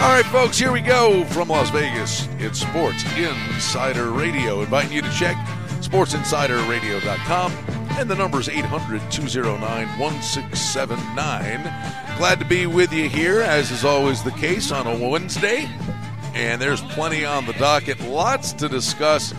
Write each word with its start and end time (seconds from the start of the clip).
All 0.00 0.08
right, 0.08 0.24
folks, 0.24 0.58
here 0.58 0.72
we 0.72 0.80
go 0.80 1.26
from 1.26 1.48
Las 1.48 1.68
Vegas. 1.68 2.26
It's 2.38 2.60
Sports 2.60 3.04
Insider 3.18 4.12
Radio. 4.12 4.62
Inviting 4.62 4.92
you 4.92 5.02
to 5.02 5.10
check 5.10 5.36
sportsinsiderradio.com. 5.82 7.52
And 7.98 8.08
the 8.08 8.14
number 8.14 8.40
is 8.40 8.48
800 8.48 9.10
209 9.10 9.98
1679. 9.98 11.62
Glad 12.16 12.38
to 12.38 12.46
be 12.46 12.64
with 12.64 12.94
you 12.94 13.10
here, 13.10 13.42
as 13.42 13.70
is 13.70 13.84
always 13.84 14.22
the 14.22 14.30
case 14.30 14.72
on 14.72 14.86
a 14.86 15.06
Wednesday. 15.06 15.68
And 16.32 16.62
there's 16.62 16.80
plenty 16.80 17.26
on 17.26 17.44
the 17.44 17.52
docket, 17.52 18.00
lots 18.00 18.54
to 18.54 18.70
discuss. 18.70 19.34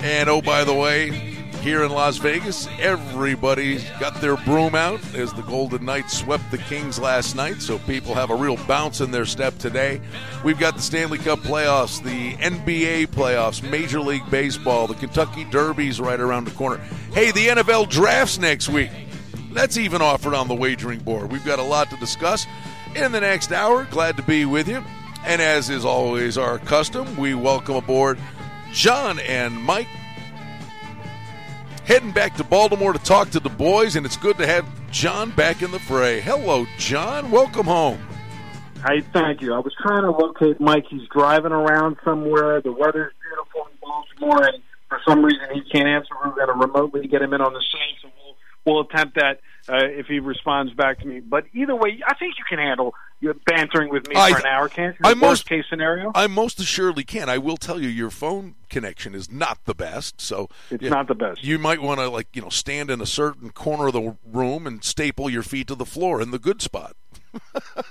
And 0.00 0.28
oh, 0.28 0.42
by 0.42 0.64
the 0.64 0.74
way, 0.74 1.31
here 1.62 1.84
in 1.84 1.92
Las 1.92 2.16
Vegas. 2.16 2.66
Everybody's 2.80 3.88
got 4.00 4.20
their 4.20 4.36
broom 4.38 4.74
out 4.74 5.00
as 5.14 5.32
the 5.32 5.42
Golden 5.42 5.84
Knights 5.84 6.18
swept 6.18 6.50
the 6.50 6.58
Kings 6.58 6.98
last 6.98 7.36
night, 7.36 7.62
so 7.62 7.78
people 7.78 8.14
have 8.14 8.30
a 8.30 8.34
real 8.34 8.56
bounce 8.66 9.00
in 9.00 9.12
their 9.12 9.24
step 9.24 9.56
today. 9.58 10.00
We've 10.44 10.58
got 10.58 10.74
the 10.74 10.82
Stanley 10.82 11.18
Cup 11.18 11.38
playoffs, 11.38 12.02
the 12.02 12.32
NBA 12.44 13.08
playoffs, 13.08 13.62
Major 13.70 14.00
League 14.00 14.28
Baseball, 14.28 14.88
the 14.88 14.94
Kentucky 14.94 15.44
Derby's 15.44 16.00
right 16.00 16.18
around 16.18 16.46
the 16.46 16.50
corner. 16.50 16.78
Hey, 17.12 17.30
the 17.30 17.46
NFL 17.46 17.88
drafts 17.88 18.38
next 18.38 18.68
week. 18.68 18.90
That's 19.52 19.76
even 19.76 20.02
offered 20.02 20.34
on 20.34 20.48
the 20.48 20.56
wagering 20.56 20.98
board. 20.98 21.30
We've 21.30 21.44
got 21.44 21.60
a 21.60 21.64
lot 21.64 21.90
to 21.90 21.96
discuss 21.98 22.44
in 22.96 23.12
the 23.12 23.20
next 23.20 23.52
hour. 23.52 23.84
Glad 23.84 24.16
to 24.16 24.24
be 24.24 24.44
with 24.44 24.66
you. 24.66 24.82
And 25.24 25.40
as 25.40 25.70
is 25.70 25.84
always 25.84 26.36
our 26.36 26.58
custom, 26.58 27.16
we 27.16 27.34
welcome 27.34 27.76
aboard 27.76 28.18
John 28.72 29.20
and 29.20 29.54
Mike 29.62 29.86
heading 31.92 32.10
back 32.10 32.34
to 32.34 32.42
Baltimore 32.42 32.94
to 32.94 32.98
talk 33.00 33.28
to 33.28 33.38
the 33.38 33.50
boys, 33.50 33.96
and 33.96 34.06
it's 34.06 34.16
good 34.16 34.38
to 34.38 34.46
have 34.46 34.66
John 34.90 35.30
back 35.32 35.60
in 35.60 35.70
the 35.70 35.78
fray. 35.78 36.22
Hello, 36.22 36.64
John. 36.78 37.30
Welcome 37.30 37.66
home. 37.66 38.00
Hi, 38.80 39.02
thank 39.12 39.42
you. 39.42 39.52
I 39.52 39.58
was 39.58 39.74
trying 39.78 40.00
to 40.00 40.10
locate 40.10 40.58
Mike. 40.58 40.86
He's 40.88 41.06
driving 41.14 41.52
around 41.52 41.98
somewhere. 42.02 42.62
The 42.62 42.72
weather's 42.72 43.12
beautiful 43.20 43.68
in 43.70 43.76
Baltimore, 43.82 44.42
and 44.42 44.62
for 44.88 45.00
some 45.06 45.22
reason 45.22 45.44
he 45.52 45.60
can't 45.70 45.86
answer. 45.86 46.08
We're 46.24 46.30
going 46.30 46.46
to 46.46 46.66
remotely 46.66 47.06
get 47.08 47.20
him 47.20 47.34
in 47.34 47.42
on 47.42 47.52
the 47.52 47.60
site, 47.60 48.00
so 48.00 48.08
we'll, 48.24 48.74
we'll 48.74 48.88
attempt 48.88 49.16
that 49.16 49.40
uh, 49.68 49.76
if 49.82 50.06
he 50.06 50.18
responds 50.18 50.72
back 50.74 51.00
to 51.00 51.06
me. 51.06 51.20
But 51.20 51.44
either 51.54 51.74
way, 51.74 52.00
I 52.06 52.14
think 52.14 52.34
you 52.38 52.44
can 52.48 52.58
handle 52.58 52.94
your 53.20 53.34
bantering 53.34 53.90
with 53.90 54.08
me 54.08 54.16
I, 54.16 54.32
for 54.32 54.38
an 54.38 54.46
hour, 54.46 54.68
can't 54.68 54.96
you? 54.98 55.00
I 55.04 55.14
most, 55.14 55.48
case 55.48 55.64
scenario. 55.70 56.10
I 56.14 56.26
most 56.26 56.58
assuredly 56.58 57.04
can. 57.04 57.28
I 57.28 57.38
will 57.38 57.56
tell 57.56 57.80
you, 57.80 57.88
your 57.88 58.10
phone 58.10 58.56
connection 58.68 59.14
is 59.14 59.30
not 59.30 59.64
the 59.64 59.74
best, 59.74 60.20
so 60.20 60.48
it's 60.70 60.84
not 60.84 61.06
the 61.06 61.14
best. 61.14 61.44
You 61.44 61.58
might 61.58 61.80
want 61.80 62.00
to 62.00 62.08
like 62.08 62.28
you 62.34 62.42
know 62.42 62.48
stand 62.48 62.90
in 62.90 63.00
a 63.00 63.06
certain 63.06 63.50
corner 63.50 63.86
of 63.86 63.92
the 63.92 64.16
room 64.24 64.66
and 64.66 64.82
staple 64.82 65.30
your 65.30 65.42
feet 65.42 65.68
to 65.68 65.74
the 65.74 65.86
floor 65.86 66.20
in 66.20 66.32
the 66.32 66.38
good 66.38 66.60
spot. 66.60 66.96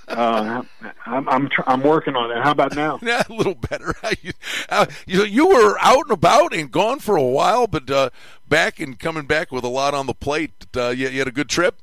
Uh, 0.08 0.64
I'm 1.06 1.30
I'm, 1.30 1.50
tr- 1.50 1.61
I'm 1.66 1.81
working 1.81 2.16
on 2.16 2.36
it. 2.36 2.44
How 2.44 2.52
about 2.52 2.75
now? 2.75 3.00
yeah, 3.02 3.23
a 3.30 3.34
little 3.34 3.56
better. 3.56 3.94
you, 4.22 4.34
uh, 4.70 4.86
you, 5.06 5.23
you 5.23 5.47
were 5.47 5.78
out 5.81 6.03
and 6.03 6.11
about 6.11 6.53
and 6.53 6.72
gone 6.72 7.00
for 7.00 7.16
a 7.16 7.23
while, 7.23 7.67
but 7.67 7.89
uh, 7.89 8.09
back 8.47 8.80
and 8.80 9.00
coming 9.00 9.25
back 9.25 9.52
with 9.52 9.64
a 9.64 9.69
lot 9.69 9.94
on 9.94 10.08
the 10.08 10.14
plate. 10.14 10.66
Uh, 10.75 10.89
you, 10.89 11.09
you 11.09 11.19
had 11.19 11.28
a 11.28 11.31
good 11.31 11.50
trip. 11.50 11.81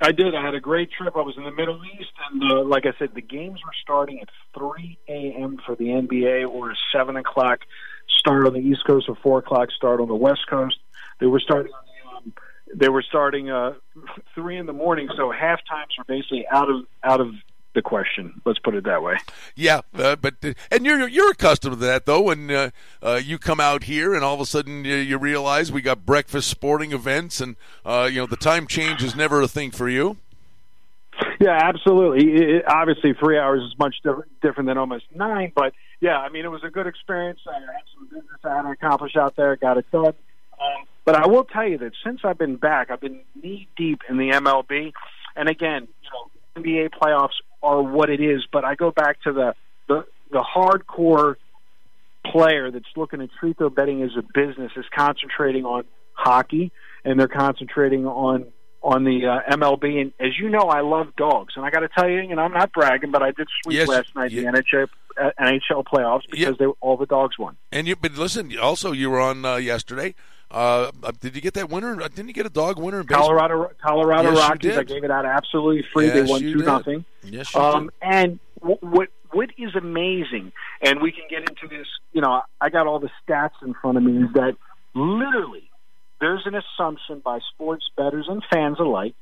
I 0.00 0.12
did. 0.12 0.34
I 0.34 0.44
had 0.44 0.54
a 0.54 0.60
great 0.60 0.90
trip. 0.90 1.16
I 1.16 1.22
was 1.22 1.36
in 1.36 1.44
the 1.44 1.50
Middle 1.50 1.80
East, 1.84 2.12
and 2.30 2.52
uh, 2.52 2.64
like 2.64 2.84
I 2.84 2.92
said, 2.98 3.14
the 3.14 3.22
games 3.22 3.60
were 3.64 3.72
starting 3.82 4.20
at 4.20 4.28
3 4.58 4.98
a.m. 5.08 5.58
for 5.64 5.76
the 5.76 5.86
NBA, 5.86 6.48
or 6.48 6.72
a 6.72 6.74
7 6.92 7.16
o'clock 7.16 7.60
start 8.18 8.46
on 8.46 8.52
the 8.52 8.60
East 8.60 8.84
Coast, 8.86 9.08
or 9.08 9.14
4 9.16 9.38
o'clock 9.38 9.70
start 9.70 10.00
on 10.00 10.08
the 10.08 10.14
West 10.14 10.46
Coast. 10.48 10.76
They 11.20 11.26
were 11.26 11.40
starting 11.40 11.72
on 11.72 11.80
the, 11.86 11.93
they 12.74 12.88
were 12.88 13.02
starting 13.02 13.50
uh, 13.50 13.74
three 14.34 14.56
in 14.56 14.66
the 14.66 14.72
morning, 14.72 15.08
so 15.16 15.30
half 15.30 15.60
times 15.68 15.92
were 15.96 16.04
basically 16.04 16.46
out 16.48 16.70
of 16.70 16.84
out 17.02 17.20
of 17.20 17.34
the 17.74 17.82
question. 17.82 18.40
Let's 18.44 18.58
put 18.58 18.74
it 18.74 18.84
that 18.84 19.02
way. 19.02 19.16
Yeah, 19.54 19.80
uh, 19.94 20.16
but 20.16 20.34
and 20.70 20.86
you're 20.86 21.08
you're 21.08 21.30
accustomed 21.30 21.78
to 21.80 21.86
that 21.86 22.06
though. 22.06 22.22
When 22.22 22.50
uh, 22.50 22.70
uh, 23.02 23.20
you 23.22 23.38
come 23.38 23.60
out 23.60 23.84
here 23.84 24.14
and 24.14 24.24
all 24.24 24.34
of 24.34 24.40
a 24.40 24.46
sudden 24.46 24.84
you, 24.84 24.96
you 24.96 25.18
realize 25.18 25.70
we 25.70 25.82
got 25.82 26.06
breakfast 26.06 26.48
sporting 26.48 26.92
events, 26.92 27.40
and 27.40 27.56
uh, 27.84 28.08
you 28.10 28.20
know 28.20 28.26
the 28.26 28.36
time 28.36 28.66
change 28.66 29.02
is 29.02 29.14
never 29.14 29.40
a 29.40 29.48
thing 29.48 29.70
for 29.70 29.88
you. 29.88 30.18
Yeah, 31.40 31.58
absolutely. 31.62 32.32
It, 32.32 32.64
obviously, 32.66 33.12
three 33.14 33.38
hours 33.38 33.62
is 33.62 33.78
much 33.78 33.94
different, 34.02 34.40
different 34.40 34.68
than 34.68 34.78
almost 34.78 35.04
nine, 35.14 35.52
but 35.54 35.72
yeah, 36.00 36.18
I 36.18 36.28
mean, 36.28 36.44
it 36.44 36.50
was 36.50 36.64
a 36.64 36.70
good 36.70 36.86
experience. 36.86 37.40
I 37.48 37.54
had 37.54 37.82
some 37.94 38.06
business 38.06 38.40
I 38.44 38.56
had 38.56 38.62
to 38.62 38.70
accomplish 38.70 39.16
out 39.16 39.36
there, 39.36 39.56
got 39.56 39.78
it 39.78 39.90
done. 39.92 40.06
Um, 40.06 40.84
but 41.04 41.14
I 41.14 41.26
will 41.26 41.44
tell 41.44 41.68
you 41.68 41.78
that 41.78 41.92
since 42.04 42.20
I've 42.24 42.38
been 42.38 42.56
back, 42.56 42.90
I've 42.90 43.00
been 43.00 43.20
knee 43.40 43.68
deep 43.76 44.00
in 44.08 44.16
the 44.16 44.30
MLB, 44.30 44.92
and 45.36 45.48
again, 45.48 45.88
you 46.02 46.10
know, 46.12 46.62
NBA 46.62 46.90
playoffs 46.90 47.40
are 47.62 47.82
what 47.82 48.10
it 48.10 48.20
is. 48.20 48.46
But 48.50 48.64
I 48.64 48.74
go 48.74 48.90
back 48.90 49.22
to 49.22 49.32
the 49.32 49.54
the, 49.88 50.06
the 50.30 50.42
hardcore 50.42 51.36
player 52.24 52.70
that's 52.70 52.84
looking 52.96 53.20
at 53.20 53.28
treat 53.38 53.58
their 53.58 53.70
betting 53.70 54.02
as 54.02 54.10
a 54.18 54.22
business 54.22 54.72
is 54.76 54.86
concentrating 54.94 55.64
on 55.64 55.84
hockey 56.14 56.72
and 57.04 57.18
they're 57.18 57.28
concentrating 57.28 58.06
on 58.06 58.46
on 58.82 59.04
the 59.04 59.26
uh, 59.26 59.56
MLB. 59.56 60.00
And 60.00 60.12
as 60.20 60.38
you 60.38 60.50
know, 60.50 60.68
I 60.68 60.80
love 60.82 61.16
dogs, 61.16 61.54
and 61.56 61.64
I 61.64 61.70
got 61.70 61.80
to 61.80 61.88
tell 61.88 62.08
you, 62.08 62.34
know, 62.34 62.42
I'm 62.42 62.52
not 62.52 62.72
bragging, 62.72 63.10
but 63.10 63.22
I 63.22 63.30
did 63.30 63.48
sweep 63.62 63.78
yes, 63.78 63.88
last 63.88 64.14
night 64.14 64.30
yeah. 64.30 64.50
the 64.50 64.58
NHL 64.58 64.88
uh, 65.20 65.30
NHL 65.40 65.84
playoffs 65.84 66.22
because 66.30 66.56
yeah. 66.60 66.66
they 66.66 66.66
all 66.80 66.96
the 66.96 67.06
dogs 67.06 67.38
won. 67.38 67.56
And 67.72 67.86
you, 67.86 67.96
but 67.96 68.12
listen, 68.14 68.56
also 68.58 68.92
you 68.92 69.10
were 69.10 69.20
on 69.20 69.44
uh, 69.44 69.56
yesterday. 69.56 70.14
Uh, 70.50 70.90
uh, 71.02 71.12
did 71.20 71.34
you 71.34 71.40
get 71.40 71.54
that 71.54 71.68
winner? 71.68 72.00
Uh, 72.00 72.08
didn't 72.08 72.28
you 72.28 72.34
get 72.34 72.46
a 72.46 72.50
dog 72.50 72.78
winner 72.78 73.00
in 73.00 73.06
baseball? 73.06 73.28
Colorado 73.28 73.70
Colorado 73.84 74.30
yes, 74.32 74.48
Rockies. 74.48 74.76
I 74.76 74.82
gave 74.84 75.04
it 75.04 75.10
out 75.10 75.24
absolutely 75.24 75.84
free. 75.92 76.06
Yes, 76.06 76.14
they 76.14 76.22
won 76.22 76.40
two 76.40 76.54
did. 76.54 76.66
nothing. 76.66 77.04
Yes, 77.24 77.54
you 77.54 77.60
um, 77.60 77.84
did. 77.84 77.92
And 78.02 78.38
w- 78.60 78.78
what 78.80 79.08
what 79.32 79.50
is 79.58 79.74
amazing, 79.74 80.52
and 80.80 81.02
we 81.02 81.10
can 81.10 81.24
get 81.28 81.40
into 81.40 81.66
this. 81.68 81.86
You 82.12 82.20
know, 82.20 82.42
I 82.60 82.68
got 82.70 82.86
all 82.86 83.00
the 83.00 83.10
stats 83.26 83.62
in 83.62 83.74
front 83.74 83.96
of 83.96 84.04
me. 84.04 84.24
Is 84.24 84.32
that 84.34 84.56
literally 84.94 85.70
there's 86.20 86.46
an 86.46 86.54
assumption 86.54 87.20
by 87.24 87.40
sports 87.52 87.84
bettors 87.96 88.26
and 88.28 88.42
fans 88.52 88.78
alike, 88.78 89.14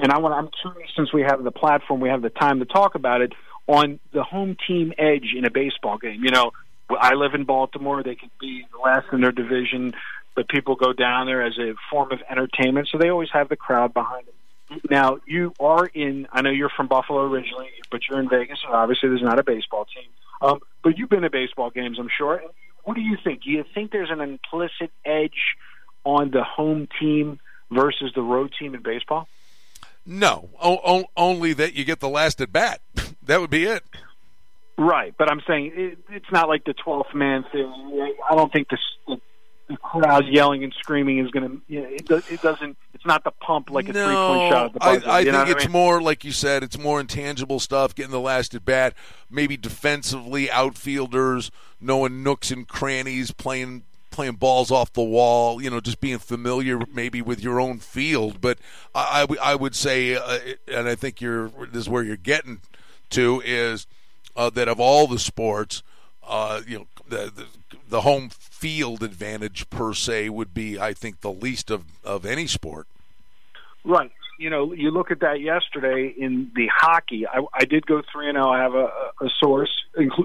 and 0.00 0.10
I 0.10 0.18
want 0.18 0.34
I'm 0.34 0.48
curious 0.62 0.90
since 0.96 1.12
we 1.12 1.22
have 1.22 1.42
the 1.44 1.50
platform, 1.50 2.00
we 2.00 2.08
have 2.08 2.22
the 2.22 2.30
time 2.30 2.60
to 2.60 2.64
talk 2.64 2.94
about 2.94 3.20
it 3.20 3.32
on 3.66 4.00
the 4.12 4.22
home 4.22 4.56
team 4.66 4.92
edge 4.96 5.34
in 5.36 5.44
a 5.44 5.50
baseball 5.50 5.98
game. 5.98 6.24
You 6.24 6.30
know, 6.30 6.52
I 6.90 7.14
live 7.14 7.34
in 7.34 7.44
Baltimore. 7.44 8.02
They 8.02 8.14
could 8.14 8.30
be 8.40 8.64
the 8.72 8.78
last 8.78 9.06
in 9.12 9.20
their 9.20 9.32
division 9.32 9.92
but 10.38 10.46
people 10.48 10.76
go 10.76 10.92
down 10.92 11.26
there 11.26 11.42
as 11.42 11.58
a 11.58 11.74
form 11.90 12.12
of 12.12 12.20
entertainment, 12.30 12.88
so 12.92 12.96
they 12.96 13.08
always 13.08 13.28
have 13.32 13.48
the 13.48 13.56
crowd 13.56 13.92
behind 13.92 14.24
them. 14.24 14.80
Now, 14.88 15.18
you 15.26 15.52
are 15.58 15.84
in, 15.86 16.28
I 16.30 16.42
know 16.42 16.50
you're 16.50 16.68
from 16.68 16.86
Buffalo 16.86 17.22
originally, 17.22 17.70
but 17.90 18.02
you're 18.08 18.20
in 18.20 18.28
Vegas, 18.28 18.60
and 18.64 18.72
obviously 18.72 19.08
there's 19.08 19.20
not 19.20 19.40
a 19.40 19.42
baseball 19.42 19.86
team. 19.86 20.08
Um, 20.40 20.60
but 20.84 20.96
you've 20.96 21.08
been 21.10 21.22
to 21.22 21.30
baseball 21.30 21.70
games, 21.70 21.98
I'm 21.98 22.08
sure. 22.16 22.40
What 22.84 22.94
do 22.94 23.00
you 23.00 23.16
think? 23.24 23.42
Do 23.42 23.50
you 23.50 23.64
think 23.74 23.90
there's 23.90 24.12
an 24.12 24.20
implicit 24.20 24.92
edge 25.04 25.56
on 26.04 26.30
the 26.30 26.44
home 26.44 26.86
team 27.00 27.40
versus 27.72 28.12
the 28.14 28.22
road 28.22 28.54
team 28.56 28.76
in 28.76 28.82
baseball? 28.84 29.26
No, 30.06 30.50
o- 30.62 30.80
o- 30.84 31.10
only 31.16 31.52
that 31.54 31.74
you 31.74 31.84
get 31.84 31.98
the 31.98 32.08
last 32.08 32.40
at 32.40 32.52
bat. 32.52 32.80
that 33.24 33.40
would 33.40 33.50
be 33.50 33.64
it. 33.64 33.82
Right, 34.76 35.12
but 35.18 35.28
I'm 35.28 35.40
saying 35.48 35.72
it, 35.74 35.98
it's 36.10 36.30
not 36.30 36.48
like 36.48 36.62
the 36.62 36.74
12th 36.74 37.12
man 37.12 37.44
thing. 37.50 38.14
I 38.30 38.36
don't 38.36 38.52
think 38.52 38.68
the, 38.68 38.78
the 39.68 39.76
crowd 39.76 40.26
yelling 40.26 40.64
and 40.64 40.72
screaming 40.74 41.18
is 41.18 41.30
going 41.30 41.48
to. 41.48 41.62
You 41.68 41.82
know, 41.82 41.88
it, 41.88 42.10
it 42.30 42.42
doesn't. 42.42 42.76
It's 42.94 43.06
not 43.06 43.22
the 43.24 43.30
pump 43.30 43.70
like 43.70 43.88
a 43.88 43.92
no, 43.92 44.06
three 44.06 44.14
point 44.14 44.52
shot. 44.52 44.66
At 44.66 44.72
the 44.72 44.78
buzzer, 44.80 45.08
I, 45.08 45.18
I 45.18 45.24
think 45.24 45.48
it's 45.56 45.64
I 45.64 45.68
mean? 45.68 45.72
more 45.72 46.02
like 46.02 46.24
you 46.24 46.32
said. 46.32 46.62
It's 46.62 46.78
more 46.78 47.00
intangible 47.00 47.60
stuff. 47.60 47.94
Getting 47.94 48.10
the 48.12 48.20
last 48.20 48.54
at 48.54 48.64
bat. 48.64 48.94
Maybe 49.30 49.56
defensively, 49.56 50.50
outfielders 50.50 51.50
knowing 51.80 52.22
nooks 52.22 52.50
and 52.50 52.66
crannies, 52.66 53.30
playing 53.30 53.84
playing 54.10 54.34
balls 54.34 54.72
off 54.72 54.92
the 54.94 55.02
wall, 55.02 55.62
you 55.62 55.70
know, 55.70 55.80
just 55.80 56.00
being 56.00 56.18
familiar 56.18 56.80
maybe 56.92 57.22
with 57.22 57.40
your 57.40 57.60
own 57.60 57.78
field. 57.78 58.40
But 58.40 58.58
I, 58.92 59.26
I, 59.30 59.52
I 59.52 59.54
would 59.54 59.76
say, 59.76 60.16
uh, 60.16 60.38
and 60.66 60.88
I 60.88 60.96
think 60.96 61.20
you're 61.20 61.50
this 61.70 61.82
is 61.82 61.88
where 61.88 62.02
you're 62.02 62.16
getting 62.16 62.60
to 63.10 63.42
is 63.44 63.86
uh, 64.34 64.50
that 64.50 64.66
of 64.66 64.80
all 64.80 65.06
the 65.06 65.18
sports, 65.18 65.82
uh, 66.26 66.62
you 66.66 66.78
know, 66.78 66.86
the, 67.08 67.46
the, 67.88 68.00
home 68.02 68.30
field 68.30 69.02
advantage 69.02 69.68
per 69.70 69.94
se 69.94 70.28
would 70.28 70.54
be, 70.54 70.78
I 70.78 70.92
think, 70.92 71.20
the 71.20 71.32
least 71.32 71.70
of, 71.70 71.84
of 72.04 72.24
any 72.24 72.46
sport. 72.46 72.86
Right. 73.84 74.10
You 74.38 74.50
know, 74.50 74.72
you 74.72 74.90
look 74.90 75.10
at 75.10 75.20
that 75.20 75.40
yesterday 75.40 76.14
in 76.16 76.52
the 76.54 76.68
hockey. 76.72 77.26
I, 77.26 77.40
I 77.52 77.64
did 77.64 77.86
go 77.86 78.02
three 78.12 78.28
and 78.28 78.36
zero. 78.36 78.48
I 78.50 78.62
have 78.62 78.74
a, 78.74 78.88
a 79.20 79.28
source. 79.42 79.70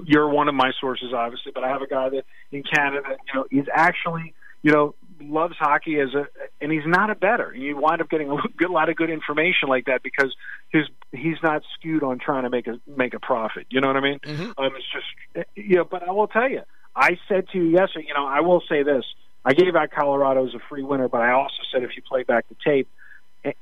You're 0.04 0.28
one 0.28 0.48
of 0.48 0.54
my 0.54 0.70
sources, 0.80 1.12
obviously, 1.12 1.52
but 1.52 1.64
I 1.64 1.68
have 1.68 1.82
a 1.82 1.88
guy 1.88 2.10
that 2.10 2.24
in 2.52 2.62
Canada, 2.62 3.02
you 3.08 3.34
know, 3.34 3.46
he's 3.50 3.66
actually, 3.72 4.34
you 4.62 4.70
know, 4.70 4.94
loves 5.28 5.56
hockey 5.58 5.98
as 6.00 6.14
a, 6.14 6.26
and 6.60 6.72
he's 6.72 6.86
not 6.86 7.10
a 7.10 7.14
better. 7.14 7.54
You 7.54 7.76
wind 7.76 8.00
up 8.00 8.08
getting 8.08 8.30
a 8.30 8.36
good, 8.56 8.70
lot 8.70 8.88
of 8.88 8.96
good 8.96 9.10
information 9.10 9.68
like 9.68 9.86
that 9.86 10.02
because 10.02 10.34
his 10.70 10.84
he's 11.12 11.36
not 11.42 11.62
skewed 11.74 12.02
on 12.02 12.18
trying 12.18 12.44
to 12.44 12.50
make 12.50 12.66
a 12.66 12.80
make 12.86 13.14
a 13.14 13.20
profit. 13.20 13.66
You 13.70 13.80
know 13.80 13.88
what 13.88 13.96
I 13.96 14.00
mean? 14.00 14.18
Mm-hmm. 14.20 14.52
Um, 14.58 14.72
it's 14.76 14.86
just, 14.92 15.46
you 15.54 15.76
know. 15.76 15.84
But 15.84 16.06
I 16.06 16.12
will 16.12 16.28
tell 16.28 16.48
you, 16.48 16.62
I 16.94 17.18
said 17.28 17.48
to 17.52 17.58
you 17.58 17.64
yesterday, 17.64 18.06
you 18.08 18.14
know, 18.14 18.26
I 18.26 18.40
will 18.40 18.62
say 18.68 18.82
this. 18.82 19.04
I 19.44 19.52
gave 19.52 19.76
out 19.76 19.90
Colorado 19.90 20.46
as 20.46 20.54
a 20.54 20.60
free 20.70 20.82
winner, 20.82 21.08
but 21.08 21.20
I 21.20 21.32
also 21.32 21.62
said 21.70 21.82
if 21.82 21.90
you 21.96 22.02
play 22.02 22.22
back 22.22 22.48
the 22.48 22.56
tape, 22.64 22.88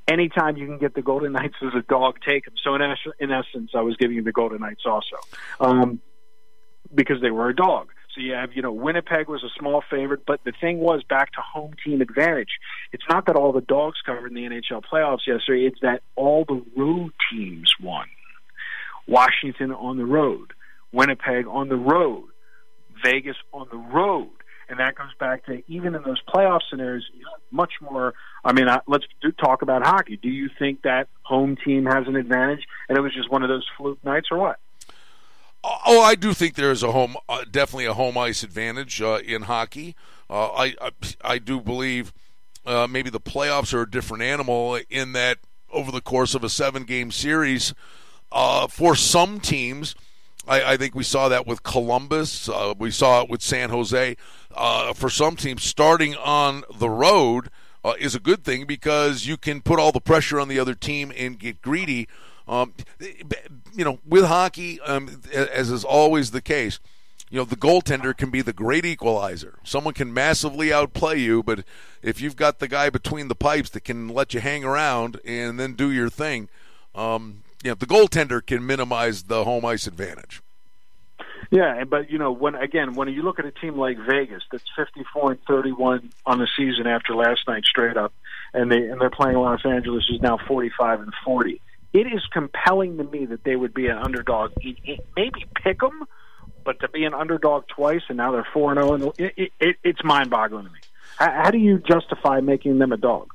anytime 0.06 0.56
you 0.56 0.66
can 0.66 0.78
get 0.78 0.94
the 0.94 1.02
Golden 1.02 1.32
Knights 1.32 1.56
as 1.62 1.74
a 1.74 1.82
dog, 1.82 2.18
take 2.24 2.44
them. 2.44 2.54
So 2.62 2.74
in, 2.74 2.82
in 3.18 3.32
essence, 3.32 3.72
I 3.74 3.80
was 3.80 3.96
giving 3.96 4.16
you 4.16 4.22
the 4.22 4.32
Golden 4.32 4.60
Knights 4.60 4.82
also 4.86 5.16
um, 5.60 6.00
because 6.94 7.20
they 7.20 7.30
were 7.30 7.48
a 7.48 7.54
dog. 7.54 7.88
So 8.14 8.20
you 8.20 8.34
have, 8.34 8.52
you 8.52 8.62
know, 8.62 8.72
Winnipeg 8.72 9.28
was 9.28 9.42
a 9.42 9.48
small 9.58 9.82
favorite, 9.90 10.26
but 10.26 10.40
the 10.44 10.52
thing 10.60 10.78
was 10.78 11.02
back 11.08 11.32
to 11.32 11.40
home 11.40 11.74
team 11.84 12.00
advantage. 12.02 12.58
It's 12.92 13.04
not 13.08 13.26
that 13.26 13.36
all 13.36 13.52
the 13.52 13.62
dogs 13.62 13.98
covered 14.04 14.28
in 14.28 14.34
the 14.34 14.42
NHL 14.42 14.82
playoffs 14.90 15.26
yesterday; 15.26 15.66
it's 15.66 15.80
that 15.80 16.02
all 16.14 16.44
the 16.44 16.62
road 16.76 17.12
teams 17.30 17.72
won. 17.80 18.06
Washington 19.08 19.72
on 19.72 19.96
the 19.96 20.04
road, 20.04 20.52
Winnipeg 20.92 21.46
on 21.46 21.68
the 21.68 21.76
road, 21.76 22.28
Vegas 23.02 23.36
on 23.52 23.68
the 23.70 23.78
road 23.78 24.30
and 24.72 24.80
that 24.80 24.94
goes 24.94 25.12
back 25.20 25.44
to 25.44 25.62
even 25.70 25.94
in 25.94 26.02
those 26.02 26.22
playoff 26.22 26.60
scenarios, 26.70 27.04
much 27.50 27.72
more. 27.82 28.14
I 28.42 28.54
mean, 28.54 28.68
uh, 28.68 28.80
let's 28.86 29.04
do, 29.20 29.30
talk 29.30 29.60
about 29.60 29.84
hockey. 29.84 30.16
Do 30.16 30.30
you 30.30 30.48
think 30.58 30.82
that 30.82 31.08
home 31.24 31.58
team 31.62 31.84
has 31.84 32.06
an 32.06 32.16
advantage, 32.16 32.62
and 32.88 32.96
it 32.96 33.02
was 33.02 33.14
just 33.14 33.30
one 33.30 33.42
of 33.42 33.50
those 33.50 33.66
fluke 33.76 34.02
nights, 34.02 34.28
or 34.30 34.38
what? 34.38 34.58
Oh, 35.64 36.00
I 36.00 36.14
do 36.14 36.34
think 36.34 36.54
there 36.54 36.72
is 36.72 36.82
a 36.82 36.92
home, 36.92 37.16
uh, 37.28 37.44
definitely 37.50 37.86
a 37.86 37.94
home 37.94 38.18
ice 38.18 38.42
advantage 38.42 39.00
uh, 39.00 39.20
in 39.24 39.42
hockey. 39.42 39.94
Uh, 40.28 40.48
I, 40.48 40.74
I, 40.80 40.90
I 41.22 41.38
do 41.38 41.60
believe 41.60 42.12
uh, 42.66 42.86
maybe 42.88 43.10
the 43.10 43.20
playoffs 43.20 43.72
are 43.72 43.82
a 43.82 43.90
different 43.90 44.22
animal 44.22 44.78
in 44.90 45.12
that 45.12 45.38
over 45.72 45.92
the 45.92 46.00
course 46.00 46.34
of 46.34 46.42
a 46.42 46.48
seven 46.48 46.84
game 46.84 47.10
series, 47.10 47.74
uh, 48.30 48.66
for 48.66 48.96
some 48.96 49.40
teams 49.40 49.94
I, 50.46 50.72
I, 50.72 50.76
think 50.76 50.94
we 50.94 51.04
saw 51.04 51.28
that 51.28 51.46
with 51.46 51.62
Columbus. 51.62 52.48
Uh, 52.48 52.74
we 52.76 52.90
saw 52.90 53.22
it 53.22 53.30
with 53.30 53.42
San 53.42 53.70
Jose. 53.70 54.16
Uh, 54.54 54.92
for 54.92 55.08
some 55.08 55.36
teams, 55.36 55.62
starting 55.62 56.16
on 56.16 56.64
the 56.74 56.90
road 56.90 57.48
uh, 57.84 57.94
is 57.98 58.14
a 58.14 58.20
good 58.20 58.44
thing 58.44 58.66
because 58.66 59.26
you 59.26 59.36
can 59.36 59.60
put 59.60 59.78
all 59.78 59.92
the 59.92 60.00
pressure 60.00 60.40
on 60.40 60.48
the 60.48 60.58
other 60.58 60.74
team 60.74 61.12
and 61.16 61.38
get 61.38 61.62
greedy. 61.62 62.08
Um, 62.52 62.74
you 63.74 63.82
know, 63.82 63.98
with 64.06 64.26
hockey, 64.26 64.78
um, 64.82 65.22
as 65.32 65.70
is 65.70 65.84
always 65.84 66.32
the 66.32 66.42
case, 66.42 66.80
you 67.30 67.38
know, 67.38 67.44
the 67.44 67.56
goaltender 67.56 68.14
can 68.14 68.28
be 68.28 68.42
the 68.42 68.52
great 68.52 68.84
equalizer. 68.84 69.58
Someone 69.64 69.94
can 69.94 70.12
massively 70.12 70.70
outplay 70.70 71.18
you, 71.18 71.42
but 71.42 71.64
if 72.02 72.20
you've 72.20 72.36
got 72.36 72.58
the 72.58 72.68
guy 72.68 72.90
between 72.90 73.28
the 73.28 73.34
pipes 73.34 73.70
that 73.70 73.84
can 73.84 74.08
let 74.08 74.34
you 74.34 74.40
hang 74.40 74.64
around 74.64 75.18
and 75.24 75.58
then 75.58 75.72
do 75.72 75.90
your 75.90 76.10
thing, 76.10 76.50
um, 76.94 77.42
you 77.64 77.70
know, 77.70 77.74
the 77.74 77.86
goaltender 77.86 78.44
can 78.44 78.66
minimize 78.66 79.22
the 79.22 79.44
home 79.44 79.64
ice 79.64 79.86
advantage. 79.86 80.42
Yeah, 81.50 81.84
but 81.84 82.10
you 82.10 82.18
know, 82.18 82.32
when 82.32 82.54
again, 82.54 82.94
when 82.94 83.08
you 83.08 83.22
look 83.22 83.38
at 83.38 83.46
a 83.46 83.50
team 83.50 83.78
like 83.78 83.96
Vegas 83.98 84.42
that's 84.50 84.64
54 84.76 85.32
and 85.32 85.42
31 85.44 86.10
on 86.26 86.38
the 86.38 86.48
season 86.54 86.86
after 86.86 87.14
last 87.14 87.48
night 87.48 87.64
straight 87.64 87.96
up, 87.96 88.12
and 88.52 88.70
they 88.70 88.88
and 88.88 89.00
they're 89.00 89.10
playing 89.10 89.38
Los 89.38 89.64
Angeles 89.64 90.04
is 90.10 90.20
now 90.20 90.36
45 90.36 91.00
and 91.00 91.12
40. 91.24 91.60
It 91.92 92.06
is 92.06 92.22
compelling 92.32 92.96
to 92.98 93.04
me 93.04 93.26
that 93.26 93.44
they 93.44 93.56
would 93.56 93.74
be 93.74 93.86
an 93.88 93.98
underdog. 93.98 94.52
Maybe 95.16 95.44
pick 95.62 95.80
them, 95.80 96.04
but 96.64 96.80
to 96.80 96.88
be 96.88 97.04
an 97.04 97.14
underdog 97.14 97.68
twice 97.68 98.02
and 98.08 98.16
now 98.16 98.32
they're 98.32 98.46
four 98.52 98.72
and 98.72 98.80
zero, 98.80 99.08
oh, 99.08 99.14
it, 99.18 99.52
it, 99.60 99.76
it's 99.84 100.02
mind 100.02 100.30
boggling 100.30 100.66
to 100.66 100.72
me. 100.72 100.78
How, 101.16 101.30
how 101.44 101.50
do 101.50 101.58
you 101.58 101.78
justify 101.78 102.40
making 102.40 102.78
them 102.78 102.92
a 102.92 102.96
dog? 102.96 103.32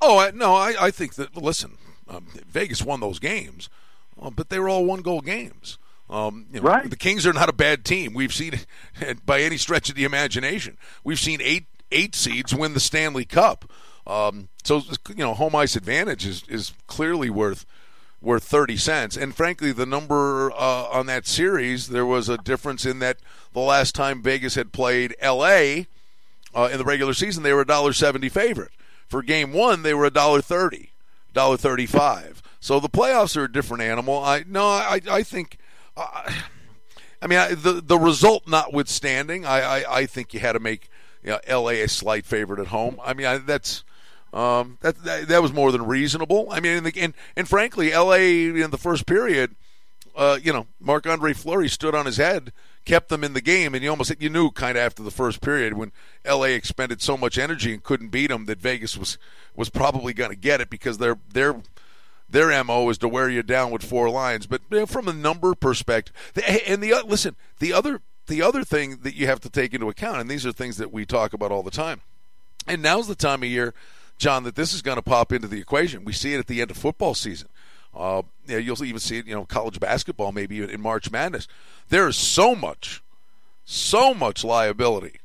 Oh 0.00 0.28
no, 0.34 0.54
I, 0.54 0.74
I 0.80 0.90
think 0.90 1.14
that 1.14 1.36
listen, 1.36 1.78
um, 2.08 2.26
Vegas 2.48 2.82
won 2.82 2.98
those 2.98 3.20
games, 3.20 3.68
uh, 4.20 4.30
but 4.30 4.48
they 4.48 4.58
were 4.58 4.68
all 4.68 4.84
one 4.84 5.00
goal 5.00 5.20
games. 5.20 5.78
Um, 6.10 6.46
you 6.52 6.60
know, 6.60 6.68
right. 6.68 6.90
The 6.90 6.96
Kings 6.96 7.26
are 7.26 7.32
not 7.32 7.48
a 7.48 7.54
bad 7.54 7.84
team. 7.84 8.12
We've 8.12 8.34
seen, 8.34 8.60
by 9.24 9.40
any 9.40 9.56
stretch 9.56 9.88
of 9.88 9.94
the 9.94 10.04
imagination, 10.04 10.76
we've 11.04 11.20
seen 11.20 11.40
eight 11.40 11.66
eight 11.92 12.14
seeds 12.14 12.54
win 12.54 12.74
the 12.74 12.80
Stanley 12.80 13.24
Cup. 13.24 13.70
Um, 14.06 14.48
so 14.64 14.82
you 15.08 15.16
know, 15.16 15.34
home 15.34 15.54
ice 15.54 15.76
advantage 15.76 16.26
is, 16.26 16.44
is 16.48 16.72
clearly 16.86 17.30
worth 17.30 17.64
worth 18.20 18.44
thirty 18.44 18.76
cents. 18.76 19.16
And 19.16 19.34
frankly, 19.34 19.72
the 19.72 19.86
number 19.86 20.52
uh, 20.52 20.84
on 20.84 21.06
that 21.06 21.26
series, 21.26 21.88
there 21.88 22.06
was 22.06 22.28
a 22.28 22.38
difference 22.38 22.84
in 22.84 22.98
that 23.00 23.18
the 23.52 23.60
last 23.60 23.94
time 23.94 24.22
Vegas 24.22 24.54
had 24.54 24.72
played 24.72 25.14
L.A. 25.20 25.86
Uh, 26.54 26.68
in 26.70 26.78
the 26.78 26.84
regular 26.84 27.14
season, 27.14 27.42
they 27.42 27.52
were 27.52 27.62
a 27.62 27.66
dollar 27.66 27.92
seventy 27.92 28.28
favorite. 28.28 28.72
For 29.08 29.22
Game 29.22 29.52
One, 29.52 29.82
they 29.82 29.94
were 29.94 30.06
a 30.06 30.10
dollar 30.10 30.40
thirty 30.40 30.90
dollar 31.32 31.56
thirty 31.56 31.86
five. 31.86 32.42
So 32.60 32.78
the 32.78 32.88
playoffs 32.88 33.36
are 33.36 33.44
a 33.44 33.52
different 33.52 33.82
animal. 33.82 34.18
I 34.22 34.44
no, 34.46 34.66
I 34.66 35.00
I 35.10 35.22
think. 35.22 35.58
Uh, 35.96 36.32
I 37.20 37.28
mean, 37.28 37.38
the 37.62 37.80
the 37.80 37.98
result 37.98 38.48
notwithstanding, 38.48 39.46
I, 39.46 39.60
I, 39.60 39.98
I 39.98 40.06
think 40.06 40.34
you 40.34 40.40
had 40.40 40.52
to 40.52 40.60
make 40.60 40.90
you 41.22 41.30
know, 41.30 41.38
L.A. 41.46 41.82
a 41.82 41.88
slight 41.88 42.26
favorite 42.26 42.58
at 42.58 42.68
home. 42.68 42.98
I 43.02 43.14
mean, 43.14 43.26
I, 43.26 43.38
that's 43.38 43.84
um, 44.32 44.78
that, 44.80 45.02
that, 45.04 45.28
that 45.28 45.42
was 45.42 45.52
more 45.52 45.72
than 45.72 45.86
reasonable. 45.86 46.48
I 46.50 46.60
mean, 46.60 46.84
the, 46.84 46.92
and 46.98 47.14
and 47.36 47.48
frankly, 47.48 47.92
L.A. 47.92 48.48
in 48.48 48.70
the 48.70 48.78
first 48.78 49.06
period, 49.06 49.54
uh, 50.16 50.38
you 50.42 50.52
know, 50.52 50.66
Marc 50.80 51.06
Andre 51.06 51.32
Fleury 51.32 51.68
stood 51.68 51.94
on 51.94 52.06
his 52.06 52.16
head 52.16 52.52
kept 52.84 53.08
them 53.08 53.22
in 53.22 53.32
the 53.32 53.40
game, 53.40 53.74
and 53.74 53.82
you 53.82 53.90
almost 53.90 54.12
you 54.20 54.28
knew 54.28 54.50
kind 54.50 54.76
of 54.76 54.82
after 54.82 55.02
the 55.02 55.10
first 55.10 55.40
period 55.40 55.74
when 55.74 55.92
L.A. 56.24 56.54
expended 56.54 57.00
so 57.00 57.16
much 57.16 57.38
energy 57.38 57.72
and 57.72 57.82
couldn't 57.82 58.08
beat 58.08 58.28
them 58.28 58.46
that 58.46 58.60
Vegas 58.60 58.96
was 58.96 59.18
was 59.54 59.70
probably 59.70 60.12
going 60.12 60.30
to 60.30 60.36
get 60.36 60.60
it 60.60 60.70
because 60.70 60.98
their 60.98 61.18
their 61.32 61.56
their 62.28 62.64
mo 62.64 62.88
is 62.88 62.98
to 62.98 63.08
wear 63.08 63.28
you 63.28 63.42
down 63.42 63.70
with 63.70 63.84
four 63.84 64.08
lines. 64.08 64.46
But 64.46 64.62
you 64.70 64.80
know, 64.80 64.86
from 64.86 65.08
a 65.08 65.12
number 65.12 65.54
perspective, 65.54 66.14
and 66.66 66.82
the 66.82 66.94
listen, 67.06 67.36
the 67.58 67.72
other 67.72 68.00
the 68.26 68.42
other 68.42 68.64
thing 68.64 68.98
that 69.02 69.14
you 69.14 69.26
have 69.26 69.40
to 69.40 69.50
take 69.50 69.74
into 69.74 69.88
account, 69.88 70.20
and 70.20 70.30
these 70.30 70.46
are 70.46 70.52
things 70.52 70.76
that 70.78 70.92
we 70.92 71.04
talk 71.04 71.32
about 71.32 71.52
all 71.52 71.62
the 71.62 71.70
time, 71.70 72.00
and 72.66 72.82
now's 72.82 73.08
the 73.08 73.14
time 73.14 73.42
of 73.42 73.48
year, 73.48 73.74
John, 74.22 74.44
that 74.44 74.54
this 74.54 74.72
is 74.72 74.82
going 74.82 74.96
to 74.96 75.02
pop 75.02 75.32
into 75.32 75.48
the 75.48 75.60
equation. 75.60 76.04
We 76.04 76.12
see 76.12 76.32
it 76.32 76.38
at 76.38 76.46
the 76.46 76.62
end 76.62 76.70
of 76.70 76.76
football 76.76 77.14
season. 77.14 77.48
Uh, 77.92 78.22
you 78.46 78.54
know, 78.54 78.58
you'll 78.58 78.84
even 78.84 79.00
see 79.00 79.18
it, 79.18 79.26
you 79.26 79.34
know, 79.34 79.44
college 79.44 79.80
basketball 79.80 80.30
maybe 80.30 80.62
in 80.62 80.80
March 80.80 81.10
Madness. 81.10 81.48
There 81.88 82.06
is 82.06 82.16
so 82.16 82.54
much, 82.54 83.02
so 83.64 84.14
much 84.14 84.44
liability 84.44 85.18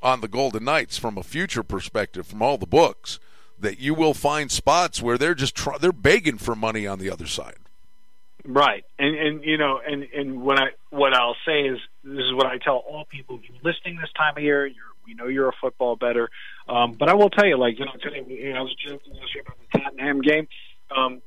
on 0.00 0.20
the 0.20 0.28
Golden 0.28 0.64
Knights 0.64 0.96
from 0.96 1.18
a 1.18 1.24
future 1.24 1.64
perspective 1.64 2.28
from 2.28 2.40
all 2.40 2.56
the 2.56 2.66
books 2.66 3.18
that 3.58 3.80
you 3.80 3.92
will 3.92 4.14
find 4.14 4.52
spots 4.52 5.02
where 5.02 5.18
they're 5.18 5.34
just 5.34 5.56
try- 5.56 5.76
they're 5.76 5.92
begging 5.92 6.38
for 6.38 6.54
money 6.54 6.86
on 6.86 7.00
the 7.00 7.10
other 7.10 7.26
side. 7.26 7.56
Right, 8.44 8.84
and 9.00 9.16
and 9.16 9.44
you 9.44 9.58
know, 9.58 9.80
and 9.84 10.04
and 10.14 10.42
what 10.42 10.60
I 10.60 10.68
what 10.90 11.12
I'll 11.12 11.36
say 11.44 11.62
is 11.62 11.78
this 12.04 12.24
is 12.24 12.32
what 12.34 12.46
I 12.46 12.58
tell 12.58 12.76
all 12.76 13.04
people: 13.04 13.40
you're 13.42 13.58
listening 13.64 13.98
this 14.00 14.12
time 14.16 14.36
of 14.36 14.42
year. 14.44 14.64
You're 14.64 14.84
we 15.08 15.14
know 15.14 15.26
you're 15.26 15.48
a 15.48 15.56
football 15.60 15.96
better, 15.96 16.28
um, 16.68 16.92
but 16.92 17.08
I 17.08 17.14
will 17.14 17.30
tell 17.30 17.46
you, 17.46 17.58
like 17.58 17.78
you 17.78 17.86
know, 17.86 17.92
today 18.00 18.24
you 18.28 18.52
know, 18.52 18.60
I 18.60 18.62
was 18.62 18.74
joking 18.74 19.14
yesterday 19.14 19.40
about 19.40 19.58
the 19.58 19.78
Tottenham 19.78 20.20
game. 20.20 20.48
Um, 20.94 21.22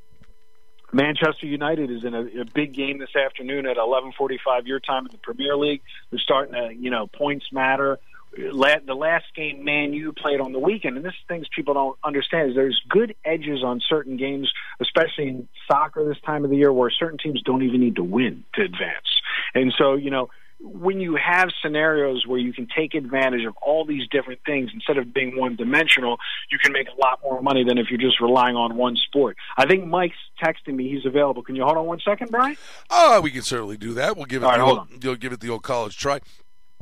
Manchester 0.94 1.46
United 1.46 1.90
is 1.90 2.04
in 2.04 2.14
a, 2.14 2.42
a 2.42 2.46
big 2.54 2.74
game 2.74 3.00
this 3.00 3.16
afternoon 3.16 3.66
at 3.66 3.78
11:45 3.78 4.68
your 4.68 4.80
time 4.80 5.06
in 5.06 5.12
the 5.12 5.18
Premier 5.18 5.56
League. 5.56 5.82
They're 6.12 6.20
starting 6.20 6.54
to, 6.54 6.74
you 6.74 6.90
know, 6.90 7.08
points 7.08 7.46
matter. 7.52 7.98
The 8.34 8.54
last 8.54 9.26
game 9.36 9.66
Man 9.66 9.92
U 9.94 10.14
played 10.14 10.40
on 10.40 10.54
the 10.54 10.60
weekend, 10.60 10.96
and 10.96 11.06
this 11.06 11.12
is 11.12 11.28
things 11.28 11.48
people 11.54 11.74
don't 11.74 11.98
understand 12.04 12.50
is 12.50 12.56
there's 12.56 12.82
good 12.88 13.16
edges 13.26 13.62
on 13.64 13.82
certain 13.90 14.16
games, 14.16 14.52
especially 14.80 15.28
in 15.28 15.50
soccer 15.70 16.08
this 16.08 16.22
time 16.26 16.46
of 16.46 16.50
the 16.50 16.58
year, 16.58 16.72
where 16.72 16.90
certain 16.90 17.18
teams 17.18 17.42
don't 17.42 17.64
even 17.64 17.82
need 17.82 17.98
to 17.98 18.04
win 18.04 18.46
to 18.54 18.62
advance. 18.62 19.22
And 19.54 19.74
so, 19.78 19.96
you 19.96 20.12
know, 20.12 20.30
when 20.64 21.00
you 21.00 21.16
have 21.16 21.50
scenarios 21.62 22.26
where 22.28 22.40
you 22.40 22.54
can 22.54 22.68
take 22.76 22.94
advantage 22.94 23.46
of 23.46 23.56
all 23.62 23.86
these 23.86 24.08
different 24.10 24.42
things 24.46 24.70
instead 24.74 24.98
of 24.98 25.14
being 25.14 25.38
one 25.38 25.56
dimensional, 25.56 26.18
you 26.52 26.60
can 26.60 26.72
make 26.72 26.88
a 26.88 27.02
lot 27.02 27.20
more 27.24 27.42
money 27.42 27.64
than 27.64 27.78
if 27.78 27.88
you're 27.90 28.00
just 28.00 28.22
relying 28.22 28.56
on 28.56 28.78
one 28.78 28.96
sport. 28.96 29.38
I 29.58 29.66
think 29.66 29.86
Mike's 29.86 30.16
texting 30.44 30.76
me; 30.76 30.90
he's 30.90 31.06
available. 31.06 31.44
Can 31.44 31.56
you 31.56 31.64
hold 31.64 31.78
on 31.78 31.86
one 31.86 32.00
second, 32.00 32.32
Brian? 32.32 32.58
Oh, 32.90 33.22
we 33.22 33.32
can 33.32 33.42
certainly 33.42 33.78
do 33.78 33.94
that. 33.96 34.16
We'll 34.16 34.26
give 34.26 34.44
it. 34.44 34.46
All 34.46 34.58
the 34.58 34.64
old, 34.64 35.04
you'll 35.04 35.16
give 35.16 35.34
it 35.34 35.40
the 35.40 35.50
old 35.50 35.64
college 35.64 35.98
try. 35.98 36.20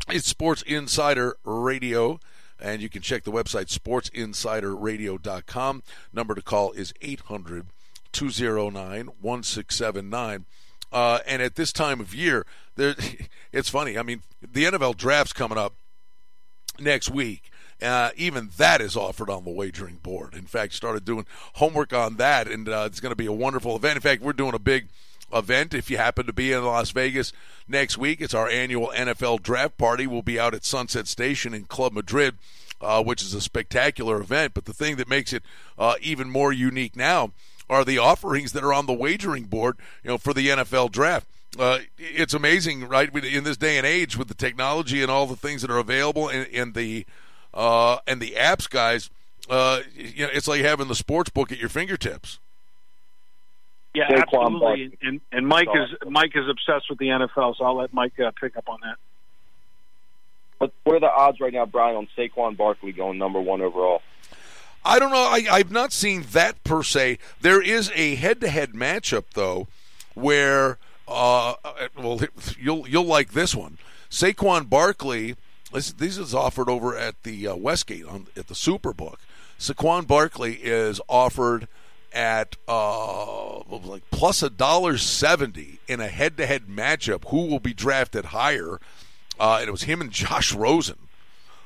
It's 0.09 0.27
Sports 0.27 0.61
Insider 0.63 1.37
Radio. 1.43 2.19
And 2.61 2.81
you 2.81 2.89
can 2.89 3.01
check 3.01 3.23
the 3.23 3.31
website 3.31 3.67
sportsinsiderradio.com. 3.67 5.83
Number 6.11 6.35
to 6.35 6.41
call 6.41 6.73
is 6.73 6.93
800 7.01 7.67
209 8.11 9.05
1679. 9.21 10.45
Uh, 10.91 11.19
and 11.27 11.41
at 11.41 11.55
this 11.55 11.71
time 11.71 11.99
of 11.99 12.15
year, 12.15 12.45
there, 12.75 12.95
it's 13.51 13.69
funny. 13.69 13.97
I 13.97 14.03
mean, 14.03 14.23
the 14.41 14.65
NFL 14.65 14.97
draft's 14.97 15.33
coming 15.33 15.57
up 15.57 15.73
next 16.79 17.09
week. 17.09 17.51
Uh, 17.81 18.09
even 18.17 18.49
that 18.57 18.81
is 18.81 18.97
offered 18.97 19.29
on 19.29 19.45
the 19.45 19.51
wagering 19.51 19.99
board. 20.03 20.33
In 20.33 20.45
fact, 20.45 20.73
started 20.73 21.05
doing 21.05 21.25
homework 21.55 21.93
on 21.93 22.17
that, 22.17 22.47
and 22.47 22.67
uh, 22.67 22.83
it's 22.85 22.99
going 22.99 23.11
to 23.11 23.15
be 23.15 23.25
a 23.25 23.31
wonderful 23.31 23.75
event. 23.75 23.95
In 23.95 24.01
fact, 24.01 24.21
we're 24.21 24.33
doing 24.33 24.53
a 24.53 24.59
big 24.59 24.87
event 25.33 25.73
if 25.73 25.89
you 25.89 25.97
happen 25.97 26.25
to 26.25 26.33
be 26.33 26.51
in 26.51 26.63
Las 26.63 26.91
Vegas 26.91 27.31
next 27.67 27.97
week. 27.97 28.19
It's 28.19 28.33
our 28.33 28.49
annual 28.49 28.91
NFL 28.93 29.43
draft 29.43 29.77
party. 29.77 30.07
We'll 30.07 30.21
be 30.21 30.39
out 30.39 30.53
at 30.53 30.65
Sunset 30.65 31.07
Station 31.07 31.53
in 31.53 31.65
Club 31.65 31.93
Madrid, 31.93 32.35
uh, 32.81 33.01
which 33.01 33.21
is 33.21 33.33
a 33.33 33.39
spectacular 33.39 34.19
event. 34.19 34.53
But 34.53 34.65
the 34.65 34.73
thing 34.73 34.97
that 34.97 35.07
makes 35.07 35.31
it 35.31 35.43
uh, 35.77 35.95
even 36.01 36.29
more 36.29 36.51
unique 36.51 36.97
now 36.97 37.31
are 37.69 37.85
the 37.85 37.97
offerings 37.97 38.51
that 38.53 38.63
are 38.63 38.73
on 38.73 38.85
the 38.85 38.93
wagering 38.93 39.43
board, 39.43 39.77
you 40.03 40.09
know, 40.09 40.17
for 40.17 40.33
the 40.33 40.47
NFL 40.47 40.91
draft. 40.91 41.27
Uh, 41.57 41.79
it's 41.97 42.33
amazing, 42.33 42.87
right? 42.87 43.13
In 43.15 43.43
this 43.43 43.57
day 43.57 43.77
and 43.77 43.85
age, 43.85 44.17
with 44.17 44.27
the 44.27 44.33
technology 44.33 45.01
and 45.01 45.09
all 45.09 45.25
the 45.25 45.35
things 45.35 45.61
that 45.61 45.71
are 45.71 45.79
available, 45.79 46.29
and, 46.29 46.47
and 46.53 46.73
the 46.73 47.05
uh, 47.53 47.97
and 48.05 48.21
the 48.21 48.35
apps, 48.37 48.69
guys. 48.69 49.09
uh, 49.49 49.81
you 49.95 50.25
know, 50.25 50.31
it's 50.33 50.47
like 50.47 50.61
having 50.61 50.87
the 50.87 50.95
sports 50.95 51.29
book 51.29 51.51
at 51.51 51.57
your 51.57 51.69
fingertips. 51.69 52.39
Yeah, 53.95 54.03
absolutely. 54.11 54.97
And, 55.01 55.19
and 55.31 55.47
Mike 55.47 55.67
is 55.73 56.09
Mike 56.09 56.31
is 56.35 56.47
obsessed 56.47 56.89
with 56.89 56.99
the 56.99 57.07
NFL, 57.07 57.57
so 57.57 57.65
I'll 57.65 57.77
let 57.77 57.93
Mike 57.93 58.19
uh, 58.19 58.31
pick 58.39 58.55
up 58.55 58.69
on 58.69 58.79
that. 58.83 58.97
But 60.59 60.71
what 60.83 60.97
are 60.97 60.99
the 60.99 61.11
odds 61.11 61.39
right 61.39 61.53
now, 61.53 61.65
Brian, 61.65 61.95
on 61.95 62.07
Saquon 62.17 62.57
Barkley 62.57 62.91
going 62.91 63.17
number 63.17 63.41
one 63.41 63.61
overall? 63.61 64.01
I 64.83 64.99
don't 64.99 65.11
know. 65.11 65.17
I, 65.17 65.45
I've 65.51 65.71
not 65.71 65.91
seen 65.91 66.25
that 66.31 66.63
per 66.63 66.83
se. 66.83 67.19
There 67.41 67.61
is 67.61 67.91
a 67.95 68.15
head-to-head 68.15 68.73
matchup 68.73 69.25
though, 69.33 69.67
where 70.13 70.77
uh, 71.07 71.55
well, 71.97 72.21
you'll 72.59 72.87
you'll 72.87 73.05
like 73.05 73.33
this 73.33 73.55
one. 73.55 73.77
Saquon 74.09 74.69
Barkley. 74.69 75.35
This, 75.71 75.91
this 75.91 76.17
is 76.17 76.33
offered 76.33 76.69
over 76.69 76.97
at 76.97 77.21
the 77.23 77.47
uh, 77.47 77.55
Westgate 77.55 78.05
on, 78.05 78.27
at 78.35 78.47
the 78.47 78.55
Superbook. 78.55 79.17
Saquon 79.59 80.07
Barkley 80.07 80.55
is 80.55 80.99
offered 81.07 81.67
at 82.11 82.55
uh, 82.67 83.59
like 83.59 84.09
plus 84.09 84.41
a 84.41 84.49
dollar 84.49 84.97
seventy 84.97 85.79
in 85.87 85.99
a 85.99 86.07
head-to-head 86.07 86.67
matchup. 86.67 87.27
Who 87.29 87.45
will 87.45 87.59
be 87.59 87.73
drafted 87.73 88.25
higher? 88.25 88.79
Uh, 89.39 89.57
and 89.59 89.67
it 89.67 89.71
was 89.71 89.83
him 89.83 90.01
and 90.01 90.11
Josh 90.11 90.53
Rosen. 90.53 90.97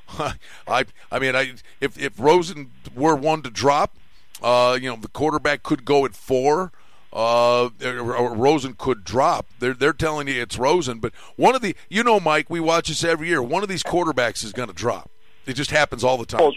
I 0.67 0.85
I 1.11 1.19
mean, 1.19 1.35
I 1.35 1.53
if 1.81 1.99
if 1.99 2.19
Rosen 2.19 2.71
were 2.95 3.15
one 3.15 3.41
to 3.43 3.49
drop, 3.49 3.95
uh, 4.41 4.77
you 4.79 4.89
know, 4.89 4.95
the 4.95 5.07
quarterback 5.07 5.63
could 5.63 5.85
go 5.85 6.05
at 6.05 6.15
four. 6.15 6.71
Uh, 7.11 7.69
or 7.85 8.33
Rosen 8.33 8.73
could 8.73 9.03
drop. 9.03 9.45
They're 9.59 9.75
they're 9.75 9.93
telling 9.93 10.27
you 10.27 10.41
it's 10.41 10.57
Rosen, 10.57 10.97
but 10.97 11.13
one 11.35 11.53
of 11.53 11.61
the 11.61 11.75
you 11.87 12.03
know, 12.03 12.19
Mike, 12.19 12.49
we 12.49 12.59
watch 12.59 12.87
this 12.87 13.03
every 13.03 13.27
year. 13.27 13.39
One 13.39 13.61
of 13.61 13.69
these 13.69 13.83
quarterbacks 13.83 14.43
is 14.43 14.51
going 14.51 14.69
to 14.69 14.73
drop. 14.73 15.11
It 15.45 15.53
just 15.53 15.69
happens 15.69 16.03
all 16.03 16.17
the 16.17 16.25
time. 16.25 16.41
Well, 16.41 16.53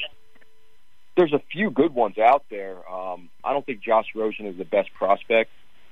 there's 1.16 1.32
a 1.32 1.42
few 1.52 1.70
good 1.70 1.94
ones 1.94 2.18
out 2.18 2.44
there. 2.50 2.76
Um, 2.90 3.28
I 3.44 3.52
don't 3.52 3.66
think 3.66 3.82
Josh 3.82 4.06
Rosen 4.14 4.46
is 4.46 4.56
the 4.56 4.64
best 4.64 4.92
prospect. 4.94 5.50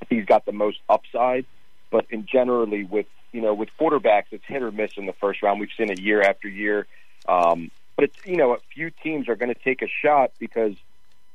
He's 0.08 0.24
got 0.24 0.44
the 0.44 0.52
most 0.52 0.78
upside, 0.88 1.46
but 1.90 2.06
in 2.10 2.26
generally 2.30 2.84
with 2.84 3.06
you 3.32 3.40
know 3.40 3.54
with 3.54 3.68
quarterbacks, 3.80 4.26
it's 4.30 4.44
hit 4.46 4.62
or 4.62 4.70
miss 4.70 4.92
in 4.96 5.06
the 5.06 5.14
first 5.14 5.42
round. 5.42 5.60
We've 5.60 5.68
seen 5.76 5.90
it 5.90 6.00
year 6.00 6.22
after 6.22 6.48
year. 6.48 6.86
Um, 7.28 7.70
but 7.96 8.06
it's 8.06 8.16
you 8.26 8.36
know 8.36 8.54
a 8.54 8.58
few 8.74 8.90
teams 8.90 9.28
are 9.28 9.36
going 9.36 9.52
to 9.52 9.60
take 9.60 9.82
a 9.82 9.88
shot 10.02 10.32
because 10.38 10.74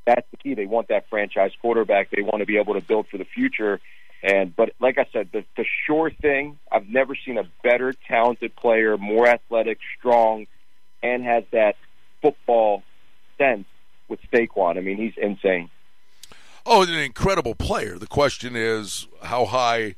that's 0.05 0.29
the 0.31 0.37
key. 0.37 0.53
They 0.53 0.65
want 0.65 0.89
that 0.89 1.09
franchise 1.09 1.51
quarterback. 1.61 2.09
They 2.09 2.21
want 2.21 2.39
to 2.39 2.45
be 2.45 2.57
able 2.57 2.73
to 2.73 2.81
build 2.81 3.07
for 3.07 3.17
the 3.17 3.25
future. 3.25 3.79
And 4.21 4.55
but 4.55 4.73
like 4.79 4.97
I 4.97 5.05
said, 5.13 5.29
the, 5.31 5.45
the 5.55 5.65
sure 5.85 6.09
thing. 6.09 6.59
I've 6.71 6.89
never 6.89 7.15
seen 7.15 7.37
a 7.37 7.45
better 7.63 7.93
talented 8.07 8.55
player, 8.55 8.97
more 8.97 9.27
athletic, 9.27 9.79
strong, 9.97 10.47
and 11.01 11.23
has 11.23 11.43
that 11.51 11.75
football 12.21 12.83
sense 13.37 13.65
with 14.09 14.19
Saquon. 14.31 14.77
I 14.77 14.81
mean, 14.81 14.97
he's 14.97 15.13
insane. 15.15 15.69
Oh, 16.65 16.83
an 16.83 16.89
incredible 16.89 17.55
player. 17.55 17.97
The 17.97 18.07
question 18.07 18.55
is 18.55 19.07
how 19.23 19.45
high. 19.45 19.95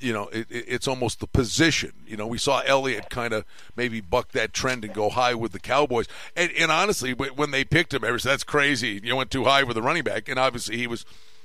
You 0.00 0.12
know, 0.12 0.28
it, 0.28 0.46
it's 0.50 0.88
almost 0.88 1.20
the 1.20 1.26
position. 1.26 1.92
You 2.06 2.16
know, 2.16 2.26
we 2.26 2.38
saw 2.38 2.60
Elliott 2.60 3.10
kind 3.10 3.32
of 3.32 3.44
maybe 3.76 4.00
buck 4.00 4.32
that 4.32 4.52
trend 4.52 4.84
and 4.84 4.92
go 4.94 5.08
high 5.08 5.34
with 5.34 5.52
the 5.52 5.60
Cowboys. 5.60 6.06
And, 6.34 6.50
and 6.58 6.70
honestly, 6.70 7.12
when 7.12 7.50
they 7.50 7.64
picked 7.64 7.94
him, 7.94 8.04
everyone 8.04 8.20
said 8.20 8.32
that's 8.32 8.44
crazy. 8.44 9.00
You 9.02 9.16
went 9.16 9.30
too 9.30 9.44
high 9.44 9.62
with 9.62 9.74
the 9.74 9.82
running 9.82 10.04
back, 10.04 10.28
and 10.28 10.38
obviously 10.38 10.76
he 10.76 10.86
was 10.86 11.04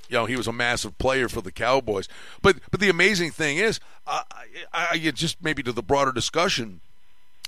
you 0.10 0.18
know 0.18 0.26
he 0.26 0.36
was 0.36 0.48
a 0.48 0.54
massive 0.54 0.98
player 0.98 1.30
for 1.30 1.42
the 1.42 1.52
Cowboys. 1.52 2.08
But 2.42 2.58
but 2.70 2.80
the 2.80 2.90
amazing 2.90 3.32
thing 3.32 3.58
is, 3.58 3.80
I, 4.06 4.24
I, 4.74 4.98
just 4.98 5.42
maybe 5.42 5.64
to 5.64 5.72
the 5.72 5.82
broader 5.82 6.12
discussion 6.12 6.82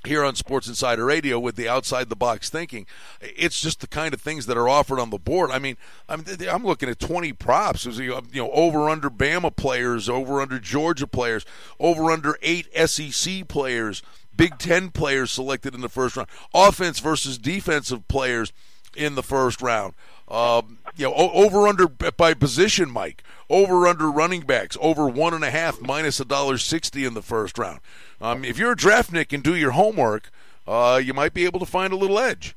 here 0.07 0.23
on 0.23 0.35
Sports 0.35 0.67
Insider 0.67 1.05
Radio 1.05 1.39
with 1.39 1.55
the 1.55 1.67
outside 1.67 2.09
the 2.09 2.15
box 2.15 2.49
thinking. 2.49 2.85
It's 3.21 3.61
just 3.61 3.81
the 3.81 3.87
kind 3.87 4.13
of 4.13 4.21
things 4.21 4.45
that 4.45 4.57
are 4.57 4.69
offered 4.69 4.99
on 4.99 5.09
the 5.09 5.17
board. 5.17 5.51
I 5.51 5.59
mean, 5.59 5.77
I'm, 6.09 6.25
I'm 6.49 6.65
looking 6.65 6.89
at 6.89 6.99
20 6.99 7.33
props. 7.33 7.85
You 7.85 8.21
know, 8.33 8.51
over 8.51 8.89
under 8.89 9.09
Bama 9.09 9.55
players, 9.55 10.09
over 10.09 10.41
under 10.41 10.59
Georgia 10.59 11.07
players, 11.07 11.45
over 11.79 12.11
under 12.11 12.37
eight 12.41 12.67
SEC 12.87 13.47
players, 13.47 14.01
Big 14.35 14.57
Ten 14.57 14.89
players 14.89 15.31
selected 15.31 15.75
in 15.75 15.81
the 15.81 15.89
first 15.89 16.17
round, 16.17 16.29
offense 16.53 16.99
versus 16.99 17.37
defensive 17.37 18.07
players 18.07 18.51
in 18.95 19.15
the 19.15 19.23
first 19.23 19.61
round. 19.61 19.93
Um, 20.27 20.79
you 20.95 21.05
know, 21.05 21.13
over 21.13 21.67
under 21.67 21.87
by 21.87 22.33
position, 22.33 22.89
Mike. 22.89 23.23
Over 23.49 23.87
under 23.87 24.09
running 24.09 24.41
backs. 24.41 24.77
Over 24.81 25.07
one 25.07 25.33
and 25.33 25.43
a 25.43 25.51
half 25.51 25.81
minus 25.81 26.19
a 26.19 26.25
dollar 26.25 26.57
sixty 26.57 27.05
in 27.05 27.13
the 27.13 27.21
first 27.21 27.57
round. 27.57 27.81
Um, 28.21 28.45
if 28.45 28.57
you're 28.57 28.71
a 28.71 28.75
draftnik 28.75 29.33
and 29.33 29.43
do 29.43 29.55
your 29.55 29.71
homework, 29.71 30.31
uh, 30.67 31.01
you 31.03 31.13
might 31.13 31.33
be 31.33 31.45
able 31.45 31.59
to 31.59 31.65
find 31.65 31.93
a 31.93 31.95
little 31.95 32.19
edge. 32.19 32.55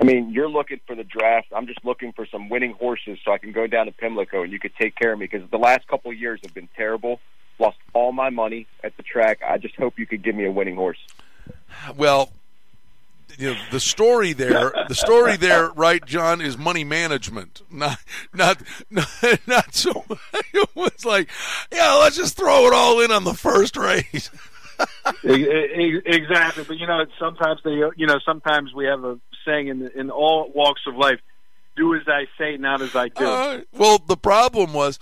I 0.00 0.04
mean, 0.04 0.30
you're 0.30 0.48
looking 0.48 0.80
for 0.86 0.94
the 0.94 1.02
draft. 1.02 1.48
I'm 1.54 1.66
just 1.66 1.84
looking 1.84 2.12
for 2.12 2.24
some 2.26 2.48
winning 2.48 2.72
horses 2.72 3.18
so 3.24 3.32
I 3.32 3.38
can 3.38 3.50
go 3.50 3.66
down 3.66 3.86
to 3.86 3.92
Pimlico 3.92 4.42
and 4.42 4.52
you 4.52 4.60
could 4.60 4.74
take 4.76 4.94
care 4.94 5.12
of 5.12 5.18
me 5.18 5.26
because 5.26 5.48
the 5.50 5.58
last 5.58 5.88
couple 5.88 6.10
of 6.12 6.16
years 6.16 6.40
have 6.42 6.54
been 6.54 6.68
terrible. 6.76 7.20
Lost 7.58 7.78
all 7.92 8.12
my 8.12 8.30
money 8.30 8.68
at 8.84 8.96
the 8.96 9.02
track. 9.02 9.40
I 9.44 9.58
just 9.58 9.74
hope 9.74 9.98
you 9.98 10.06
could 10.06 10.22
give 10.22 10.36
me 10.36 10.44
a 10.44 10.52
winning 10.52 10.76
horse. 10.76 10.98
Well, 11.96 12.30
you 13.38 13.54
know, 13.54 13.60
the 13.70 13.78
story 13.78 14.32
there, 14.32 14.72
the 14.88 14.94
story 14.94 15.36
there, 15.36 15.70
right, 15.70 16.04
John, 16.04 16.40
is 16.40 16.58
money 16.58 16.82
management, 16.82 17.62
not 17.70 17.98
not 18.34 18.60
not, 18.90 19.08
not 19.46 19.74
so. 19.74 20.04
It 20.52 20.68
was 20.74 21.04
like, 21.04 21.28
yeah, 21.72 21.94
let's 21.94 22.16
just 22.16 22.36
throw 22.36 22.66
it 22.66 22.72
all 22.72 23.00
in 23.00 23.12
on 23.12 23.22
the 23.24 23.34
first 23.34 23.76
race. 23.76 24.30
exactly, 25.24 26.64
but 26.64 26.78
you 26.78 26.86
know, 26.86 27.04
sometimes 27.18 27.60
they, 27.64 27.80
you 27.96 28.06
know, 28.06 28.18
sometimes 28.24 28.74
we 28.74 28.86
have 28.86 29.04
a 29.04 29.18
saying 29.44 29.68
in 29.68 29.88
in 29.94 30.10
all 30.10 30.50
walks 30.52 30.82
of 30.86 30.96
life: 30.96 31.20
"Do 31.76 31.94
as 31.94 32.02
I 32.08 32.26
say, 32.38 32.56
not 32.56 32.82
as 32.82 32.96
I 32.96 33.08
do." 33.08 33.24
Uh, 33.24 33.60
well, 33.72 33.98
the 33.98 34.16
problem 34.16 34.72
was 34.72 34.98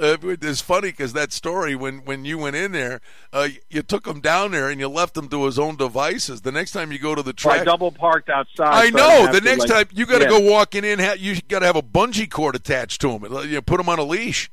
uh, 0.00 0.16
it's 0.22 0.60
funny 0.60 0.90
because 0.90 1.12
that 1.12 1.32
story 1.32 1.74
when 1.74 1.98
when 2.04 2.24
you 2.24 2.38
went 2.38 2.56
in 2.56 2.72
there, 2.72 3.00
uh, 3.32 3.48
you 3.68 3.82
took 3.82 4.06
him 4.06 4.20
down 4.20 4.52
there 4.52 4.68
and 4.68 4.80
you 4.80 4.88
left 4.88 5.16
him 5.16 5.28
to 5.28 5.44
his 5.44 5.58
own 5.58 5.76
devices. 5.76 6.42
The 6.42 6.52
next 6.52 6.72
time 6.72 6.92
you 6.92 6.98
go 6.98 7.14
to 7.14 7.22
the 7.22 7.32
track, 7.32 7.60
I 7.60 7.64
double 7.64 7.92
parked 7.92 8.28
outside. 8.28 8.72
I 8.72 8.90
so 8.90 8.96
know. 8.96 9.26
I 9.28 9.32
the 9.32 9.40
next 9.40 9.68
like, 9.68 9.88
time 9.88 9.96
you 9.96 10.06
got 10.06 10.18
to 10.18 10.24
yeah. 10.24 10.30
go 10.30 10.40
walking 10.40 10.84
in, 10.84 11.00
you 11.18 11.40
got 11.42 11.60
to 11.60 11.66
have 11.66 11.76
a 11.76 11.82
bungee 11.82 12.30
cord 12.30 12.54
attached 12.54 13.00
to 13.02 13.10
him. 13.10 13.24
You 13.24 13.46
know, 13.46 13.62
put 13.62 13.80
him 13.80 13.88
on 13.88 13.98
a 13.98 14.04
leash. 14.04 14.50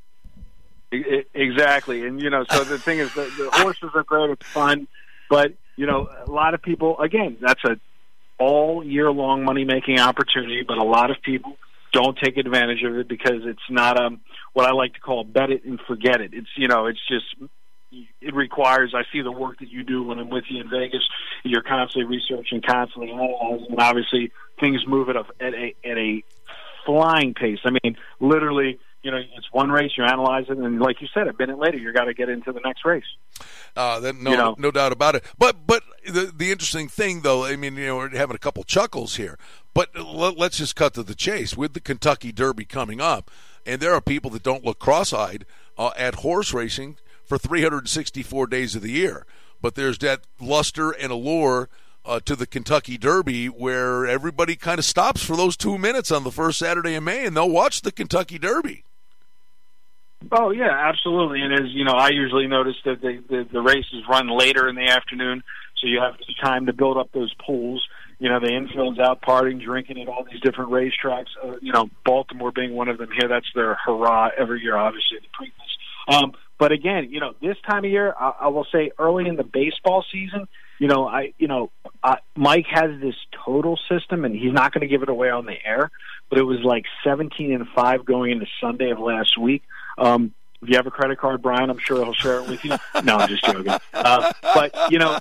Exactly, 0.90 2.06
and 2.06 2.20
you 2.20 2.30
know, 2.30 2.44
so 2.50 2.62
the 2.62 2.78
thing 2.78 3.00
is, 3.00 3.12
the, 3.14 3.22
the 3.22 3.50
horses 3.52 3.90
are 3.94 4.04
great. 4.04 4.30
It's 4.30 4.46
fun, 4.46 4.86
but 5.28 5.52
you 5.76 5.86
know, 5.86 6.08
a 6.26 6.30
lot 6.30 6.54
of 6.54 6.62
people. 6.62 6.98
Again, 7.00 7.36
that's 7.40 7.62
a 7.64 7.78
all 8.38 8.84
year 8.84 9.10
long 9.10 9.44
money 9.44 9.64
making 9.64 10.00
opportunity, 10.00 10.62
but 10.66 10.78
a 10.78 10.84
lot 10.84 11.10
of 11.10 11.20
people 11.22 11.56
don't 11.92 12.18
take 12.18 12.36
advantage 12.36 12.82
of 12.82 12.96
it 12.98 13.08
because 13.08 13.42
it's 13.44 13.62
not 13.70 13.98
um 13.98 14.20
what 14.54 14.66
I 14.66 14.72
like 14.72 14.94
to 14.94 15.00
call 15.00 15.24
bet 15.24 15.50
it 15.50 15.64
and 15.64 15.78
forget 15.86 16.20
it. 16.20 16.30
It's 16.32 16.48
you 16.56 16.68
know 16.68 16.86
it's 16.86 17.06
just 17.06 17.26
it 18.20 18.34
requires. 18.34 18.94
I 18.94 19.02
see 19.12 19.20
the 19.20 19.30
work 19.30 19.58
that 19.58 19.68
you 19.68 19.84
do 19.84 20.02
when 20.02 20.18
I'm 20.18 20.30
with 20.30 20.44
you 20.48 20.62
in 20.62 20.70
Vegas. 20.70 21.02
You're 21.44 21.62
constantly 21.62 22.16
researching, 22.16 22.62
constantly 22.62 23.12
analyzing, 23.12 23.66
and 23.70 23.80
obviously 23.80 24.32
things 24.58 24.86
move 24.86 25.10
at 25.10 25.16
a 25.16 25.24
at 25.40 25.54
a 25.54 25.74
at 25.84 25.98
a 25.98 26.24
flying 26.86 27.34
pace. 27.34 27.60
I 27.64 27.70
mean, 27.70 27.96
literally 28.20 28.78
you 29.04 29.10
know, 29.10 29.18
it's 29.18 29.52
one 29.52 29.70
race, 29.70 29.92
you 29.98 30.04
analyze 30.04 30.46
it, 30.48 30.56
and 30.56 30.80
like 30.80 31.02
you 31.02 31.08
said, 31.12 31.28
a 31.28 31.34
minute 31.38 31.58
later, 31.58 31.76
you 31.76 31.92
got 31.92 32.04
to 32.04 32.14
get 32.14 32.30
into 32.30 32.52
the 32.52 32.60
next 32.64 32.86
race. 32.86 33.04
Uh, 33.76 34.00
then, 34.00 34.22
no, 34.22 34.30
you 34.30 34.36
know? 34.36 34.54
no 34.56 34.70
doubt 34.70 34.92
about 34.92 35.14
it. 35.14 35.22
But 35.36 35.66
but 35.66 35.82
the 36.06 36.32
the 36.34 36.50
interesting 36.50 36.88
thing, 36.88 37.20
though, 37.20 37.44
I 37.44 37.56
mean, 37.56 37.76
you 37.76 37.86
know, 37.86 37.96
we're 37.96 38.08
having 38.16 38.34
a 38.34 38.38
couple 38.38 38.64
chuckles 38.64 39.16
here, 39.16 39.38
but 39.74 39.94
let, 39.94 40.38
let's 40.38 40.56
just 40.56 40.74
cut 40.74 40.94
to 40.94 41.02
the 41.02 41.14
chase 41.14 41.54
with 41.54 41.74
the 41.74 41.80
Kentucky 41.80 42.32
Derby 42.32 42.64
coming 42.64 43.02
up, 43.02 43.30
and 43.66 43.80
there 43.80 43.94
are 43.94 44.00
people 44.00 44.30
that 44.30 44.42
don't 44.42 44.64
look 44.64 44.78
cross-eyed 44.78 45.46
uh, 45.78 45.90
at 45.96 46.16
horse 46.16 46.52
racing 46.52 46.96
for 47.24 47.38
364 47.38 48.46
days 48.46 48.74
of 48.74 48.82
the 48.82 48.90
year, 48.90 49.26
but 49.60 49.74
there's 49.74 49.98
that 49.98 50.22
luster 50.40 50.90
and 50.90 51.10
allure. 51.12 51.68
Uh, 52.06 52.20
to 52.20 52.36
the 52.36 52.46
Kentucky 52.46 52.98
Derby, 52.98 53.46
where 53.46 54.06
everybody 54.06 54.56
kind 54.56 54.78
of 54.78 54.84
stops 54.84 55.24
for 55.24 55.38
those 55.38 55.56
two 55.56 55.78
minutes 55.78 56.12
on 56.12 56.22
the 56.22 56.30
first 56.30 56.58
Saturday 56.58 56.94
in 56.94 57.04
May, 57.04 57.24
and 57.24 57.34
they'll 57.34 57.48
watch 57.48 57.80
the 57.80 57.90
Kentucky 57.90 58.38
Derby. 58.38 58.84
Oh 60.32 60.50
yeah, 60.50 60.70
absolutely. 60.70 61.40
And 61.40 61.52
as 61.52 61.72
you 61.72 61.84
know, 61.84 61.92
I 61.92 62.08
usually 62.08 62.46
notice 62.46 62.76
that 62.84 63.00
the, 63.00 63.22
the 63.28 63.46
the 63.50 63.60
races 63.60 64.04
run 64.08 64.28
later 64.28 64.68
in 64.68 64.74
the 64.74 64.88
afternoon, 64.88 65.42
so 65.76 65.86
you 65.86 66.00
have 66.00 66.14
time 66.42 66.66
to 66.66 66.72
build 66.72 66.96
up 66.96 67.10
those 67.12 67.32
pools. 67.34 67.86
You 68.18 68.28
know, 68.28 68.40
the 68.40 68.54
infield's 68.54 68.98
out 68.98 69.22
partying, 69.22 69.62
drinking 69.62 70.00
at 70.00 70.08
all 70.08 70.24
these 70.24 70.40
different 70.40 70.70
racetracks. 70.70 71.26
Uh, 71.42 71.56
you 71.60 71.72
know, 71.72 71.90
Baltimore 72.04 72.52
being 72.52 72.74
one 72.74 72.88
of 72.88 72.98
them 72.98 73.10
here. 73.10 73.28
That's 73.28 73.46
their 73.54 73.74
hurrah 73.74 74.30
every 74.36 74.62
year. 74.62 74.76
Obviously, 74.76 75.18
the 75.18 75.44
Preakness. 75.44 76.14
Um, 76.22 76.32
but 76.58 76.72
again, 76.72 77.08
you 77.10 77.20
know, 77.20 77.34
this 77.40 77.56
time 77.68 77.84
of 77.84 77.90
year, 77.90 78.14
I, 78.18 78.32
I 78.42 78.48
will 78.48 78.66
say 78.70 78.90
early 78.98 79.26
in 79.28 79.36
the 79.36 79.44
baseball 79.44 80.04
season, 80.12 80.46
you 80.78 80.88
know, 80.88 81.06
I, 81.06 81.32
you 81.38 81.48
know, 81.48 81.70
uh, 82.02 82.16
Mike 82.36 82.66
has 82.70 83.00
this 83.00 83.14
total 83.44 83.78
system, 83.88 84.24
and 84.24 84.34
he's 84.34 84.52
not 84.52 84.72
going 84.72 84.82
to 84.82 84.86
give 84.86 85.02
it 85.02 85.08
away 85.08 85.30
on 85.30 85.46
the 85.46 85.56
air. 85.64 85.90
But 86.30 86.38
it 86.38 86.42
was 86.42 86.60
like 86.64 86.84
17 87.04 87.52
and 87.52 87.68
five 87.74 88.04
going 88.04 88.32
into 88.32 88.46
Sunday 88.60 88.90
of 88.90 88.98
last 88.98 89.38
week. 89.38 89.62
Um, 89.98 90.34
if 90.62 90.70
you 90.70 90.76
have 90.76 90.86
a 90.86 90.90
credit 90.90 91.18
card, 91.18 91.42
Brian, 91.42 91.68
I'm 91.68 91.78
sure 91.78 92.02
he'll 92.02 92.14
share 92.14 92.40
it 92.40 92.48
with 92.48 92.64
you. 92.64 92.70
No, 93.04 93.16
I'm 93.16 93.28
just 93.28 93.44
joking. 93.44 93.74
Uh, 93.92 94.32
but 94.42 94.90
you 94.90 94.98
know, 94.98 95.18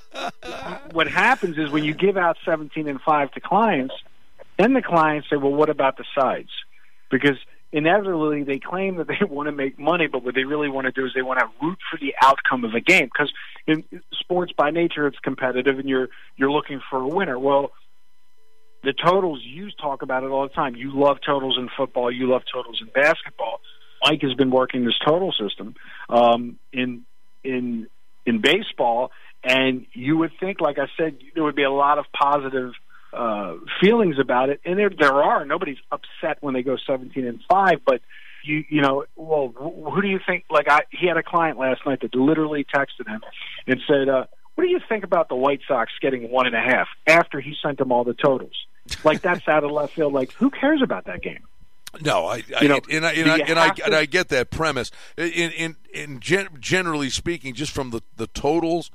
what 0.93 1.07
happens 1.07 1.57
is 1.57 1.71
when 1.71 1.83
you 1.83 1.93
give 1.93 2.17
out 2.17 2.37
17 2.45 2.87
and 2.87 3.01
five 3.01 3.31
to 3.31 3.41
clients, 3.41 3.95
Then 4.57 4.73
the 4.73 4.83
clients 4.83 5.27
say, 5.29 5.35
well, 5.35 5.51
what 5.51 5.69
about 5.69 5.97
the 5.97 6.05
sides? 6.15 6.51
Because 7.09 7.37
inevitably 7.71 8.43
they 8.43 8.59
claim 8.59 8.97
that 8.97 9.07
they 9.07 9.25
want 9.27 9.47
to 9.47 9.51
make 9.51 9.79
money, 9.79 10.07
but 10.07 10.23
what 10.23 10.35
they 10.35 10.43
really 10.43 10.69
want 10.69 10.85
to 10.85 10.91
do 10.91 11.05
is 11.05 11.11
they 11.15 11.23
want 11.23 11.39
to 11.39 11.49
root 11.65 11.79
for 11.89 11.97
the 11.97 12.13
outcome 12.21 12.63
of 12.63 12.73
a 12.75 12.79
game. 12.79 13.05
Because 13.05 13.33
in 13.65 13.83
sports, 14.13 14.53
by 14.55 14.69
nature, 14.69 15.07
it's 15.07 15.19
competitive, 15.19 15.79
and 15.79 15.89
you're 15.89 16.09
you're 16.37 16.51
looking 16.51 16.81
for 16.89 16.99
a 16.99 17.07
winner. 17.07 17.39
Well, 17.39 17.71
the 18.83 18.93
totals 18.93 19.41
you 19.43 19.71
talk 19.71 20.01
about 20.03 20.23
it 20.23 20.27
all 20.27 20.43
the 20.43 20.53
time. 20.53 20.75
You 20.75 20.91
love 20.93 21.17
totals 21.25 21.57
in 21.57 21.69
football. 21.75 22.11
You 22.11 22.29
love 22.29 22.43
totals 22.53 22.79
in 22.81 22.89
basketball. 22.93 23.61
Mike 24.03 24.21
has 24.21 24.33
been 24.35 24.51
working 24.51 24.85
this 24.85 24.99
total 25.03 25.31
system 25.31 25.75
um, 26.09 26.59
in 26.71 27.05
in 27.43 27.87
in 28.25 28.41
baseball, 28.41 29.11
and 29.43 29.85
you 29.93 30.17
would 30.17 30.31
think, 30.39 30.61
like 30.61 30.77
I 30.79 30.87
said, 30.97 31.17
there 31.35 31.43
would 31.43 31.55
be 31.55 31.63
a 31.63 31.71
lot 31.71 31.99
of 31.99 32.05
positive 32.13 32.71
uh, 33.11 33.55
feelings 33.81 34.17
about 34.19 34.49
it, 34.49 34.61
and 34.65 34.77
there 34.77 34.89
there 34.89 35.13
are. 35.13 35.45
Nobody's 35.45 35.77
upset 35.91 36.37
when 36.41 36.53
they 36.53 36.63
go 36.63 36.77
seventeen 36.87 37.27
and 37.27 37.39
five, 37.49 37.81
but 37.85 38.01
you 38.43 38.63
you 38.69 38.81
know, 38.81 39.05
well, 39.15 39.53
who 39.55 40.01
do 40.01 40.07
you 40.07 40.19
think? 40.25 40.45
Like 40.49 40.67
I, 40.69 40.81
he 40.91 41.07
had 41.07 41.17
a 41.17 41.23
client 41.23 41.59
last 41.59 41.81
night 41.85 42.01
that 42.01 42.15
literally 42.15 42.65
texted 42.75 43.07
him 43.07 43.21
and 43.67 43.79
said, 43.87 44.09
uh, 44.09 44.25
"What 44.55 44.63
do 44.63 44.69
you 44.69 44.79
think 44.87 45.03
about 45.03 45.29
the 45.29 45.35
White 45.35 45.61
Sox 45.67 45.91
getting 46.01 46.31
one 46.31 46.47
and 46.47 46.55
a 46.55 46.61
half 46.61 46.87
after 47.05 47.39
he 47.39 47.55
sent 47.61 47.77
them 47.77 47.91
all 47.91 48.03
the 48.03 48.13
totals?" 48.15 48.55
Like 49.03 49.21
that's 49.21 49.47
out 49.47 49.63
of 49.63 49.71
left 49.71 49.93
field. 49.93 50.13
Like 50.13 50.31
who 50.33 50.49
cares 50.49 50.81
about 50.81 51.05
that 51.05 51.21
game? 51.21 51.45
No, 52.01 52.25
I, 52.25 52.43
I, 52.57 52.65
know, 52.65 52.81
and 52.89 53.05
I 53.05 53.11
and 53.11 53.29
I, 53.29 53.37
and 53.37 53.59
I, 53.59 53.71
and 53.85 53.93
I 53.93 54.05
get 54.05 54.29
that 54.29 54.49
premise. 54.49 54.89
In 55.15 55.51
in, 55.51 55.75
in 55.93 56.19
gen, 56.19 56.47
generally 56.59 57.11
speaking, 57.11 57.53
just 57.53 57.71
from 57.71 57.91
the 57.91 58.01
the 58.15 58.25
totals 58.27 58.89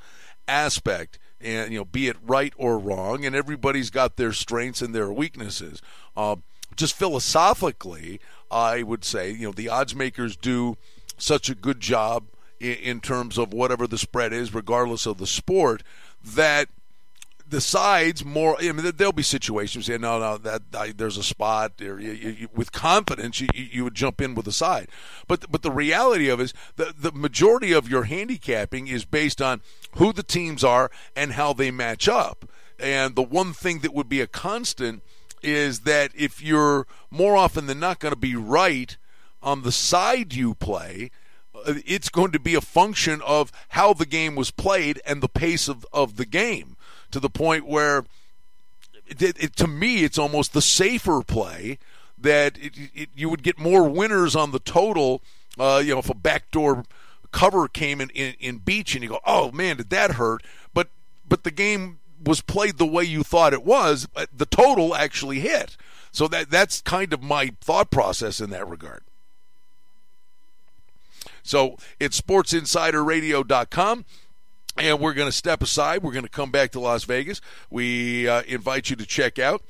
aspect, 0.49 1.19
and 1.40 1.73
you 1.73 1.78
know, 1.78 1.85
be 1.85 2.09
it 2.09 2.17
right 2.23 2.52
or 2.57 2.78
wrong, 2.78 3.25
and 3.25 3.37
everybody's 3.37 3.90
got 3.90 4.17
their 4.17 4.33
strengths 4.33 4.83
and 4.83 4.95
their 4.95 5.12
weaknesses. 5.12 5.81
Uh, 6.17 6.37
just 6.76 6.95
philosophically, 6.95 8.21
I 8.50 8.83
would 8.83 9.05
say, 9.05 9.31
you 9.31 9.47
know, 9.47 9.52
the 9.52 9.69
odds 9.69 9.95
makers 9.95 10.37
do 10.37 10.76
such 11.17 11.50
a 11.50 11.55
good 11.55 11.81
job 11.81 12.25
in, 12.61 12.75
in 12.75 13.00
terms 13.00 13.38
of 13.38 13.52
whatever 13.52 13.87
the 13.87 13.99
spread 13.99 14.33
is, 14.33 14.55
regardless 14.55 15.07
of 15.07 15.19
the 15.19 15.26
sport, 15.26 15.83
that 16.25 16.69
the 17.49 17.61
sides 17.61 18.25
more. 18.25 18.57
I 18.59 18.73
mean, 18.73 18.93
there'll 18.97 19.12
be 19.12 19.23
situations. 19.23 19.88
Yeah, 19.88 19.97
no, 19.97 20.19
no, 20.19 20.38
that 20.38 20.62
I, 20.75 20.93
there's 20.93 21.17
a 21.17 21.23
spot. 21.23 21.81
Or 21.81 22.00
you, 22.00 22.12
you, 22.12 22.49
with 22.55 22.73
confidence, 22.73 23.40
you, 23.40 23.49
you 23.55 23.85
would 23.85 23.95
jump 23.95 24.21
in 24.21 24.35
with 24.35 24.45
the 24.45 24.52
side. 24.52 24.88
But 25.26 25.50
but 25.50 25.62
the 25.62 25.71
reality 25.71 26.28
of 26.28 26.40
it 26.40 26.45
is 26.45 26.55
the 26.76 26.95
the 26.97 27.12
majority 27.12 27.73
of 27.73 27.88
your 27.88 28.05
handicapping 28.05 28.88
is 28.88 29.05
based 29.05 29.40
on 29.40 29.62
who 29.97 30.12
the 30.12 30.23
teams 30.23 30.62
are 30.62 30.90
and 31.17 31.33
how 31.33 31.52
they 31.52 31.71
match 31.71 32.09
up. 32.09 32.49
And 32.78 33.17
the 33.17 33.23
one 33.23 33.52
thing 33.52 33.81
that 33.81 33.95
would 33.95 34.09
be 34.09 34.21
a 34.21 34.26
constant 34.26 35.02
is 35.43 35.81
that 35.81 36.11
if 36.14 36.43
you're 36.43 36.87
more 37.11 37.37
often 37.37 37.67
than 37.67 37.81
not 37.81 37.99
going 37.99 38.12
to 38.12 38.19
be 38.19 38.37
right 38.37 38.97
on 39.43 39.62
the 39.62 39.73
side 39.73 40.35
you 40.35 40.55
play, 40.55 41.11
uh, 41.55 41.75
it's 41.87 42.09
going 42.09 42.33
to 42.33 42.40
be 42.40 42.55
a 42.55 42.61
function 42.61 43.21
of 43.23 43.52
how 43.71 43.93
the 43.93 44.07
game 44.07 44.35
was 44.35 44.50
played 44.50 45.00
and 45.07 45.23
the 45.23 45.28
pace 45.28 45.69
of, 45.69 45.87
of 45.93 46.17
the 46.17 46.26
game 46.26 46.76
to 47.11 47.21
the 47.21 47.31
point 47.31 47.67
where, 47.67 48.05
it, 49.07 49.43
it, 49.43 49.57
to 49.57 49.67
me, 49.67 50.05
it's 50.05 50.19
almost 50.19 50.53
the 50.53 50.62
safer 50.62 51.23
play 51.23 51.79
that 52.21 52.59
it, 52.61 53.09
you 53.15 53.29
would 53.29 53.43
get 53.43 53.59
more 53.59 53.88
winners 53.88 54.35
on 54.35 54.50
the 54.50 54.59
total. 54.59 55.23
Uh, 55.59 55.83
you 55.85 55.93
know, 55.93 56.00
if 56.00 56.11
a 56.11 56.15
backdoor 56.15 56.85
cover 57.33 57.69
came 57.69 58.00
in, 58.00 58.11
in, 58.11 58.35
in 58.41 58.59
beach 58.59 58.95
and 58.95 59.03
you 59.03 59.11
go, 59.11 59.21
oh 59.27 59.50
man, 59.53 59.77
did 59.77 59.91
that 59.91 60.12
hurt? 60.12 60.43
But 60.75 60.88
but 61.29 61.45
the 61.45 61.50
game 61.50 61.99
was 62.23 62.41
played 62.41 62.79
the 62.79 62.87
way 62.87 63.05
you 63.05 63.23
thought 63.23 63.53
it 63.53 63.65
was. 63.65 64.09
The 64.35 64.47
total 64.47 64.95
actually 64.95 65.41
hit. 65.41 65.77
So 66.11 66.29
that 66.29 66.50
that's 66.50 66.81
kind 66.81 67.12
of 67.12 67.23
my 67.23 67.53
thought 67.61 67.91
process 67.91 68.41
in 68.41 68.50
that 68.50 68.69
regard. 68.69 69.03
So 71.42 71.77
it's 71.99 72.21
sportsinsiderradio.com. 72.21 74.05
And 74.79 75.01
we're 75.01 75.14
going 75.14 75.29
to 75.29 75.37
step 75.37 75.62
aside. 75.62 76.03
We're 76.03 76.12
going 76.12 76.25
to 76.25 76.31
come 76.31 76.51
back 76.51 76.73
to 76.73 76.81
Las 76.81 77.05
Vegas. 77.05 77.41
We 77.71 78.29
uh, 78.29 78.43
invite 78.43 78.91
you 78.91 78.97
to 78.97 79.07
check 79.07 79.38
out 79.38 79.62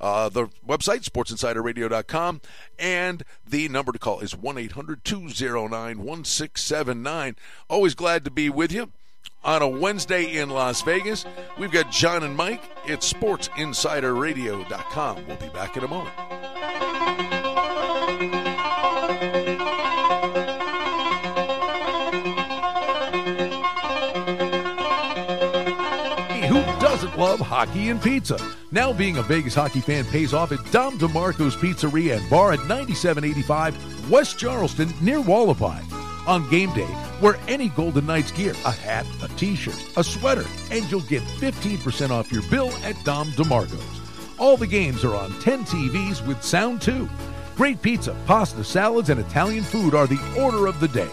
uh, 0.00 0.28
the 0.28 0.48
website, 0.66 1.04
sportsinsiderradio.com, 1.04 2.40
and 2.78 3.22
the 3.48 3.68
number 3.68 3.92
to 3.92 3.98
call 3.98 4.20
is 4.20 4.36
1 4.36 4.58
800 4.58 5.04
209 5.04 5.98
1679. 5.98 7.36
Always 7.68 7.94
glad 7.94 8.24
to 8.24 8.30
be 8.30 8.48
with 8.50 8.72
you 8.72 8.92
on 9.44 9.62
a 9.62 9.68
Wednesday 9.68 10.36
in 10.36 10.50
Las 10.50 10.82
Vegas. 10.82 11.24
We've 11.58 11.70
got 11.70 11.90
John 11.90 12.24
and 12.24 12.36
Mike. 12.36 12.62
It's 12.84 13.10
sportsinsiderradio.com. 13.12 15.26
We'll 15.26 15.36
be 15.36 15.48
back 15.48 15.76
in 15.76 15.84
a 15.84 15.88
moment. 15.88 16.14
Love 27.16 27.40
hockey 27.40 27.88
and 27.88 28.02
pizza. 28.02 28.38
Now 28.72 28.92
being 28.92 29.16
a 29.16 29.22
Vegas 29.22 29.54
hockey 29.54 29.80
fan 29.80 30.04
pays 30.04 30.34
off 30.34 30.52
at 30.52 30.70
Dom 30.70 30.98
DeMarco's 30.98 31.56
Pizzeria 31.56 32.18
and 32.18 32.28
Bar 32.28 32.52
at 32.52 32.58
9785 32.66 34.10
West 34.10 34.38
Charleston 34.38 34.92
near 35.00 35.20
Hualapai. 35.20 35.82
On 36.28 36.46
game 36.50 36.70
day, 36.74 36.88
wear 37.22 37.38
any 37.48 37.70
Golden 37.70 38.04
Knights 38.04 38.32
gear, 38.32 38.52
a 38.66 38.70
hat, 38.70 39.06
a 39.22 39.28
t-shirt, 39.28 39.82
a 39.96 40.04
sweater, 40.04 40.44
and 40.70 40.90
you'll 40.90 41.00
get 41.02 41.22
15% 41.22 42.10
off 42.10 42.30
your 42.30 42.42
bill 42.50 42.70
at 42.84 43.02
Dom 43.02 43.28
DeMarco's. 43.28 44.38
All 44.38 44.58
the 44.58 44.66
games 44.66 45.02
are 45.02 45.14
on 45.14 45.32
10 45.40 45.64
TVs 45.64 46.26
with 46.26 46.42
sound 46.42 46.82
too. 46.82 47.08
Great 47.56 47.80
pizza, 47.80 48.14
pasta, 48.26 48.62
salads, 48.62 49.08
and 49.08 49.20
Italian 49.20 49.64
food 49.64 49.94
are 49.94 50.06
the 50.06 50.20
order 50.38 50.66
of 50.66 50.80
the 50.80 50.88
day. 50.88 51.10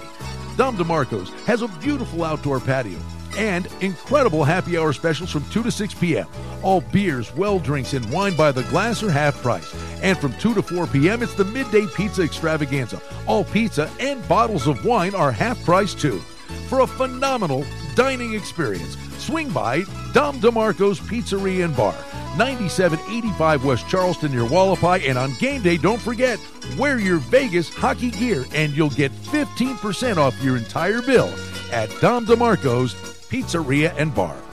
Dom 0.57 0.75
DeMarco's 0.75 1.29
has 1.45 1.61
a 1.61 1.69
beautiful 1.79 2.25
outdoor 2.25 2.59
patio 2.59 2.99
and 3.37 3.67
incredible 3.81 4.43
happy 4.43 4.77
hour 4.77 4.93
specials 4.93 5.31
from 5.31 5.47
2 5.49 5.63
to 5.63 5.71
6 5.71 5.93
p.m. 5.95 6.27
All 6.61 6.81
beers, 6.81 7.35
well 7.35 7.59
drinks, 7.59 7.93
and 7.93 8.09
wine 8.11 8.35
by 8.35 8.51
the 8.51 8.63
glass 8.63 9.03
are 9.03 9.11
half 9.11 9.41
price. 9.41 9.73
And 10.01 10.17
from 10.17 10.33
2 10.33 10.53
to 10.55 10.61
4 10.61 10.87
p.m., 10.87 11.23
it's 11.23 11.35
the 11.35 11.45
midday 11.45 11.85
pizza 11.95 12.23
extravaganza. 12.23 13.01
All 13.27 13.43
pizza 13.43 13.89
and 13.99 14.27
bottles 14.27 14.67
of 14.67 14.83
wine 14.85 15.15
are 15.15 15.31
half 15.31 15.63
price 15.63 15.93
too. 15.93 16.19
For 16.67 16.81
a 16.81 16.87
phenomenal 16.87 17.65
dining 17.95 18.33
experience, 18.33 18.97
swing 19.17 19.49
by 19.49 19.83
Dom 20.13 20.39
DeMarco's 20.39 20.99
Pizzeria 20.99 21.65
and 21.65 21.75
Bar, 21.75 21.95
9785 22.37 23.65
West 23.65 23.87
Charleston 23.87 24.31
near 24.31 24.41
Hualapai. 24.41 25.07
And 25.07 25.17
on 25.17 25.33
game 25.35 25.61
day, 25.61 25.77
don't 25.77 26.01
forget, 26.01 26.39
wear 26.77 26.99
your 26.99 27.17
Vegas 27.17 27.69
hockey 27.73 28.11
gear 28.11 28.45
and 28.53 28.75
you'll 28.75 28.89
get 28.89 29.11
15% 29.11 30.17
off 30.17 30.41
your 30.43 30.57
entire 30.57 31.01
bill 31.01 31.33
at 31.71 31.89
Dom 32.01 32.25
DeMarco's 32.25 33.12
Pizzeria 33.33 33.91
and 33.97 34.13
Bar. 34.13 34.52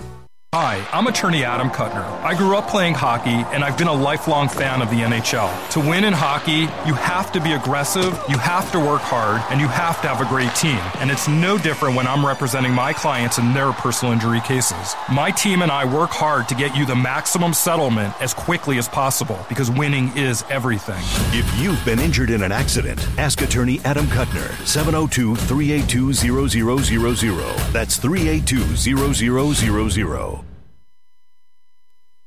Hi, 0.53 0.85
I'm 0.91 1.07
attorney 1.07 1.45
Adam 1.45 1.71
Kutner. 1.71 2.03
I 2.25 2.35
grew 2.35 2.57
up 2.57 2.67
playing 2.67 2.95
hockey 2.95 3.47
and 3.55 3.63
I've 3.63 3.79
been 3.79 3.87
a 3.87 3.93
lifelong 3.93 4.49
fan 4.49 4.83
of 4.83 4.91
the 4.91 4.97
NHL. 4.97 5.71
To 5.75 5.79
win 5.79 6.03
in 6.03 6.13
hockey, 6.13 6.67
you 6.89 6.95
have 6.95 7.31
to 7.31 7.41
be 7.41 7.53
aggressive, 7.53 8.21
you 8.29 8.37
have 8.37 8.73
to 8.73 8.81
work 8.81 9.01
hard, 9.01 9.41
and 9.53 9.61
you 9.61 9.69
have 9.69 10.03
to 10.03 10.09
have 10.09 10.21
a 10.21 10.29
great 10.29 10.53
team. 10.57 10.81
And 10.99 11.09
it's 11.09 11.29
no 11.29 11.57
different 11.57 11.95
when 11.95 12.09
I'm 12.09 12.27
representing 12.27 12.73
my 12.73 12.93
clients 12.93 13.39
in 13.39 13.55
their 13.55 13.71
personal 13.71 14.13
injury 14.13 14.41
cases. 14.41 14.97
My 15.09 15.31
team 15.31 15.63
and 15.63 15.71
I 15.71 15.85
work 15.85 16.11
hard 16.11 16.49
to 16.49 16.57
get 16.57 16.77
you 16.77 16.85
the 16.85 16.97
maximum 16.97 17.55
settlement 17.55 18.13
as 18.21 18.35
quickly 18.35 18.77
as 18.79 18.89
possible 18.89 19.39
because 19.49 19.71
winning 19.71 20.11
is 20.17 20.43
everything. 20.51 21.05
If 21.33 21.47
you've 21.61 21.85
been 21.85 22.01
injured 22.01 22.31
in 22.31 22.43
an 22.43 22.51
accident, 22.51 23.07
ask 23.19 23.41
attorney 23.41 23.79
Adam 23.85 24.07
Kutner, 24.07 24.51
702 24.67 25.37
382 25.37 26.13
0000. 26.13 27.73
That's 27.73 27.99
382 27.99 28.75
0000. 28.75 30.40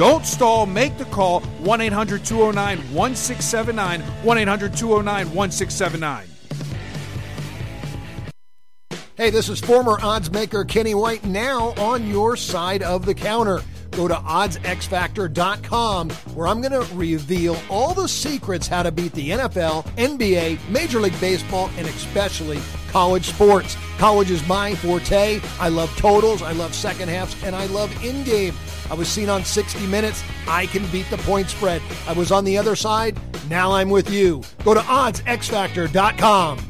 Don't 0.00 0.24
stall. 0.24 0.64
Make 0.64 0.96
the 0.96 1.04
call 1.04 1.40
1 1.40 1.80
800 1.82 2.24
209 2.24 2.78
1679. 2.94 4.00
1 4.00 4.38
800 4.38 4.74
209 4.74 5.34
1679. 5.34 6.26
Hey, 9.18 9.28
this 9.28 9.50
is 9.50 9.60
former 9.60 9.98
odds 10.00 10.30
maker 10.32 10.64
Kenny 10.64 10.94
White 10.94 11.24
now 11.26 11.74
on 11.76 12.08
your 12.08 12.34
side 12.34 12.82
of 12.82 13.04
the 13.04 13.12
counter. 13.12 13.60
Go 13.92 14.08
to 14.08 14.14
oddsxfactor.com 14.14 16.10
where 16.10 16.46
I'm 16.46 16.60
going 16.60 16.72
to 16.72 16.94
reveal 16.94 17.56
all 17.68 17.94
the 17.94 18.08
secrets 18.08 18.66
how 18.66 18.82
to 18.82 18.92
beat 18.92 19.12
the 19.12 19.30
NFL, 19.30 19.84
NBA, 19.96 20.58
Major 20.68 21.00
League 21.00 21.18
Baseball, 21.20 21.70
and 21.76 21.86
especially 21.86 22.60
college 22.88 23.26
sports. 23.26 23.76
College 23.98 24.30
is 24.30 24.46
my 24.48 24.74
forte. 24.76 25.40
I 25.58 25.68
love 25.68 25.94
totals, 25.96 26.42
I 26.42 26.52
love 26.52 26.74
second 26.74 27.08
halves, 27.08 27.36
and 27.44 27.54
I 27.54 27.66
love 27.66 27.92
in 28.04 28.24
game. 28.24 28.54
I 28.90 28.94
was 28.94 29.08
seen 29.08 29.28
on 29.28 29.44
60 29.44 29.86
Minutes. 29.86 30.22
I 30.48 30.66
can 30.66 30.86
beat 30.90 31.08
the 31.10 31.18
point 31.18 31.48
spread. 31.48 31.82
I 32.08 32.12
was 32.12 32.32
on 32.32 32.44
the 32.44 32.58
other 32.58 32.74
side. 32.74 33.18
Now 33.48 33.72
I'm 33.72 33.90
with 33.90 34.10
you. 34.10 34.42
Go 34.64 34.74
to 34.74 34.80
oddsxfactor.com. 34.80 36.69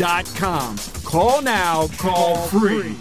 Call 0.00 1.42
now. 1.42 1.86
Call 1.98 2.36
free. 2.46 2.96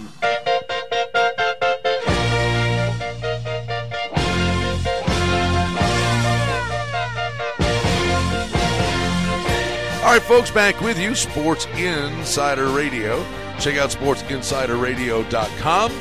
All 10.04 10.14
right, 10.14 10.22
folks, 10.22 10.52
back 10.52 10.82
with 10.82 11.00
you, 11.00 11.16
Sports 11.16 11.68
Insider 11.78 12.68
Radio. 12.68 13.24
Check 13.60 13.78
out 13.78 13.92
sportsinsiderradio.com. 13.92 15.92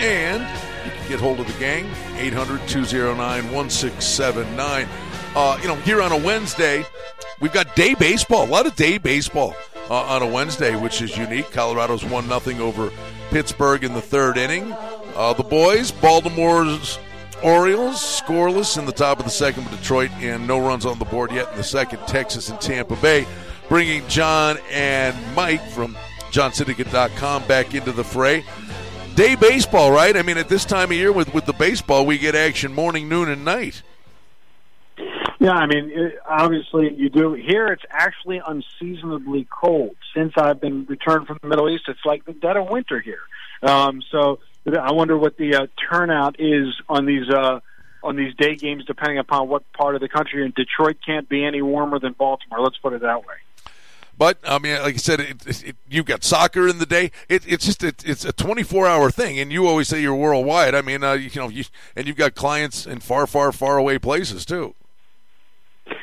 And 0.00 0.42
you 0.84 0.90
can 0.90 1.08
get 1.08 1.20
hold 1.20 1.38
of 1.38 1.46
the 1.46 1.56
gang, 1.60 1.88
800 2.18 2.66
209 2.68 3.52
1679. 3.52 4.88
Uh, 5.34 5.58
You 5.62 5.68
know, 5.68 5.76
here 5.76 6.02
on 6.02 6.12
a 6.12 6.16
Wednesday, 6.16 6.84
we've 7.40 7.52
got 7.52 7.74
day 7.76 7.94
baseball, 7.94 8.44
a 8.44 8.50
lot 8.50 8.66
of 8.66 8.74
day 8.76 8.98
baseball 8.98 9.54
uh, 9.90 9.94
on 10.02 10.22
a 10.22 10.26
Wednesday, 10.26 10.74
which 10.76 11.00
is 11.02 11.16
unique. 11.16 11.50
Colorado's 11.50 12.04
1 12.04 12.28
nothing 12.28 12.60
over 12.60 12.90
Pittsburgh 13.30 13.84
in 13.84 13.94
the 13.94 14.00
third 14.00 14.36
inning. 14.38 14.72
Uh, 15.14 15.32
the 15.34 15.42
boys, 15.44 15.90
Baltimore's 15.90 16.98
Orioles 17.42 17.98
scoreless 17.98 18.78
in 18.78 18.84
the 18.84 18.92
top 18.92 19.18
of 19.20 19.24
the 19.24 19.30
second 19.30 19.64
with 19.64 19.78
Detroit 19.78 20.10
and 20.20 20.46
no 20.46 20.58
runs 20.58 20.84
on 20.84 20.98
the 20.98 21.04
board 21.04 21.30
yet 21.30 21.48
in 21.52 21.56
the 21.56 21.62
second. 21.64 22.00
Texas 22.08 22.48
and 22.48 22.60
Tampa 22.60 22.96
Bay 22.96 23.26
bringing 23.68 24.06
John 24.08 24.58
and 24.70 25.16
Mike 25.36 25.64
from 25.70 25.96
johnsyndicate.com 26.32 27.46
back 27.46 27.74
into 27.74 27.92
the 27.92 28.02
fray. 28.04 28.44
Day 29.18 29.34
baseball, 29.34 29.90
right? 29.90 30.16
I 30.16 30.22
mean, 30.22 30.38
at 30.38 30.48
this 30.48 30.64
time 30.64 30.92
of 30.92 30.96
year 30.96 31.10
with, 31.10 31.34
with 31.34 31.44
the 31.44 31.52
baseball, 31.52 32.06
we 32.06 32.18
get 32.18 32.36
action 32.36 32.72
morning, 32.72 33.08
noon, 33.08 33.28
and 33.28 33.44
night. 33.44 33.82
Yeah, 35.40 35.54
I 35.54 35.66
mean, 35.66 35.90
it, 35.92 36.20
obviously 36.24 36.94
you 36.94 37.10
do. 37.10 37.32
Here, 37.32 37.66
it's 37.66 37.82
actually 37.90 38.40
unseasonably 38.46 39.48
cold. 39.50 39.96
Since 40.14 40.34
I've 40.36 40.60
been 40.60 40.86
returned 40.86 41.26
from 41.26 41.40
the 41.42 41.48
Middle 41.48 41.68
East, 41.68 41.86
it's 41.88 42.04
like 42.04 42.26
the 42.26 42.32
dead 42.32 42.56
of 42.56 42.68
winter 42.68 43.00
here. 43.00 43.18
Um, 43.60 44.02
so 44.08 44.38
I 44.80 44.92
wonder 44.92 45.18
what 45.18 45.36
the 45.36 45.52
uh, 45.56 45.66
turnout 45.90 46.36
is 46.38 46.80
on 46.88 47.04
these 47.04 47.28
uh, 47.28 47.58
on 48.04 48.14
these 48.14 48.36
day 48.36 48.54
games, 48.54 48.84
depending 48.84 49.18
upon 49.18 49.48
what 49.48 49.64
part 49.72 49.96
of 49.96 50.00
the 50.00 50.08
country. 50.08 50.44
And 50.44 50.54
Detroit 50.54 50.98
can't 51.04 51.28
be 51.28 51.44
any 51.44 51.60
warmer 51.60 51.98
than 51.98 52.12
Baltimore. 52.12 52.60
Let's 52.60 52.76
put 52.76 52.92
it 52.92 53.00
that 53.00 53.22
way. 53.22 53.34
But 54.18 54.38
I 54.44 54.58
mean, 54.58 54.82
like 54.82 54.94
I 54.94 54.98
said, 54.98 55.20
it, 55.20 55.46
it, 55.46 55.76
you've 55.88 56.06
got 56.06 56.24
soccer 56.24 56.66
in 56.66 56.78
the 56.78 56.86
day. 56.86 57.12
It, 57.28 57.44
it's 57.46 57.64
just 57.64 57.84
it's 57.84 58.24
a 58.24 58.32
24 58.32 58.86
hour 58.88 59.10
thing, 59.12 59.38
and 59.38 59.52
you 59.52 59.68
always 59.68 59.86
say 59.86 60.02
you're 60.02 60.14
worldwide. 60.14 60.74
I 60.74 60.82
mean, 60.82 61.04
uh, 61.04 61.12
you, 61.12 61.30
you 61.32 61.40
know, 61.40 61.48
you, 61.48 61.64
and 61.94 62.08
you've 62.08 62.16
got 62.16 62.34
clients 62.34 62.84
in 62.84 62.98
far, 62.98 63.28
far, 63.28 63.52
far 63.52 63.78
away 63.78 63.98
places 64.00 64.44
too. 64.44 64.74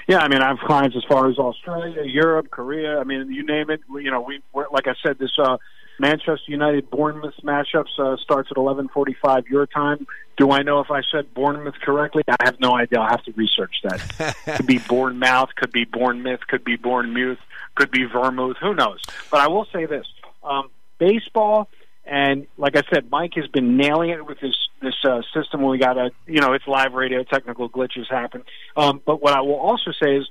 Yeah, 0.07 0.19
I 0.19 0.29
mean, 0.29 0.41
I 0.41 0.47
have 0.47 0.59
clients 0.59 0.95
as 0.95 1.03
far 1.03 1.29
as 1.29 1.37
Australia, 1.37 2.03
Europe, 2.03 2.49
Korea. 2.51 2.99
I 2.99 3.03
mean, 3.03 3.31
you 3.31 3.45
name 3.45 3.69
it. 3.69 3.81
You 3.89 4.11
know, 4.11 4.21
we 4.21 4.41
we're, 4.53 4.69
like 4.69 4.87
I 4.87 4.93
said, 5.03 5.19
this 5.19 5.37
uh, 5.37 5.57
Manchester 5.99 6.51
United 6.51 6.89
Bournemouth 6.89 7.35
matchups 7.43 7.99
uh, 7.99 8.15
starts 8.17 8.49
at 8.49 8.57
11:45 8.57 9.47
your 9.47 9.65
time. 9.65 10.07
Do 10.37 10.51
I 10.51 10.63
know 10.63 10.79
if 10.79 10.91
I 10.91 11.01
said 11.11 11.33
Bournemouth 11.33 11.75
correctly? 11.81 12.23
I 12.27 12.35
have 12.43 12.59
no 12.59 12.75
idea. 12.75 12.99
I'll 12.99 13.09
have 13.09 13.23
to 13.23 13.33
research 13.33 13.75
that. 13.83 14.35
could 14.57 14.67
be 14.67 14.79
Bournemouth, 14.79 15.49
could 15.55 15.71
be 15.71 15.85
Bournemouth, 15.85 16.41
could 16.47 16.63
be 16.63 16.75
Bournemouth, 16.75 17.39
could 17.75 17.91
be 17.91 18.05
Vermouth. 18.05 18.57
Who 18.61 18.73
knows? 18.73 19.01
But 19.31 19.41
I 19.41 19.47
will 19.47 19.67
say 19.73 19.85
this: 19.85 20.05
um, 20.43 20.69
baseball, 20.99 21.69
and 22.05 22.47
like 22.57 22.75
I 22.75 22.83
said, 22.93 23.09
Mike 23.09 23.33
has 23.35 23.47
been 23.47 23.77
nailing 23.77 24.09
it 24.09 24.25
with 24.25 24.39
this 24.39 24.55
this 24.81 24.95
uh, 25.03 25.21
system. 25.33 25.61
When 25.61 25.71
we 25.71 25.77
got 25.77 25.97
a, 25.97 26.11
you 26.25 26.41
know, 26.41 26.53
it's 26.53 26.67
live 26.67 26.93
radio, 26.93 27.23
technical 27.23 27.69
glitches 27.69 28.09
happen. 28.09 28.43
Um, 28.75 29.01
but 29.05 29.21
what 29.21 29.33
I 29.33 29.41
will 29.41 29.59
also 29.59 29.91
say 30.01 30.17
is, 30.17 30.27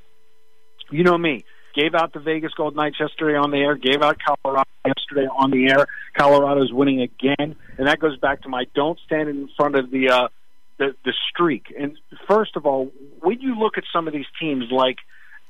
you 0.91 1.05
know 1.05 1.17
me 1.17 1.45
gave 1.75 1.95
out 1.95 2.13
the 2.13 2.21
Vegas 2.21 2.53
Gold 2.55 2.77
Knights 2.77 2.97
yesterday 3.01 3.37
on 3.37 3.51
the 3.51 3.59
air, 3.59 3.77
gave 3.77 4.01
out 4.03 4.17
Colorado 4.25 4.69
yesterday 4.87 5.27
on 5.27 5.51
the 5.51 5.67
air. 5.67 5.87
Colorado's 6.17 6.73
winning 6.73 7.01
again, 7.01 7.57
and 7.79 7.87
that 7.87 7.99
goes 7.99 8.17
back 8.19 8.43
to 8.43 8.49
my 8.49 8.65
don't 8.75 8.99
stand 9.05 9.29
in 9.29 9.49
front 9.57 9.77
of 9.77 9.91
the 9.91 10.09
uh, 10.09 10.29
the, 10.79 10.95
the 11.05 11.13
streak. 11.31 11.75
And 11.79 11.99
first 12.29 12.57
of 12.57 12.67
all, 12.67 12.91
when 13.21 13.41
you 13.41 13.59
look 13.59 13.77
at 13.77 13.85
some 13.93 14.07
of 14.07 14.15
these 14.15 14.27
teams, 14.41 14.67
like 14.71 14.97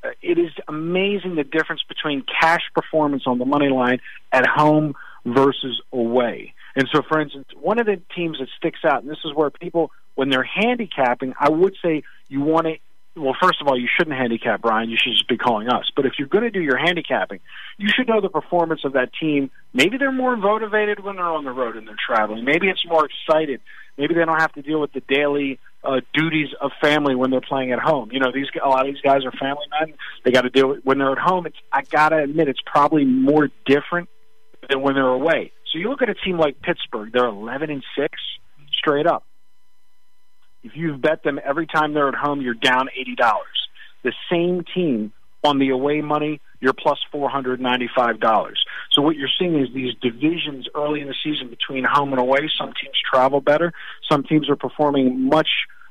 Uh, 0.04 0.10
it 0.22 0.38
is 0.38 0.50
amazing 0.68 1.36
the 1.36 1.44
difference 1.44 1.82
between 1.88 2.24
cash 2.40 2.62
performance 2.74 3.24
on 3.26 3.38
the 3.38 3.44
money 3.44 3.70
line 3.70 4.00
at 4.32 4.46
home 4.46 4.94
versus 5.24 5.80
away. 5.92 6.52
And 6.76 6.88
so, 6.92 7.02
for 7.08 7.20
instance, 7.20 7.46
one 7.60 7.78
of 7.78 7.86
the 7.86 8.00
teams 8.14 8.38
that 8.38 8.48
sticks 8.56 8.80
out, 8.84 9.02
and 9.02 9.10
this 9.10 9.18
is 9.24 9.32
where 9.34 9.50
people, 9.50 9.90
when 10.14 10.28
they're 10.28 10.42
handicapping, 10.44 11.34
I 11.38 11.48
would 11.50 11.76
say 11.82 12.02
you 12.28 12.40
want 12.40 12.66
to 12.66 12.76
well, 13.16 13.36
first 13.40 13.60
of 13.60 13.68
all, 13.68 13.78
you 13.78 13.88
shouldn't 13.96 14.16
handicap 14.16 14.60
Brian. 14.60 14.90
You 14.90 14.96
should 15.00 15.12
just 15.12 15.28
be 15.28 15.36
calling 15.36 15.68
us. 15.68 15.90
But 15.94 16.04
if 16.04 16.14
you're 16.18 16.28
going 16.28 16.44
to 16.44 16.50
do 16.50 16.60
your 16.60 16.76
handicapping, 16.76 17.40
you 17.78 17.88
should 17.88 18.08
know 18.08 18.20
the 18.20 18.28
performance 18.28 18.80
of 18.84 18.94
that 18.94 19.10
team. 19.20 19.50
Maybe 19.72 19.98
they're 19.98 20.10
more 20.10 20.36
motivated 20.36 20.98
when 20.98 21.16
they're 21.16 21.24
on 21.24 21.44
the 21.44 21.52
road 21.52 21.76
and 21.76 21.86
they're 21.86 21.96
traveling. 22.04 22.44
Maybe 22.44 22.68
it's 22.68 22.84
more 22.86 23.06
excited. 23.06 23.60
Maybe 23.96 24.14
they 24.14 24.24
don't 24.24 24.40
have 24.40 24.52
to 24.52 24.62
deal 24.62 24.80
with 24.80 24.92
the 24.92 25.02
daily 25.08 25.60
uh, 25.84 26.00
duties 26.12 26.48
of 26.60 26.72
family 26.80 27.14
when 27.14 27.30
they're 27.30 27.40
playing 27.40 27.72
at 27.72 27.78
home. 27.78 28.10
You 28.12 28.20
know, 28.20 28.32
these 28.32 28.46
a 28.62 28.68
lot 28.68 28.86
of 28.86 28.92
these 28.92 29.02
guys 29.02 29.24
are 29.24 29.32
family 29.32 29.66
men. 29.80 29.94
They 30.24 30.32
got 30.32 30.42
to 30.42 30.50
deal 30.50 30.68
with 30.68 30.84
when 30.84 30.98
they're 30.98 31.12
at 31.12 31.18
home. 31.18 31.46
It's 31.46 31.56
I 31.72 31.82
gotta 31.82 32.18
admit, 32.18 32.48
it's 32.48 32.60
probably 32.66 33.04
more 33.04 33.50
different 33.66 34.08
than 34.68 34.80
when 34.80 34.94
they're 34.94 35.06
away. 35.06 35.52
So 35.72 35.78
you 35.78 35.90
look 35.90 36.02
at 36.02 36.08
a 36.08 36.14
team 36.14 36.38
like 36.38 36.60
Pittsburgh; 36.60 37.12
they're 37.12 37.26
11 37.26 37.70
and 37.70 37.84
six 37.96 38.14
straight 38.72 39.06
up. 39.06 39.24
If 40.62 40.72
you've 40.74 41.00
bet 41.00 41.22
them 41.22 41.38
every 41.44 41.66
time 41.66 41.92
they're 41.92 42.08
at 42.08 42.14
home, 42.14 42.40
you're 42.40 42.54
down 42.54 42.88
eighty 42.98 43.14
dollars. 43.14 43.68
The 44.02 44.12
same 44.30 44.64
team 44.74 45.12
on 45.44 45.58
the 45.58 45.68
away 45.68 46.00
money, 46.00 46.40
you're 46.60 46.72
plus 46.72 46.98
four 47.12 47.28
hundred 47.28 47.60
ninety-five 47.60 48.18
dollars. 48.18 48.64
So 48.90 49.02
what 49.02 49.16
you're 49.16 49.28
seeing 49.38 49.58
is 49.60 49.68
these 49.74 49.94
divisions 50.00 50.66
early 50.74 51.00
in 51.00 51.08
the 51.08 51.14
season 51.22 51.48
between 51.50 51.84
home 51.84 52.12
and 52.12 52.20
away. 52.20 52.50
Some 52.58 52.72
teams 52.80 52.96
travel 53.10 53.40
better. 53.40 53.72
Some 54.10 54.24
teams 54.24 54.48
are 54.48 54.56
performing 54.56 55.28
much 55.28 55.48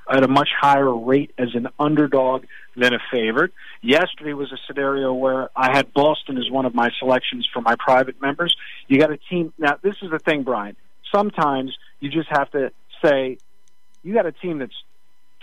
at 0.10 0.24
a 0.24 0.28
much 0.28 0.50
higher 0.60 0.94
rate 0.94 1.32
as 1.38 1.50
an 1.54 1.68
underdog 1.80 2.46
than 2.76 2.94
a 2.94 3.00
favorite. 3.12 3.54
Yesterday 3.82 4.34
was 4.34 4.52
a 4.52 4.58
scenario 4.68 5.14
where 5.14 5.50
I 5.56 5.76
had 5.76 5.94
Boston 5.94 6.38
as 6.38 6.50
one 6.50 6.66
of 6.66 6.76
my 6.76 6.90
selections 7.00 7.48
for 7.54 7.62
my 7.62 7.76
private 7.80 8.22
members. 8.22 8.56
You 8.88 9.00
got 9.00 9.12
a 9.12 9.18
team. 9.18 9.54
Now, 9.58 9.78
this 9.82 9.96
is 10.02 10.12
the 10.12 10.20
thing, 10.20 10.44
Brian. 10.44 10.76
Sometimes 11.14 11.78
you 12.00 12.10
just 12.10 12.30
have 12.30 12.52
to 12.52 12.72
say, 13.04 13.38
you 14.02 14.14
got 14.14 14.26
a 14.26 14.32
team 14.32 14.60
that's 14.60 14.76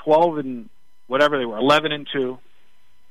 12 0.05 0.39
and 0.39 0.69
whatever 1.07 1.39
they 1.39 1.47
were, 1.47 1.59
11 1.59 1.93
and 1.93 2.07
2, 2.13 2.39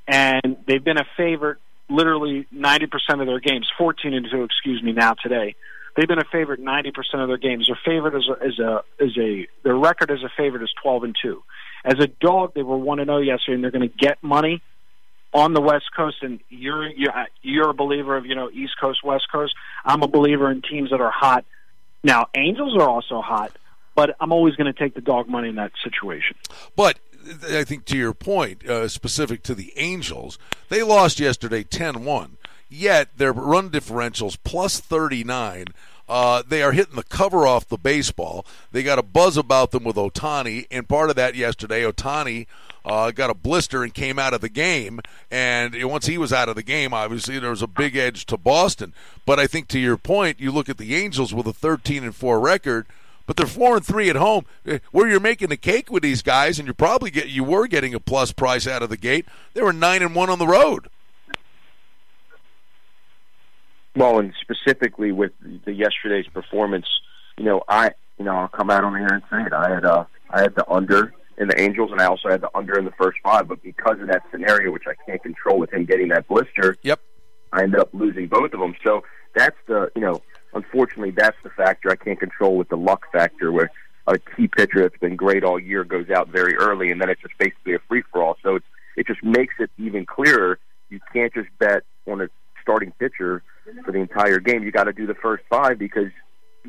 and 0.10 0.58
they've 0.67 0.84
been 0.84 0.98
a 0.98 1.06
favorite 1.15 1.60
literally 1.89 2.48
90% 2.54 2.88
of 3.19 3.28
their 3.28 3.39
games, 3.39 3.67
14 3.78 4.13
and 4.13 4.28
2, 4.30 4.43
excuse 4.43 4.84
me, 4.84 4.91
now 4.91 5.13
today. 5.13 5.56
They've 5.95 6.08
been 6.08 6.19
a 6.19 6.30
favorite 6.32 6.63
90% 6.63 6.91
of 7.15 7.28
their 7.28 7.38
games. 7.38 7.67
Their 7.67 7.80
favorite 7.84 8.15
is 8.15 8.30
a, 8.30 8.45
is 8.45 8.60
a, 8.60 8.84
is 9.00 9.17
a, 9.17 9.48
their 9.63 9.76
record 9.76 10.12
as 10.12 10.24
a 10.24 10.30
favorite 10.36 10.63
is 10.63 10.72
12 10.82 11.04
and 11.04 11.15
2. 11.22 11.43
As 11.86 11.95
a 12.00 12.08
dog, 12.08 12.54
they 12.54 12.63
were 12.63 12.78
1 12.78 13.00
and 13.00 13.08
0 13.08 13.19
yesterday, 13.19 13.56
and 13.56 13.63
they're 13.63 13.72
going 13.72 13.89
to 13.89 13.95
get 13.95 14.22
money 14.22 14.62
on 15.34 15.54
the 15.54 15.62
West 15.62 15.86
Coast, 15.95 16.17
and 16.22 16.39
you're, 16.50 16.89
you're 16.89 17.13
you're 17.41 17.69
a 17.69 17.74
believer 17.74 18.17
of 18.17 18.26
you 18.26 18.34
know 18.34 18.50
East 18.50 18.74
Coast, 18.82 19.04
West 19.04 19.28
Coast. 19.32 19.54
I'm 19.86 20.02
a 20.02 20.08
believer 20.08 20.50
in 20.50 20.62
teams 20.62 20.89
that 20.89 21.02
are 21.02 21.12
hot 21.12 21.45
Now, 22.04 22.28
Angels 22.36 22.76
are 22.76 22.89
also 22.89 23.22
hot, 23.22 23.56
but 23.95 24.15
I'm 24.19 24.32
always 24.32 24.56
going 24.56 24.72
to 24.74 24.78
take 24.78 24.95
the 24.95 25.02
dog 25.02 25.30
money 25.30 25.50
in 25.50 25.56
that 25.56 25.72
situation. 25.84 26.36
But 26.76 27.00
I 27.52 27.64
think 27.64 27.86
to 27.86 27.98
your 27.98 28.14
point, 28.14 28.66
uh, 28.66 28.88
specific 28.88 29.44
to 29.44 29.56
the 29.56 29.74
Angels, 29.78 30.38
they 30.70 30.84
lost 30.84 31.20
yesterday 31.20 31.64
10 31.64 32.04
1, 32.04 32.38
yet 32.70 33.10
their 33.18 33.34
run 33.34 33.70
differentials 33.70 34.38
plus 34.44 34.80
39. 34.80 35.66
Uh, 36.08 36.42
they 36.48 36.64
are 36.64 36.72
hitting 36.72 36.96
the 36.96 37.04
cover 37.04 37.46
off 37.46 37.68
the 37.68 37.78
baseball. 37.78 38.46
They 38.72 38.82
got 38.82 38.98
a 38.98 39.04
buzz 39.04 39.38
about 39.38 39.72
them 39.72 39.84
with 39.84 39.96
Ohtani, 39.96 40.66
and 40.72 40.90
part 40.90 41.12
of 41.12 41.16
that 41.18 41.36
yesterday, 41.36 41.84
Ohtani 41.84 42.48
uh, 42.84 43.12
got 43.12 43.30
a 43.30 43.36
blister 43.36 43.84
and 43.84 43.94
came 43.94 44.18
out 44.18 44.34
of 44.34 44.42
the 44.42 44.50
game. 44.50 45.00
And 45.30 45.76
once 45.86 46.08
he 46.08 46.18
was 46.18 46.34
out 46.34 46.50
of 46.50 46.56
the 46.56 46.64
game, 46.64 46.94
obviously 46.94 47.38
there 47.38 47.52
was 47.52 47.62
a 47.62 47.68
big 47.68 47.96
edge 47.96 48.26
to 48.28 48.38
Boston. 48.38 48.94
But 49.26 49.40
I 49.40 49.46
think 49.46 49.68
to 49.70 49.80
your 49.80 49.98
point, 49.98 50.40
you 50.40 50.52
look 50.52 50.70
at 50.70 50.78
the 50.78 50.96
Angels 50.96 51.34
with 51.34 51.46
a 51.46 51.54
13 51.54 52.04
and 52.04 52.16
four 52.16 52.40
record 52.40 52.88
but 53.30 53.38
they're 53.38 53.46
four 53.46 53.78
and 53.78 53.86
three 53.86 54.10
at 54.10 54.15
home, 54.15 54.44
eh, 54.65 54.80
where 54.92 55.08
you're 55.08 55.20
making 55.20 55.52
a 55.52 55.56
cake 55.56 55.92
with 55.92 56.02
these 56.02 56.24
guys, 56.24 56.58
and 56.58 56.65
you're 56.65 56.74
probably 56.74 57.12
get 57.12 57.28
you 57.28 57.44
were 57.44 57.68
getting 57.68 57.94
a 57.94 58.00
plus 58.00 58.32
price 58.32 58.65
out 58.65 58.82
of 58.82 58.89
the 58.89 58.98
gate. 58.98 59.28
They 59.54 59.62
were 59.62 59.72
nine 59.72 60.02
and 60.02 60.15
one 60.15 60.32
on 60.32 60.39
the 60.39 60.48
road. 60.48 60.88
Well, 63.96 64.18
and 64.18 64.34
specifically 64.42 65.12
with 65.12 65.32
the 65.63 65.72
yesterday's 65.72 66.26
performance, 66.26 66.88
you 67.38 67.44
know, 67.44 67.62
I 67.70 67.92
you 68.18 68.26
know 68.26 68.36
I'll 68.36 68.48
come 68.48 68.72
out 68.72 68.84
on 68.84 68.96
here 68.98 69.06
and 69.06 69.22
say 69.30 69.44
it. 69.44 69.54
I 69.54 69.76
had 69.76 69.86
uh 69.86 70.06
I 70.32 70.42
had 70.42 70.56
the 70.56 70.68
under 70.68 71.13
in 71.38 71.50
the 71.50 71.62
Angels, 71.62 71.92
and 71.92 72.02
I 72.02 72.06
also 72.06 72.30
had 72.30 72.42
the 72.42 72.50
under 72.56 72.80
in 72.80 72.86
the 72.86 72.94
first 73.00 73.20
five. 73.24 73.48
But 73.48 73.62
because 73.62 74.02
of 74.02 74.08
that 74.08 74.24
scenario, 74.32 74.72
which 74.72 74.88
I 74.88 74.96
can't 75.06 75.22
control 75.22 75.60
with 75.60 75.72
him 75.72 75.86
getting 75.86 76.08
that 76.08 76.28
blister, 76.28 76.78
yep, 76.82 77.00
I 77.54 77.62
ended 77.62 77.80
up 77.80 77.89
losing 77.94 78.26
both 78.26 78.54
of 78.54 78.60
them. 78.60 78.74
So 78.84 79.04
that's 79.36 79.58
the 79.68 79.92
you 79.96 80.02
know 80.02 80.24
unfortunately, 80.54 81.12
that's 81.12 81.38
the 81.44 81.50
factor 81.50 81.90
I 81.92 81.96
can't 81.96 82.20
control 82.20 82.58
with 82.58 82.70
the 82.70 82.78
luck 82.78 83.06
factor, 83.12 83.52
where 83.52 83.72
a 84.08 84.18
key 84.18 84.48
pitcher 84.48 84.82
that's 84.82 84.98
been 84.98 85.16
great 85.16 85.44
all 85.44 85.60
year 85.60 85.84
goes 85.84 86.10
out 86.10 86.30
very 86.30 86.56
early, 86.56 86.92
and 86.92 87.00
then 87.02 87.10
it's 87.10 87.22
just 87.22 87.38
basically 87.38 87.76
a 87.76 87.80
free 87.88 88.04
for 88.12 88.24
all. 88.24 88.38
So 88.44 88.56
it 88.56 88.64
it 88.96 89.08
just 89.08 89.24
makes 89.24 89.56
it 89.60 89.70
even 89.78 90.06
clearer. 90.06 90.60
You 90.90 91.00
can't 91.14 91.34
just 91.34 91.48
bet 91.60 91.84
on 92.08 92.22
a 92.22 92.28
starting 92.62 92.92
pitcher 93.00 93.44
for 93.86 93.92
the 93.92 94.00
entire 94.00 94.40
game. 94.40 94.64
You 94.64 94.72
got 94.72 94.86
to 94.86 94.94
do 94.94 95.08
the 95.08 95.14
first 95.14 95.44
five 95.50 95.78
because 95.78 96.12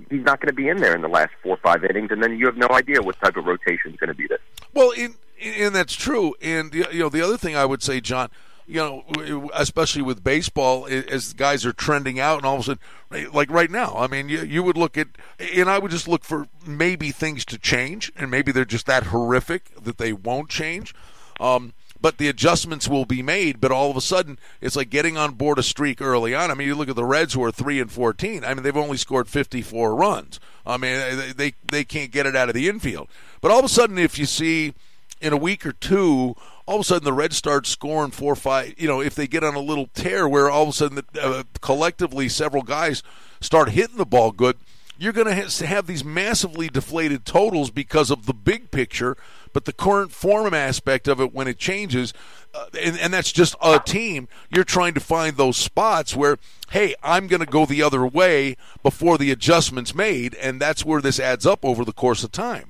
he's 0.08 0.22
not 0.22 0.40
going 0.40 0.48
to 0.48 0.54
be 0.54 0.68
in 0.68 0.76
there 0.76 0.94
in 0.94 1.02
the 1.02 1.08
last 1.08 1.30
four 1.42 1.54
or 1.54 1.60
five 1.62 1.84
innings, 1.84 2.10
and 2.10 2.22
then 2.22 2.38
you 2.38 2.46
have 2.46 2.56
no 2.56 2.68
idea 2.70 3.02
what 3.02 3.20
type 3.20 3.36
of 3.36 3.46
rotation 3.46 3.92
is 3.92 3.96
going 3.96 4.08
to 4.08 4.14
be 4.14 4.26
there. 4.28 4.38
Well, 4.74 4.90
in, 4.92 5.14
and 5.40 5.74
that's 5.74 5.94
true. 5.94 6.34
And 6.40 6.72
you 6.74 7.00
know, 7.00 7.08
the 7.08 7.22
other 7.22 7.36
thing 7.36 7.56
I 7.56 7.64
would 7.64 7.82
say, 7.82 8.00
John, 8.00 8.30
you 8.70 8.76
know, 8.76 9.50
especially 9.52 10.02
with 10.02 10.22
baseball, 10.22 10.86
as 10.86 11.32
guys 11.32 11.66
are 11.66 11.72
trending 11.72 12.20
out, 12.20 12.36
and 12.36 12.46
all 12.46 12.54
of 12.54 12.60
a 12.60 12.64
sudden, 12.64 13.32
like 13.32 13.50
right 13.50 13.70
now, 13.70 13.96
I 13.96 14.06
mean, 14.06 14.28
you, 14.28 14.42
you 14.42 14.62
would 14.62 14.76
look 14.76 14.96
at, 14.96 15.08
and 15.40 15.68
I 15.68 15.80
would 15.80 15.90
just 15.90 16.06
look 16.06 16.22
for 16.22 16.46
maybe 16.64 17.10
things 17.10 17.44
to 17.46 17.58
change, 17.58 18.12
and 18.14 18.30
maybe 18.30 18.52
they're 18.52 18.64
just 18.64 18.86
that 18.86 19.06
horrific 19.06 19.74
that 19.82 19.98
they 19.98 20.12
won't 20.12 20.48
change. 20.48 20.94
Um, 21.40 21.72
but 22.00 22.18
the 22.18 22.28
adjustments 22.28 22.88
will 22.88 23.04
be 23.04 23.22
made. 23.22 23.60
But 23.60 23.72
all 23.72 23.90
of 23.90 23.96
a 23.96 24.00
sudden, 24.00 24.38
it's 24.60 24.76
like 24.76 24.88
getting 24.88 25.18
on 25.18 25.32
board 25.34 25.58
a 25.58 25.62
streak 25.62 26.00
early 26.00 26.34
on. 26.34 26.50
I 26.50 26.54
mean, 26.54 26.68
you 26.68 26.74
look 26.74 26.88
at 26.88 26.96
the 26.96 27.04
Reds 27.04 27.34
who 27.34 27.42
are 27.42 27.52
three 27.52 27.80
and 27.80 27.90
fourteen. 27.90 28.44
I 28.44 28.54
mean, 28.54 28.62
they've 28.62 28.76
only 28.76 28.96
scored 28.96 29.28
fifty-four 29.28 29.96
runs. 29.96 30.38
I 30.64 30.76
mean, 30.76 30.96
they 31.16 31.32
they, 31.32 31.54
they 31.70 31.84
can't 31.84 32.12
get 32.12 32.24
it 32.26 32.36
out 32.36 32.48
of 32.48 32.54
the 32.54 32.68
infield. 32.68 33.08
But 33.40 33.50
all 33.50 33.58
of 33.58 33.64
a 33.64 33.68
sudden, 33.68 33.98
if 33.98 34.18
you 34.18 34.26
see 34.26 34.74
in 35.20 35.32
a 35.32 35.36
week 35.36 35.66
or 35.66 35.72
two 35.72 36.36
all 36.70 36.76
of 36.76 36.82
a 36.82 36.84
sudden 36.84 37.04
the 37.04 37.12
Reds 37.12 37.36
start 37.36 37.66
scoring 37.66 38.12
four 38.12 38.36
five. 38.36 38.74
You 38.78 38.86
know, 38.86 39.00
if 39.00 39.16
they 39.16 39.26
get 39.26 39.42
on 39.42 39.56
a 39.56 39.60
little 39.60 39.88
tear 39.88 40.28
where 40.28 40.48
all 40.48 40.62
of 40.62 40.68
a 40.68 40.72
sudden 40.72 41.02
uh, 41.20 41.42
collectively 41.60 42.28
several 42.28 42.62
guys 42.62 43.02
start 43.40 43.70
hitting 43.70 43.96
the 43.96 44.06
ball 44.06 44.30
good, 44.30 44.56
you're 44.96 45.12
going 45.12 45.26
to 45.26 45.66
have 45.66 45.88
these 45.88 46.04
massively 46.04 46.68
deflated 46.68 47.24
totals 47.24 47.72
because 47.72 48.08
of 48.08 48.26
the 48.26 48.32
big 48.32 48.70
picture. 48.70 49.16
But 49.52 49.64
the 49.64 49.72
current 49.72 50.12
form 50.12 50.54
aspect 50.54 51.08
of 51.08 51.20
it, 51.20 51.34
when 51.34 51.48
it 51.48 51.58
changes, 51.58 52.14
uh, 52.54 52.66
and, 52.80 52.96
and 53.00 53.12
that's 53.12 53.32
just 53.32 53.56
a 53.60 53.80
team, 53.80 54.28
you're 54.48 54.62
trying 54.62 54.94
to 54.94 55.00
find 55.00 55.36
those 55.36 55.56
spots 55.56 56.14
where, 56.14 56.38
hey, 56.70 56.94
I'm 57.02 57.26
going 57.26 57.40
to 57.40 57.46
go 57.46 57.66
the 57.66 57.82
other 57.82 58.06
way 58.06 58.56
before 58.84 59.18
the 59.18 59.32
adjustments 59.32 59.92
made, 59.92 60.36
and 60.36 60.60
that's 60.60 60.84
where 60.84 61.00
this 61.00 61.18
adds 61.18 61.46
up 61.46 61.64
over 61.64 61.84
the 61.84 61.92
course 61.92 62.22
of 62.22 62.30
time. 62.30 62.69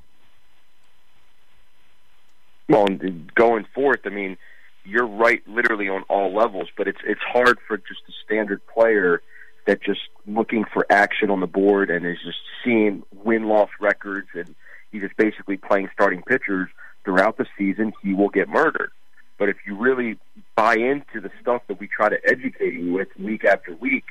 Well, 2.71 2.87
going 3.35 3.67
forth, 3.75 4.01
I 4.05 4.11
mean, 4.11 4.37
you're 4.85 5.07
right, 5.07 5.43
literally 5.49 5.89
on 5.89 6.05
all 6.05 6.33
levels. 6.33 6.69
But 6.77 6.87
it's 6.87 7.01
it's 7.05 7.21
hard 7.21 7.59
for 7.67 7.77
just 7.77 8.01
a 8.09 8.13
standard 8.25 8.61
player 8.67 9.23
that 9.67 9.83
just 9.83 10.01
looking 10.27 10.65
for 10.73 10.87
action 10.89 11.31
on 11.31 11.41
the 11.41 11.47
board 11.47 11.91
and 11.91 12.07
is 12.07 12.19
just 12.25 12.39
seeing 12.65 13.03
win 13.25 13.49
loss 13.49 13.69
records 13.81 14.29
and 14.35 14.55
he's 14.91 15.03
just 15.03 15.17
basically 15.17 15.57
playing 15.57 15.89
starting 15.93 16.23
pitchers 16.23 16.69
throughout 17.05 17.37
the 17.39 17.47
season. 17.59 17.93
He 18.03 18.15
will 18.15 18.29
get 18.29 18.49
murdered. 18.49 18.93
But 19.37 19.49
if 19.49 19.57
you 19.67 19.77
really 19.77 20.19
buy 20.55 20.77
into 20.77 21.21
the 21.21 21.31
stuff 21.41 21.63
that 21.69 21.81
we 21.81 21.89
try 21.89 22.09
to 22.09 22.19
educate 22.25 22.75
you 22.75 22.93
with 22.93 23.09
week 23.19 23.45
after 23.45 23.75
week, 23.75 24.05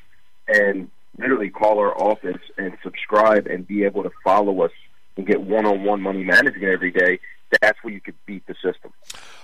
and 0.47 0.89
literally 1.17 1.49
call 1.49 1.79
our 1.79 1.95
office 2.01 2.41
and 2.57 2.75
subscribe 2.83 3.47
and 3.47 3.67
be 3.67 3.83
able 3.83 4.03
to 4.03 4.11
follow 4.23 4.61
us 4.61 4.71
and 5.17 5.27
get 5.27 5.41
one-on-one 5.41 6.01
money 6.01 6.23
management 6.23 6.63
every 6.63 6.91
day, 6.91 7.19
that's 7.61 7.83
where 7.83 7.93
you 7.93 8.01
could 8.01 8.15
beat 8.25 8.45
the 8.47 8.55
system. 8.55 8.91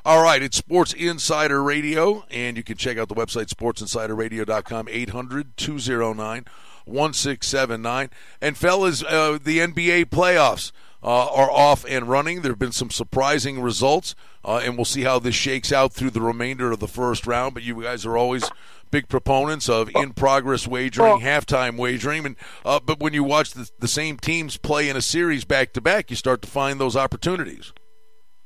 All 0.04 0.22
right, 0.22 0.42
it's 0.42 0.58
Sports 0.58 0.94
Insider 0.94 1.64
Radio, 1.64 2.26
and 2.30 2.58
you 2.58 2.64
can 2.64 2.78
check 2.78 2.98
out 2.98 3.10
the 3.10 3.16
website 3.16 3.48
sportsinsiderradio.com, 3.48 4.88
800 4.90 5.58
209 5.58 6.46
1679. 6.86 8.10
And, 8.42 8.58
fellas, 8.58 9.04
uh, 9.04 9.40
the 9.42 9.60
NBA 9.60 10.06
playoffs. 10.06 10.72
Uh, 11.04 11.28
are 11.36 11.52
off 11.52 11.86
and 11.88 12.10
running. 12.10 12.42
There 12.42 12.52
have 12.52 12.58
been 12.58 12.72
some 12.72 12.90
surprising 12.90 13.62
results, 13.62 14.16
uh, 14.44 14.62
and 14.64 14.76
we'll 14.76 14.86
see 14.86 15.04
how 15.04 15.20
this 15.20 15.36
shakes 15.36 15.72
out 15.72 15.94
through 15.94 16.10
the 16.10 16.22
remainder 16.22 16.72
of 16.72 16.80
the 16.80 16.88
first 16.88 17.28
round. 17.28 17.54
But 17.54 17.62
you 17.62 17.84
guys 17.84 18.08
are 18.08 18.18
always 18.18 18.50
big 18.90 19.08
proponents 19.08 19.68
of 19.70 19.90
in 19.94 20.14
progress 20.14 20.68
wagering, 20.68 21.20
halftime 21.20 21.78
wagering. 21.78 22.26
And 22.26 22.36
uh, 22.64 22.80
but 22.80 23.00
when 23.00 23.14
you 23.14 23.24
watch 23.24 23.52
the, 23.52 23.70
the 23.78 23.88
same 23.88 24.18
teams 24.18 24.58
play 24.58 24.90
in 24.90 24.96
a 24.96 25.02
series 25.02 25.46
back 25.46 25.74
to 25.74 25.82
back, 25.82 26.10
you 26.10 26.16
start 26.16 26.42
to 26.44 26.48
find 26.48 26.80
those 26.80 26.96
opportunities. 26.96 27.74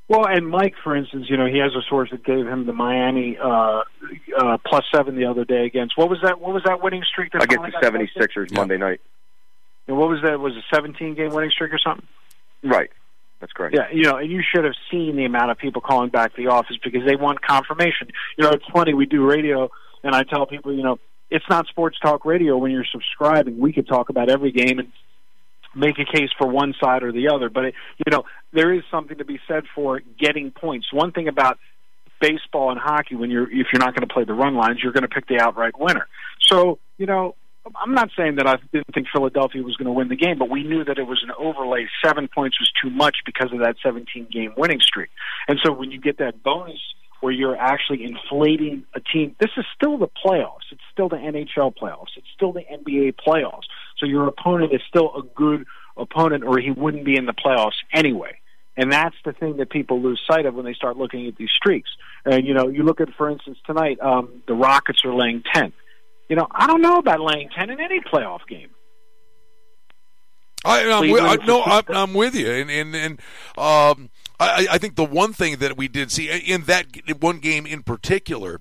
Well, 0.09 0.25
and 0.25 0.49
Mike, 0.49 0.73
for 0.83 0.95
instance, 0.95 1.27
you 1.29 1.37
know, 1.37 1.45
he 1.45 1.59
has 1.59 1.71
a 1.75 1.83
source 1.87 2.09
that 2.09 2.23
gave 2.23 2.47
him 2.47 2.65
the 2.65 2.73
Miami 2.73 3.37
uh, 3.37 3.83
uh, 4.35 4.57
plus 4.65 4.83
seven 4.93 5.15
the 5.15 5.25
other 5.25 5.45
day 5.45 5.65
against 5.65 5.95
what 5.95 6.09
was 6.09 6.17
that? 6.23 6.41
What 6.41 6.51
was 6.51 6.63
that 6.65 6.81
winning 6.81 7.03
streak? 7.03 7.31
That 7.33 7.43
against 7.43 7.65
the 7.79 7.87
76ers 7.87 8.51
Monday 8.51 8.77
night. 8.77 9.01
And 9.87 9.97
what 9.97 10.09
was 10.09 10.19
that? 10.23 10.39
Was 10.39 10.53
a 10.55 10.75
17 10.75 11.13
game 11.13 11.29
winning 11.29 11.51
streak 11.51 11.71
or 11.71 11.77
something? 11.77 12.07
Right. 12.63 12.89
That's 13.39 13.53
correct. 13.53 13.75
Yeah, 13.75 13.87
you 13.93 14.03
know, 14.03 14.17
and 14.17 14.29
you 14.29 14.41
should 14.43 14.65
have 14.65 14.73
seen 14.91 15.15
the 15.15 15.25
amount 15.25 15.51
of 15.51 15.59
people 15.59 15.81
calling 15.81 16.09
back 16.09 16.35
the 16.35 16.47
office 16.47 16.77
because 16.83 17.05
they 17.05 17.15
want 17.15 17.41
confirmation. 17.41 18.09
You 18.37 18.45
know, 18.45 18.49
it's 18.49 18.65
funny 18.73 18.93
we 18.95 19.05
do 19.05 19.25
radio, 19.25 19.69
and 20.03 20.13
I 20.13 20.23
tell 20.23 20.45
people, 20.45 20.73
you 20.73 20.83
know, 20.83 20.99
it's 21.29 21.45
not 21.49 21.67
sports 21.67 21.97
talk 21.99 22.25
radio 22.25 22.57
when 22.57 22.71
you're 22.71 22.87
subscribing. 22.91 23.59
We 23.59 23.71
could 23.71 23.87
talk 23.87 24.09
about 24.09 24.29
every 24.29 24.51
game 24.51 24.79
and 24.79 24.91
make 25.75 25.97
a 25.99 26.05
case 26.05 26.29
for 26.37 26.47
one 26.47 26.73
side 26.81 27.03
or 27.03 27.11
the 27.11 27.29
other. 27.29 27.49
But 27.49 27.65
it, 27.65 27.73
you 27.97 28.11
know, 28.11 28.23
there 28.53 28.73
is 28.73 28.83
something 28.91 29.17
to 29.17 29.25
be 29.25 29.39
said 29.47 29.63
for 29.75 30.01
getting 30.19 30.51
points. 30.51 30.91
One 30.91 31.11
thing 31.11 31.27
about 31.27 31.57
baseball 32.21 32.71
and 32.71 32.79
hockey, 32.79 33.15
when 33.15 33.29
you're 33.29 33.49
if 33.49 33.67
you're 33.71 33.79
not 33.79 33.95
going 33.95 34.07
to 34.07 34.13
play 34.13 34.23
the 34.23 34.33
run 34.33 34.55
lines, 34.55 34.79
you're 34.83 34.93
going 34.93 35.03
to 35.03 35.09
pick 35.09 35.27
the 35.27 35.39
outright 35.39 35.79
winner. 35.79 36.07
So 36.41 36.79
you 36.97 37.05
know. 37.05 37.35
I'm 37.75 37.93
not 37.93 38.09
saying 38.17 38.37
that 38.37 38.47
I 38.47 38.55
didn't 38.71 38.95
think 38.95 39.07
Philadelphia 39.13 39.61
was 39.61 39.75
going 39.75 39.85
to 39.85 39.91
win 39.91 40.07
the 40.07 40.15
game, 40.15 40.39
but 40.39 40.49
we 40.49 40.63
knew 40.63 40.83
that 40.85 40.97
it 40.97 41.03
was 41.03 41.21
an 41.21 41.29
overlay. 41.37 41.87
Seven 42.03 42.27
points 42.27 42.59
was 42.59 42.71
too 42.81 42.89
much 42.89 43.17
because 43.27 43.51
of 43.53 43.59
that 43.59 43.75
17 43.83 44.27
game 44.31 44.53
winning 44.57 44.79
streak. 44.79 45.09
And 45.47 45.59
so 45.63 45.71
when 45.71 45.91
you 45.91 45.99
get 45.99 46.17
that 46.17 46.41
bonus 46.41 46.79
where 47.21 47.33
you're 47.33 47.57
actually 47.57 48.03
inflating 48.03 48.85
a 48.95 48.99
team. 48.99 49.35
This 49.39 49.51
is 49.57 49.65
still 49.75 49.97
the 49.97 50.07
playoffs. 50.07 50.71
It's 50.71 50.81
still 50.91 51.09
the 51.09 51.17
NHL 51.17 51.75
playoffs. 51.75 52.15
It's 52.15 52.27
still 52.33 52.53
the 52.53 52.61
NBA 52.61 53.15
playoffs. 53.15 53.67
So 53.99 54.05
your 54.05 54.27
opponent 54.27 54.73
is 54.73 54.81
still 54.87 55.13
a 55.15 55.23
good 55.35 55.65
opponent, 55.97 56.43
or 56.43 56.57
he 56.59 56.71
wouldn't 56.71 57.05
be 57.05 57.17
in 57.17 57.25
the 57.25 57.33
playoffs 57.33 57.77
anyway. 57.93 58.39
And 58.77 58.91
that's 58.91 59.15
the 59.25 59.33
thing 59.33 59.57
that 59.57 59.69
people 59.69 60.01
lose 60.01 60.21
sight 60.25 60.45
of 60.45 60.55
when 60.55 60.63
they 60.63 60.73
start 60.73 60.95
looking 60.95 61.27
at 61.27 61.35
these 61.35 61.49
streaks. 61.55 61.89
And 62.25 62.45
you 62.45 62.53
know, 62.53 62.69
you 62.69 62.83
look 62.83 63.01
at, 63.01 63.09
for 63.17 63.29
instance, 63.29 63.57
tonight, 63.65 63.99
um, 63.99 64.41
the 64.47 64.53
Rockets 64.53 65.03
are 65.03 65.13
laying 65.13 65.43
ten. 65.53 65.73
You 66.29 66.35
know, 66.35 66.47
I 66.51 66.67
don't 66.67 66.81
know 66.81 66.97
about 66.97 67.19
laying 67.19 67.49
ten 67.49 67.69
in 67.69 67.79
any 67.81 67.99
playoff 67.99 68.47
game. 68.47 68.69
I, 70.63 70.89
I'm 70.89 71.09
with, 71.09 71.23
I, 71.23 71.35
no, 71.45 71.63
I'm, 71.63 71.83
I'm 71.89 72.13
with 72.13 72.35
you, 72.35 72.49
and 72.51 72.69
and 72.69 72.95
and 72.95 73.19
um, 73.57 74.09
I, 74.39 74.67
I 74.71 74.77
think 74.77 74.95
the 74.95 75.05
one 75.05 75.33
thing 75.33 75.57
that 75.57 75.77
we 75.77 75.87
did 75.87 76.11
see 76.11 76.29
in 76.29 76.63
that 76.63 76.85
one 77.19 77.39
game 77.39 77.65
in 77.65 77.83
particular. 77.83 78.59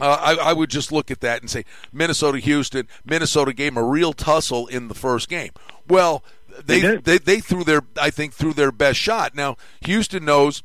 Uh, 0.00 0.36
I, 0.38 0.50
I, 0.50 0.52
would 0.52 0.70
just 0.70 0.92
look 0.92 1.10
at 1.10 1.20
that 1.20 1.40
and 1.40 1.50
say 1.50 1.64
Minnesota 1.92 2.38
Houston. 2.38 2.86
Minnesota 3.04 3.52
gave 3.52 3.76
a 3.76 3.82
real 3.82 4.12
tussle 4.12 4.66
in 4.66 4.88
the 4.88 4.94
first 4.94 5.28
game. 5.28 5.50
Well, 5.88 6.22
they 6.64 6.80
they, 6.80 6.96
they, 6.96 7.18
they 7.18 7.40
threw 7.40 7.64
their 7.64 7.82
I 8.00 8.10
think 8.10 8.32
threw 8.32 8.52
their 8.52 8.72
best 8.72 8.98
shot. 8.98 9.34
Now 9.34 9.56
Houston 9.82 10.24
knows 10.24 10.62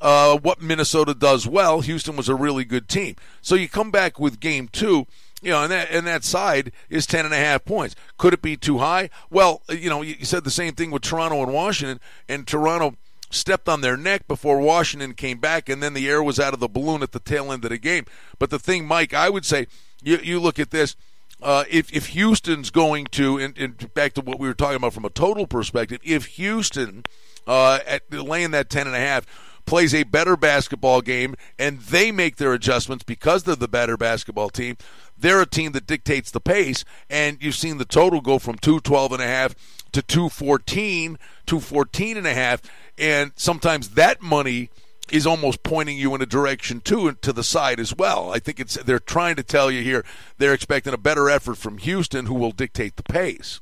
uh, 0.00 0.38
what 0.38 0.60
Minnesota 0.60 1.14
does 1.14 1.46
well. 1.46 1.80
Houston 1.80 2.16
was 2.16 2.28
a 2.28 2.34
really 2.34 2.64
good 2.64 2.88
team. 2.88 3.16
So 3.40 3.54
you 3.54 3.68
come 3.68 3.90
back 3.90 4.18
with 4.18 4.40
game 4.40 4.68
two, 4.68 5.06
You 5.40 5.50
know, 5.52 5.62
and 5.62 5.72
that 5.72 5.90
and 5.90 6.06
that 6.06 6.24
side 6.24 6.72
is 6.90 7.06
ten 7.06 7.24
and 7.24 7.34
a 7.34 7.38
half 7.38 7.64
points. 7.64 7.94
Could 8.18 8.34
it 8.34 8.42
be 8.42 8.56
too 8.56 8.78
high? 8.78 9.08
Well, 9.30 9.62
you 9.68 9.88
know, 9.88 10.02
you 10.02 10.24
said 10.24 10.44
the 10.44 10.50
same 10.50 10.74
thing 10.74 10.90
with 10.90 11.02
Toronto 11.02 11.42
and 11.42 11.52
Washington, 11.52 12.00
and 12.28 12.46
Toronto 12.46 12.96
stepped 13.34 13.68
on 13.68 13.80
their 13.80 13.96
neck 13.96 14.26
before 14.26 14.58
Washington 14.60 15.14
came 15.14 15.38
back, 15.38 15.68
and 15.68 15.82
then 15.82 15.94
the 15.94 16.08
air 16.08 16.22
was 16.22 16.40
out 16.40 16.54
of 16.54 16.60
the 16.60 16.68
balloon 16.68 17.02
at 17.02 17.12
the 17.12 17.20
tail 17.20 17.52
end 17.52 17.64
of 17.64 17.70
the 17.70 17.78
game. 17.78 18.06
But 18.38 18.50
the 18.50 18.58
thing, 18.58 18.86
Mike, 18.86 19.12
I 19.12 19.28
would 19.28 19.44
say, 19.44 19.66
you, 20.02 20.18
you 20.22 20.40
look 20.40 20.58
at 20.58 20.70
this. 20.70 20.96
Uh, 21.42 21.64
if, 21.68 21.92
if 21.92 22.06
Houston's 22.08 22.70
going 22.70 23.06
to, 23.06 23.38
and, 23.38 23.58
and, 23.58 23.92
back 23.92 24.14
to 24.14 24.20
what 24.20 24.38
we 24.38 24.46
were 24.46 24.54
talking 24.54 24.76
about 24.76 24.94
from 24.94 25.04
a 25.04 25.10
total 25.10 25.46
perspective, 25.46 26.00
if 26.02 26.26
Houston 26.26 27.04
uh, 27.46 27.80
at 27.86 28.10
laying 28.12 28.52
that 28.52 28.70
ten 28.70 28.86
and 28.86 28.96
a 28.96 29.00
half 29.00 29.26
plays 29.66 29.94
a 29.94 30.04
better 30.04 30.36
basketball 30.36 31.00
game 31.00 31.34
and 31.58 31.80
they 31.80 32.12
make 32.12 32.36
their 32.36 32.52
adjustments 32.52 33.04
because 33.04 33.42
they're 33.44 33.56
the 33.56 33.68
better 33.68 33.96
basketball 33.96 34.50
team, 34.50 34.76
they're 35.16 35.42
a 35.42 35.46
team 35.46 35.72
that 35.72 35.86
dictates 35.86 36.30
the 36.30 36.40
pace. 36.40 36.84
And 37.08 37.38
you've 37.40 37.54
seen 37.54 37.78
the 37.78 37.84
total 37.84 38.20
go 38.20 38.38
from 38.38 38.56
212 38.56 39.12
and 39.12 39.22
a 39.22 39.26
half 39.26 39.54
to 39.92 40.02
214, 40.02 41.18
214 41.46 42.16
and 42.16 42.26
a 42.26 42.34
half. 42.34 42.62
And 42.98 43.32
sometimes 43.36 43.90
that 43.90 44.20
money 44.22 44.70
is 45.10 45.26
almost 45.26 45.62
pointing 45.62 45.98
you 45.98 46.14
in 46.14 46.22
a 46.22 46.26
direction 46.26 46.80
too 46.80 47.12
to 47.12 47.32
the 47.32 47.44
side 47.44 47.78
as 47.78 47.94
well. 47.94 48.32
I 48.32 48.38
think 48.38 48.58
it's 48.58 48.74
they're 48.74 48.98
trying 48.98 49.36
to 49.36 49.42
tell 49.42 49.70
you 49.70 49.82
here 49.82 50.04
they're 50.38 50.54
expecting 50.54 50.94
a 50.94 50.98
better 50.98 51.28
effort 51.28 51.56
from 51.56 51.78
Houston 51.78 52.26
who 52.26 52.34
will 52.34 52.52
dictate 52.52 52.96
the 52.96 53.02
pace. 53.02 53.60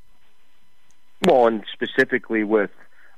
Well, 1.24 1.46
and 1.46 1.64
specifically 1.72 2.44
with 2.44 2.70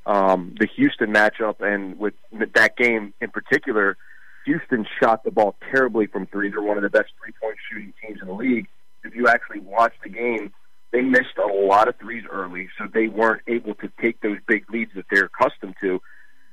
um, 0.06 0.54
the 0.58 0.66
Houston 0.76 1.12
matchup 1.12 1.60
and 1.60 1.98
with 1.98 2.14
that 2.54 2.76
game 2.76 3.14
in 3.20 3.30
particular, 3.30 3.96
Houston 4.44 4.86
shot 5.02 5.24
the 5.24 5.30
ball 5.30 5.54
terribly 5.70 6.06
from 6.06 6.26
three. 6.26 6.50
They're 6.50 6.62
one 6.62 6.76
of 6.76 6.82
the 6.82 6.90
best 6.90 7.12
three 7.22 7.32
point 7.40 7.56
shooting 7.70 7.92
teams 8.02 8.20
in 8.20 8.28
the 8.28 8.34
league. 8.34 8.68
If 9.02 9.14
you 9.14 9.28
actually 9.28 9.60
watch 9.60 9.92
the 10.02 10.10
game, 10.10 10.52
they 10.92 11.00
missed 11.02 11.36
a 11.42 11.46
lot 11.46 11.88
of 11.88 11.96
threes 11.96 12.24
early, 12.30 12.68
so 12.78 12.86
they 12.92 13.08
weren't 13.08 13.42
able 13.46 13.74
to 13.76 13.90
take 14.00 14.20
those 14.20 14.38
big 14.46 14.70
leads 14.70 14.92
that 14.94 15.06
they're 15.10 15.24
accustomed 15.24 15.74
to. 15.80 16.00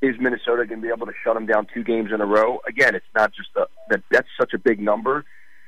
Is 0.01 0.15
Minnesota 0.19 0.65
going 0.65 0.81
to 0.81 0.87
be 0.87 0.91
able 0.93 1.05
to 1.05 1.13
shut 1.23 1.35
them 1.35 1.45
down 1.45 1.67
two 1.71 1.83
games 1.83 2.09
in 2.11 2.21
a 2.21 2.25
row? 2.25 2.59
Again, 2.67 2.95
it's 2.95 3.05
not 3.15 3.31
just 3.33 3.49
a, 3.55 3.67
that 3.89 4.01
that's 4.09 4.27
such 4.39 4.53
a 4.53 4.57
big 4.57 4.79
number, 4.79 5.25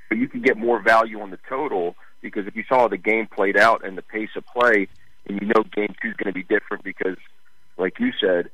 but 0.10 0.18
you 0.18 0.28
can 0.28 0.42
get 0.42 0.58
more 0.58 0.82
value 0.82 1.22
on 1.22 1.30
the 1.30 1.38
total 1.48 1.96
because 2.22 2.48
if 2.48 2.56
you 2.56 2.64
saw 2.68 2.88
the 2.88 2.98
game 2.98 3.28
played 3.28 3.58
out 3.58 3.86
and 3.86 3.98
the 3.98 4.02
pace 4.02 4.30
of 4.36 4.44
play, 4.48 4.88
and 5.28 5.40
you 5.40 5.48
know 5.48 5.64
game 5.76 5.94
two 6.02 6.10
is 6.10 6.16
going 6.16 6.34
to 6.34 6.34
be 6.34 6.44
different 6.44 6.84
because, 6.84 7.18
like 7.78 8.00
you 8.00 8.12
said, 8.20 8.50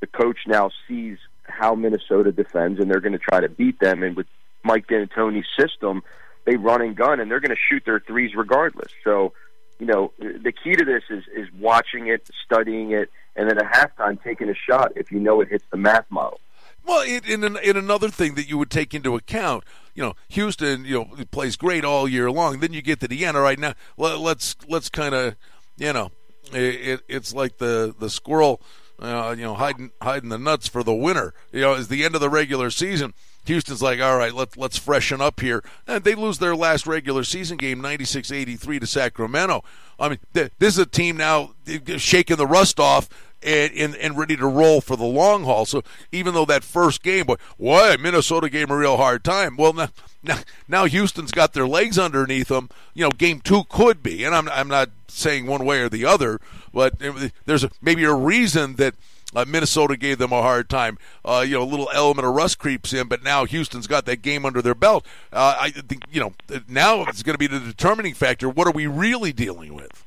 the 0.00 0.06
coach 0.06 0.38
now 0.46 0.70
sees 0.88 1.18
how 1.50 1.74
Minnesota 1.74 2.32
defends, 2.32 2.80
and 2.80 2.90
they're 2.90 3.00
going 3.00 3.12
to 3.12 3.18
try 3.18 3.40
to 3.40 3.48
beat 3.48 3.78
them. 3.80 4.02
And 4.02 4.16
with 4.16 4.26
Mike 4.62 4.86
D'Antoni's 4.86 5.46
system, 5.58 6.02
they 6.44 6.56
run 6.56 6.82
and 6.82 6.96
gun, 6.96 7.20
and 7.20 7.30
they're 7.30 7.40
going 7.40 7.54
to 7.54 7.62
shoot 7.70 7.82
their 7.84 8.00
threes 8.00 8.34
regardless. 8.34 8.92
So, 9.04 9.32
you 9.78 9.86
know, 9.86 10.12
the 10.18 10.52
key 10.52 10.74
to 10.74 10.84
this 10.84 11.04
is 11.10 11.24
is 11.34 11.48
watching 11.58 12.08
it, 12.08 12.28
studying 12.44 12.92
it, 12.92 13.10
and 13.36 13.48
then 13.48 13.58
at 13.58 13.64
halftime 13.72 14.22
taking 14.22 14.48
a 14.48 14.54
shot 14.54 14.92
if 14.96 15.10
you 15.10 15.20
know 15.20 15.40
it 15.40 15.48
hits 15.48 15.64
the 15.70 15.76
math 15.76 16.10
model. 16.10 16.40
Well, 16.84 17.02
in, 17.02 17.44
in, 17.44 17.56
in 17.58 17.76
another 17.76 18.08
thing 18.08 18.34
that 18.34 18.48
you 18.48 18.56
would 18.58 18.70
take 18.70 18.94
into 18.94 19.14
account, 19.14 19.64
you 19.94 20.02
know, 20.02 20.14
Houston, 20.28 20.84
you 20.84 20.94
know, 20.94 21.24
plays 21.30 21.56
great 21.56 21.84
all 21.84 22.08
year 22.08 22.30
long. 22.30 22.60
Then 22.60 22.72
you 22.72 22.82
get 22.82 23.00
to 23.00 23.08
the 23.08 23.24
end. 23.24 23.36
All 23.36 23.42
right, 23.42 23.58
now 23.58 23.74
let's 23.96 24.56
let's 24.66 24.88
kind 24.88 25.14
of, 25.14 25.36
you 25.76 25.92
know, 25.92 26.10
it, 26.52 27.02
it's 27.08 27.34
like 27.34 27.58
the 27.58 27.94
the 27.98 28.10
squirrel 28.10 28.60
uh, 29.00 29.34
you 29.36 29.44
know, 29.44 29.54
hiding 29.54 29.90
hiding 30.02 30.28
the 30.28 30.38
nuts 30.38 30.68
for 30.68 30.82
the 30.82 30.94
winter. 30.94 31.34
You 31.52 31.60
know, 31.62 31.74
as 31.74 31.88
the 31.88 32.04
end 32.04 32.14
of 32.14 32.20
the 32.20 32.30
regular 32.30 32.70
season. 32.70 33.14
Houston's 33.46 33.80
like, 33.80 34.00
all 34.00 34.18
right, 34.18 34.34
let's 34.34 34.56
let's 34.56 34.76
freshen 34.76 35.20
up 35.20 35.40
here. 35.40 35.64
And 35.86 36.04
they 36.04 36.14
lose 36.14 36.38
their 36.38 36.54
last 36.54 36.86
regular 36.86 37.24
season 37.24 37.56
game, 37.56 37.80
96-83 37.80 38.80
to 38.80 38.86
Sacramento. 38.86 39.64
I 39.98 40.10
mean, 40.10 40.18
this 40.32 40.52
is 40.60 40.78
a 40.78 40.86
team 40.86 41.16
now 41.16 41.54
shaking 41.96 42.36
the 42.36 42.46
rust 42.46 42.78
off 42.78 43.08
and, 43.42 43.72
and, 43.74 43.96
and 43.96 44.18
ready 44.18 44.36
to 44.36 44.46
roll 44.46 44.80
for 44.80 44.96
the 44.96 45.04
long 45.04 45.44
haul. 45.44 45.66
So 45.66 45.82
even 46.12 46.34
though 46.34 46.44
that 46.46 46.64
first 46.64 47.02
game, 47.02 47.26
boy, 47.26 47.36
why 47.56 47.96
Minnesota 47.96 48.48
gave 48.48 48.70
a 48.70 48.76
real 48.76 48.96
hard 48.96 49.24
time. 49.24 49.56
Well, 49.56 49.72
now, 49.72 49.88
now, 50.22 50.38
now 50.68 50.84
Houston's 50.84 51.32
got 51.32 51.52
their 51.52 51.66
legs 51.66 51.98
underneath 51.98 52.48
them. 52.48 52.68
You 52.94 53.04
know, 53.04 53.10
game 53.10 53.40
two 53.40 53.64
could 53.68 54.02
be, 54.02 54.24
and 54.24 54.34
I'm 54.34 54.48
I'm 54.48 54.68
not 54.68 54.90
saying 55.08 55.46
one 55.46 55.64
way 55.64 55.80
or 55.80 55.88
the 55.88 56.04
other, 56.04 56.40
but 56.72 57.00
there's 57.46 57.64
a, 57.64 57.70
maybe 57.80 58.04
a 58.04 58.14
reason 58.14 58.76
that. 58.76 58.94
Uh, 59.32 59.44
Minnesota 59.46 59.96
gave 59.96 60.18
them 60.18 60.32
a 60.32 60.42
hard 60.42 60.68
time. 60.68 60.98
Uh, 61.24 61.44
you 61.46 61.54
know, 61.54 61.62
a 61.62 61.64
little 61.64 61.88
element 61.94 62.26
of 62.26 62.34
rust 62.34 62.58
creeps 62.58 62.92
in, 62.92 63.06
but 63.06 63.22
now 63.22 63.44
Houston's 63.44 63.86
got 63.86 64.04
that 64.06 64.22
game 64.22 64.44
under 64.44 64.60
their 64.60 64.74
belt. 64.74 65.06
Uh, 65.32 65.54
I 65.56 65.70
think 65.70 66.02
you 66.10 66.18
know 66.18 66.32
now 66.66 67.02
it's 67.02 67.22
going 67.22 67.34
to 67.34 67.38
be 67.38 67.46
the 67.46 67.60
determining 67.60 68.12
factor. 68.12 68.48
What 68.48 68.66
are 68.66 68.72
we 68.72 68.88
really 68.88 69.32
dealing 69.32 69.72
with? 69.72 70.04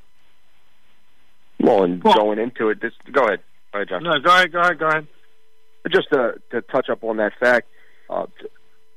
Well, 1.64 1.86
and 1.86 2.04
well, 2.04 2.16
going 2.16 2.40
into 2.40 2.70
it, 2.70 2.82
this 2.82 2.92
go 3.10 3.24
ahead. 3.24 3.40
Go 3.72 3.80
ahead, 3.80 3.90
John. 3.90 4.04
No, 4.04 4.20
go 4.20 4.30
ahead. 4.30 4.52
Go 4.52 4.60
ahead. 4.60 4.78
Go 4.78 4.88
ahead. 4.88 5.08
Just 5.90 6.10
to, 6.12 6.34
to 6.52 6.62
touch 6.62 6.90
up 6.90 7.04
on 7.04 7.18
that 7.18 7.34
fact, 7.40 7.68
uh, 8.10 8.26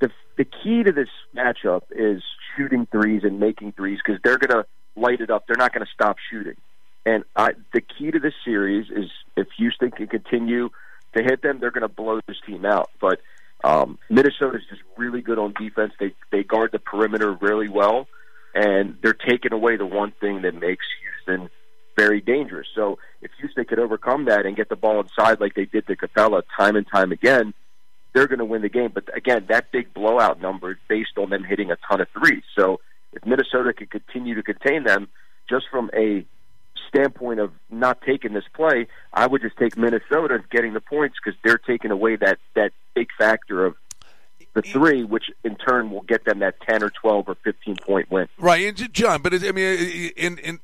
the 0.01 0.11
the 0.37 0.45
key 0.45 0.83
to 0.83 0.91
this 0.93 1.09
matchup 1.35 1.83
is 1.91 2.23
shooting 2.57 2.87
threes 2.91 3.23
and 3.23 3.39
making 3.39 3.73
threes 3.73 4.01
because 4.05 4.21
they're 4.25 4.39
going 4.39 4.63
to 4.63 4.67
light 4.97 5.21
it 5.21 5.31
up. 5.31 5.47
They're 5.47 5.57
not 5.57 5.73
going 5.73 5.87
to 5.87 5.93
stop 5.93 6.17
shooting. 6.31 6.57
And 7.05 7.23
I, 7.37 7.53
the 7.73 7.81
key 7.81 8.11
to 8.11 8.19
this 8.19 8.35
series 8.45 8.91
is 8.91 9.11
if 9.37 9.47
Houston 9.59 9.93
can 9.93 10.09
continue 10.09 10.71
to 11.17 11.23
hit 11.23 11.43
them, 11.43 11.61
they're 11.61 11.71
going 11.71 11.83
to 11.83 11.89
blow 11.89 12.21
this 12.27 12.39
team 12.45 12.65
out. 12.65 12.91
But 13.01 13.21
um, 13.63 13.99
Minnesota 14.11 14.59
is 14.59 14.65
just 14.69 14.83
really 14.97 15.21
good 15.21 15.39
on 15.39 15.55
defense. 15.59 15.93
They 16.01 16.15
they 16.33 16.43
guard 16.43 16.73
the 16.73 16.81
perimeter 16.81 17.33
really 17.33 17.69
well, 17.69 18.09
and 18.57 18.97
they're 19.03 19.13
taking 19.13 19.53
away 19.53 19.77
the 19.77 19.87
one 19.87 20.13
thing 20.21 20.43
that 20.43 20.55
makes 20.55 20.85
Houston 21.27 21.49
very 21.97 22.21
dangerous. 22.21 22.69
So 22.75 22.99
if 23.23 23.31
Houston 23.41 23.65
could 23.65 23.79
overcome 23.79 24.27
that 24.27 24.47
and 24.47 24.55
get 24.55 24.69
the 24.69 24.77
ball 24.77 25.01
inside 25.01 25.41
like 25.41 25.55
they 25.55 25.65
did 25.65 25.87
to 25.87 25.97
Capela 25.97 26.43
time 26.57 26.77
and 26.77 26.87
time 26.87 27.11
again, 27.11 27.55
they're 28.13 28.29
going 28.29 28.39
to 28.39 28.45
win 28.45 28.63
the 28.63 28.69
game. 28.69 28.91
But 28.95 29.15
again, 29.17 29.47
that 29.49 29.73
big 29.73 29.93
blowout 29.93 30.41
number 30.41 30.73
is 30.73 30.79
based 30.89 31.19
on 31.19 31.31
them 31.31 31.45
hitting 31.45 31.71
a 31.71 31.77
ton 31.89 32.01
of 32.01 32.09
threes. 32.11 32.45
So 32.57 32.81
if 33.13 33.25
Minnesota 33.25 33.73
can 33.73 33.87
continue 33.89 34.35
to 34.35 34.43
contain 34.43 34.85
them, 34.85 35.09
just 35.49 35.67
from 35.71 35.91
a 35.95 36.25
standpoint 36.89 37.41
of 37.41 37.53
not 37.71 38.01
taking 38.03 38.33
this 38.33 38.45
play, 38.55 38.87
I 39.13 39.27
would 39.27 39.43
just 39.43 39.57
take 39.57 39.77
Minnesota 39.77 40.43
getting 40.51 40.73
the 40.73 40.81
points 40.81 41.17
because 41.23 41.39
they're 41.45 41.59
taking 41.59 41.91
away 41.91 42.17
that 42.17 42.39
that 42.55 42.73
big 42.95 43.09
factor 43.19 43.65
of 43.65 43.75
the 44.55 44.63
three, 44.63 45.05
which 45.05 45.25
in 45.45 45.57
turn 45.57 45.91
will 45.91 46.03
get 46.03 46.25
them 46.25 46.39
that 46.39 46.61
ten 46.61 46.83
or 46.83 46.91
twelve 46.91 47.29
or 47.29 47.35
fifteen 47.35 47.77
point 47.77 48.11
win. 48.11 48.29
Right, 48.39 48.75
John. 48.93 49.21
But 49.21 49.35
it, 49.35 49.45
I 49.45 49.53
mean, 49.53 50.13
in 50.17 50.39
in 50.39 50.61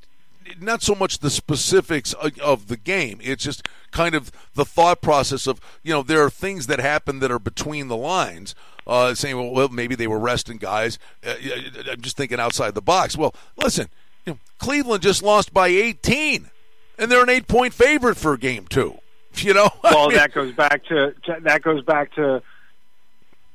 not 0.61 0.83
so 0.83 0.95
much 0.95 1.19
the 1.19 1.31
specifics 1.31 2.12
of 2.12 2.69
the 2.69 2.77
game. 2.77 3.19
It's 3.23 3.45
just 3.45 3.67
kind 3.91 4.15
of 4.15 4.31
the 4.55 4.65
thought 4.65 5.01
process 5.01 5.47
of 5.47 5.61
you 5.83 5.93
know 5.93 6.03
there 6.03 6.23
are 6.23 6.31
things 6.31 6.67
that 6.67 6.81
happen 6.81 7.21
that 7.21 7.31
are 7.31 7.38
between 7.38 7.88
the 7.88 7.97
lines. 7.97 8.55
Uh, 8.85 9.15
saying, 9.15 9.37
well, 9.37 9.51
well, 9.51 9.69
maybe 9.69 9.95
they 9.95 10.09
were 10.09 10.19
resting 10.19 10.57
guys. 10.57 10.99
Uh, 11.25 11.35
I'm 11.88 12.01
just 12.01 12.17
thinking 12.17 12.41
outside 12.41 12.75
the 12.75 12.83
box. 12.83 13.17
Well, 13.17 13.33
listen, 13.57 13.88
you 14.27 14.33
know, 14.33 14.38
Cleveland 14.59 15.05
just 15.05 15.23
lost 15.23 15.55
by 15.55 15.69
18, 15.69 16.51
and 16.99 17.09
they're 17.09 17.23
an 17.23 17.31
eight 17.31 17.47
point 17.47 17.75
favorite 17.75 18.17
for 18.17 18.37
game 18.37 18.67
two. 18.67 18.99
You 19.37 19.55
know, 19.55 19.71
well, 19.83 20.05
I 20.05 20.09
mean, 20.09 20.17
that 20.19 20.35
goes 20.35 20.53
back 20.53 20.85
to 20.87 21.15
that 21.41 21.62
goes 21.62 21.83
back 21.85 22.12
to 22.17 22.43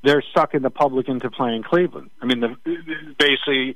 they're 0.04 0.24
sucking 0.34 0.62
the 0.62 0.72
public 0.72 1.08
into 1.08 1.30
playing 1.30 1.62
Cleveland. 1.62 2.10
I 2.22 2.26
mean, 2.26 2.40
the, 2.40 2.56
basically 3.20 3.76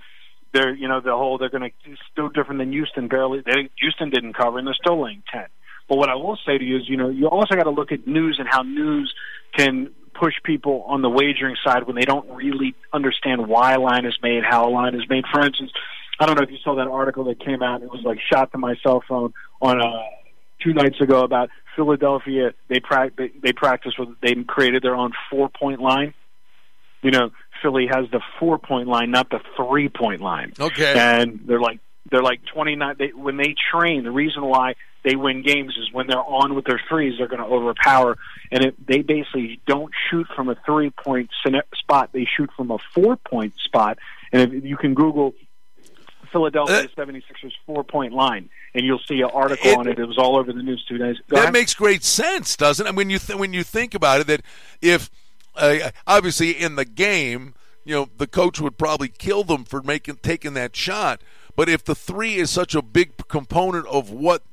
they're 0.53 0.73
you 0.73 0.87
know 0.87 1.01
the 1.01 1.11
whole 1.11 1.37
they're 1.37 1.49
going 1.49 1.71
to 1.85 1.95
still 2.11 2.29
different 2.29 2.59
than 2.59 2.71
Houston. 2.71 3.07
Barely 3.07 3.41
they, 3.45 3.69
Houston 3.79 4.09
didn't 4.09 4.33
cover, 4.33 4.57
and 4.57 4.67
they're 4.67 4.73
still 4.73 5.01
laying 5.01 5.23
ten. 5.31 5.45
But 5.89 5.97
what 5.97 6.09
I 6.09 6.15
will 6.15 6.37
say 6.45 6.57
to 6.57 6.63
you 6.63 6.77
is, 6.77 6.83
you 6.87 6.95
know, 6.95 7.09
you 7.09 7.27
also 7.27 7.55
got 7.55 7.63
to 7.63 7.69
look 7.69 7.91
at 7.91 8.07
news 8.07 8.37
and 8.39 8.47
how 8.49 8.61
news 8.63 9.13
can 9.57 9.91
push 10.17 10.35
people 10.43 10.85
on 10.87 11.01
the 11.01 11.09
wagering 11.09 11.55
side 11.65 11.85
when 11.85 11.95
they 11.95 12.05
don't 12.05 12.29
really 12.29 12.75
understand 12.93 13.47
why 13.47 13.73
a 13.73 13.79
line 13.79 14.05
is 14.05 14.17
made, 14.21 14.43
how 14.47 14.69
a 14.69 14.71
line 14.71 14.95
is 14.95 15.01
made. 15.09 15.26
For 15.34 15.45
instance, 15.45 15.71
I 16.19 16.26
don't 16.26 16.38
know 16.38 16.43
if 16.43 16.51
you 16.51 16.59
saw 16.63 16.76
that 16.76 16.88
article 16.88 17.26
that 17.26 17.43
came 17.43 17.63
out. 17.63 17.82
It 17.82 17.89
was 17.89 18.01
like 18.05 18.19
shot 18.32 18.51
to 18.51 18.57
my 18.57 18.76
cell 18.84 19.03
phone 19.07 19.34
on 19.61 19.82
uh, 19.82 20.03
two 20.63 20.73
nights 20.73 21.01
ago 21.01 21.23
about 21.23 21.49
Philadelphia. 21.76 22.53
They 22.69 22.80
pra- 22.80 23.11
they, 23.17 23.32
they 23.41 23.53
practice 23.53 23.93
with 23.97 24.09
they 24.21 24.36
created 24.47 24.84
their 24.84 24.95
own 24.95 25.11
four 25.30 25.49
point 25.49 25.82
line. 25.82 26.13
You 27.01 27.11
know, 27.11 27.32
Philly 27.62 27.88
has 27.88 28.09
the 28.12 28.22
four 28.39 28.57
point 28.57 28.88
line, 28.88 29.12
not 29.12 29.30
the 29.30 29.39
three 29.55 29.89
point 29.89 30.22
line. 30.22 30.53
Okay. 30.59 30.93
And 30.97 31.41
they're 31.45 31.59
like 31.59 31.80
they're 32.09 32.24
like 32.24 32.41
twenty 32.45 32.76
nine. 32.76 32.95
They, 32.97 33.09
when 33.09 33.38
they 33.38 33.55
train, 33.72 34.03
the 34.03 34.12
reason 34.12 34.43
why 34.43 34.76
they 35.03 35.16
win 35.16 35.41
games 35.41 35.76
is 35.78 35.91
when 35.91 36.07
they're 36.07 36.24
on 36.24 36.55
with 36.55 36.66
their 36.66 36.82
threes, 36.88 37.16
they're 37.18 37.28
going 37.28 37.41
to 37.41 37.47
overpower. 37.47 38.18
And 38.51 38.66
it, 38.66 38.88
they 38.88 39.01
basically 39.01 39.59
don't 39.66 39.91
shoot 40.09 40.28
from 40.36 40.49
a 40.49 40.55
three 40.66 40.89
point 40.89 41.30
spot; 41.74 42.09
they 42.12 42.26
shoot 42.26 42.49
from 42.55 42.72
a 42.72 42.78
four 42.93 43.16
point 43.16 43.53
spot. 43.64 43.97
And 44.32 44.53
if 44.53 44.64
you 44.64 44.78
can 44.78 44.93
Google 44.93 45.34
Philadelphia 46.32 46.84
uh, 46.84 47.01
76ers 47.01 47.51
four 47.66 47.84
point 47.84 48.14
line, 48.14 48.49
and 48.74 48.86
you'll 48.86 48.99
see 48.99 49.22
an 49.22 49.30
article 49.34 49.72
it, 49.72 49.78
on 49.78 49.88
it. 49.88 49.99
It 49.99 50.05
was 50.05 50.18
all 50.18 50.38
over 50.38 50.51
the 50.53 50.64
news 50.64 50.84
two 50.88 50.97
days. 50.97 51.18
Go 51.30 51.36
that 51.36 51.41
ahead. 51.43 51.53
makes 51.53 51.74
great 51.74 52.03
sense, 52.03 52.55
doesn't 52.55 52.86
it? 52.86 52.95
When 52.95 53.09
you 53.09 53.20
th- 53.20 53.38
when 53.38 53.53
you 53.53 53.64
think 53.64 53.93
about 53.93 54.22
it, 54.22 54.28
that 54.28 54.41
if 54.82 55.09
uh, 55.62 55.91
obviously 56.07 56.51
in 56.51 56.76
the 56.76 56.86
game 56.86 57.53
you 57.84 57.95
know, 57.95 58.09
the 58.18 58.28
coach 58.28 58.59
would 58.62 58.78
probably 58.78 59.07
kill 59.07 59.43
them 59.43 59.64
for 59.64 59.82
making 59.82 60.18
taking 60.18 60.53
that 60.53 60.76
shot. 60.76 61.22
But 61.55 61.68
if 61.70 61.84
the 61.84 61.95
three 61.95 62.36
is 62.36 62.49
such 62.49 62.76
a 62.76 62.82
big 62.82 63.28
component 63.28 63.88
of 63.88 64.12
what 64.12 64.43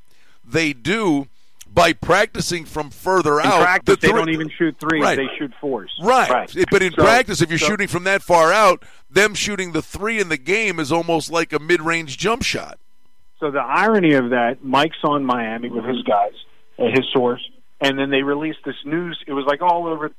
they 0.45 0.73
do 0.73 1.29
by 1.71 1.93
practicing 1.93 2.65
from 2.65 2.91
further 2.91 3.39
In 3.39 3.47
out, 3.47 3.61
practice, 3.61 3.97
the 4.01 4.07
they 4.07 4.13
don't 4.13 4.31
even 4.31 4.49
shoot 4.49 4.77
threes; 4.81 5.03
Right. 5.03 5.17
they 5.17 5.29
shoot 5.39 5.53
fours. 5.61 5.93
Right. 6.03 6.31
right. 6.31 6.65
But 6.71 6.83
in 6.83 6.93
So- 6.93 7.03
practice, 7.03 7.43
if 7.43 7.51
you're 7.51 7.59
so- 7.59 7.67
shooting 7.67 7.89
from 7.89 8.05
that 8.05 8.23
far 8.23 8.53
out, 8.53 8.83
them 9.11 9.35
shooting 9.35 9.73
the 9.73 9.83
three 9.83 10.19
in 10.19 10.31
the 10.31 10.39
game 10.39 10.81
is 10.81 10.91
almost 10.91 11.31
like 11.31 11.53
a 11.53 11.59
mid-range 11.59 12.17
jump 12.17 12.43
shot. 12.43 12.79
So 13.39 13.51
the 13.51 13.61
irony 13.61 14.15
of 14.15 14.31
that, 14.31 14.65
Mike's 14.65 14.97
on 15.05 15.25
Miami 15.25 15.69
with 15.69 15.85
his 15.85 16.03
guys, 16.03 16.33
his 16.79 17.05
source, 17.13 17.47
and 17.81 17.99
then 17.99 18.09
they 18.11 18.23
released 18.23 18.61
this 18.65 18.75
news. 18.87 19.23
It 19.27 19.35
was 19.35 19.45
like 19.45 19.61
all 19.61 19.87
over 19.87 20.11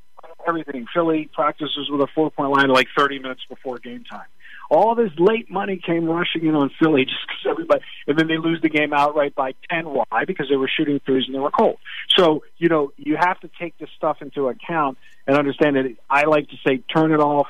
everything. 0.50 0.88
Philly 0.94 1.30
practices 1.34 1.90
with 1.90 2.02
a 2.02 2.08
four-point 2.14 2.52
line 2.52 2.70
like 2.70 2.88
30 2.98 3.20
minutes 3.20 3.42
before 3.48 3.78
game 3.78 4.04
time. 4.04 4.28
All 4.72 4.94
this 4.94 5.12
late 5.18 5.50
money 5.50 5.82
came 5.84 6.06
rushing 6.06 6.46
in 6.46 6.54
on 6.54 6.70
Philly 6.80 7.06
just 7.06 7.22
because 7.28 7.52
everybody, 7.52 7.82
and 8.06 8.20
then 8.20 8.28
they 8.28 8.38
lose 8.38 8.62
the 8.62 8.70
game 8.70 8.94
outright 8.94 9.34
by 9.34 9.54
10. 9.72 9.86
Why? 9.86 10.26
Because 10.28 10.48
they 10.50 10.58
were 10.58 10.70
shooting 10.70 11.00
threes 11.06 11.24
and 11.26 11.34
they 11.34 11.40
were 11.40 11.52
cold. 11.52 11.78
So 12.16 12.44
you 12.58 12.70
know 12.70 12.92
you 12.98 13.18
have 13.20 13.40
to 13.40 13.50
take 13.60 13.78
this 13.80 13.90
stuff 13.98 14.18
into 14.22 14.48
account 14.48 14.98
and 15.26 15.38
understand 15.38 15.76
that. 15.76 15.96
I 16.10 16.26
like 16.26 16.50
to 16.50 16.56
say, 16.68 16.84
turn 16.94 17.12
it 17.12 17.20
off 17.20 17.48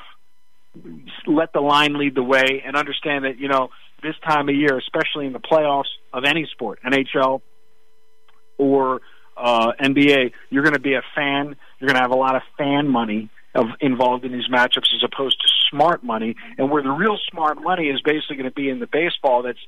let 1.26 1.52
the 1.52 1.60
line 1.60 1.98
lead 1.98 2.14
the 2.14 2.22
way 2.22 2.62
and 2.64 2.76
understand 2.76 3.24
that 3.24 3.38
you 3.38 3.48
know 3.48 3.68
this 4.02 4.14
time 4.26 4.48
of 4.48 4.54
year, 4.54 4.78
especially 4.78 5.26
in 5.26 5.32
the 5.32 5.40
playoffs 5.40 5.90
of 6.12 6.24
any 6.24 6.48
sport, 6.52 6.78
NHL 6.84 7.42
or 8.58 9.00
uh, 9.36 9.72
NBA, 9.80 10.32
you're 10.50 10.62
going 10.62 10.74
to 10.74 10.80
be 10.80 10.94
a 10.94 11.02
fan. 11.14 11.56
You're 11.80 11.88
going 11.88 11.96
to 11.96 12.02
have 12.02 12.12
a 12.12 12.16
lot 12.16 12.36
of 12.36 12.42
fan 12.58 12.88
money 12.88 13.30
of, 13.54 13.66
involved 13.80 14.24
in 14.24 14.32
these 14.32 14.48
matchups 14.48 14.94
as 14.94 15.02
opposed 15.02 15.40
to 15.40 15.48
smart 15.70 16.04
money. 16.04 16.36
And 16.58 16.70
where 16.70 16.82
the 16.82 16.90
real 16.90 17.18
smart 17.30 17.60
money 17.60 17.88
is 17.88 18.00
basically 18.02 18.36
going 18.36 18.48
to 18.48 18.54
be 18.54 18.68
in 18.68 18.78
the 18.78 18.86
baseball 18.86 19.42
that's 19.42 19.58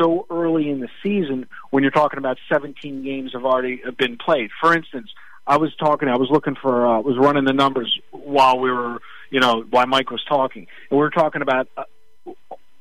so 0.00 0.26
early 0.30 0.68
in 0.68 0.80
the 0.80 0.88
season 1.02 1.46
when 1.70 1.82
you're 1.82 1.92
talking 1.92 2.18
about 2.18 2.38
17 2.50 3.04
games 3.04 3.32
have 3.32 3.44
already 3.44 3.80
been 3.98 4.16
played. 4.16 4.50
For 4.60 4.74
instance, 4.74 5.10
I 5.46 5.56
was 5.56 5.74
talking, 5.76 6.08
I 6.08 6.16
was 6.16 6.28
looking 6.30 6.56
for, 6.60 6.86
uh, 6.86 7.00
was 7.00 7.16
running 7.18 7.44
the 7.44 7.52
numbers 7.52 7.98
while 8.10 8.58
we 8.58 8.70
were, 8.70 8.98
you 9.30 9.40
know, 9.40 9.64
while 9.70 9.86
Mike 9.86 10.10
was 10.10 10.22
talking, 10.28 10.66
and 10.90 10.98
we 10.98 10.98
were 10.98 11.10
talking 11.10 11.42
about 11.42 11.68
uh, 11.76 11.84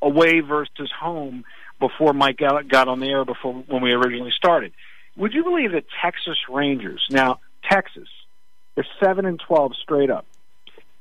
away 0.02 0.40
versus 0.42 0.92
home 0.98 1.44
before 1.80 2.14
Mike 2.14 2.38
got, 2.38 2.68
got 2.68 2.88
on 2.88 3.00
the 3.00 3.08
air 3.08 3.26
before 3.26 3.54
when 3.68 3.82
we 3.82 3.92
originally 3.92 4.34
started. 4.36 4.74
Would 5.18 5.34
you 5.34 5.44
believe 5.44 5.72
that 5.72 5.86
Texas 6.02 6.38
Rangers 6.50 7.04
now 7.10 7.40
Texas, 7.70 8.08
they're 8.80 8.88
seven 9.04 9.26
and 9.26 9.42
twelve 9.46 9.74
straight 9.76 10.10
up. 10.10 10.26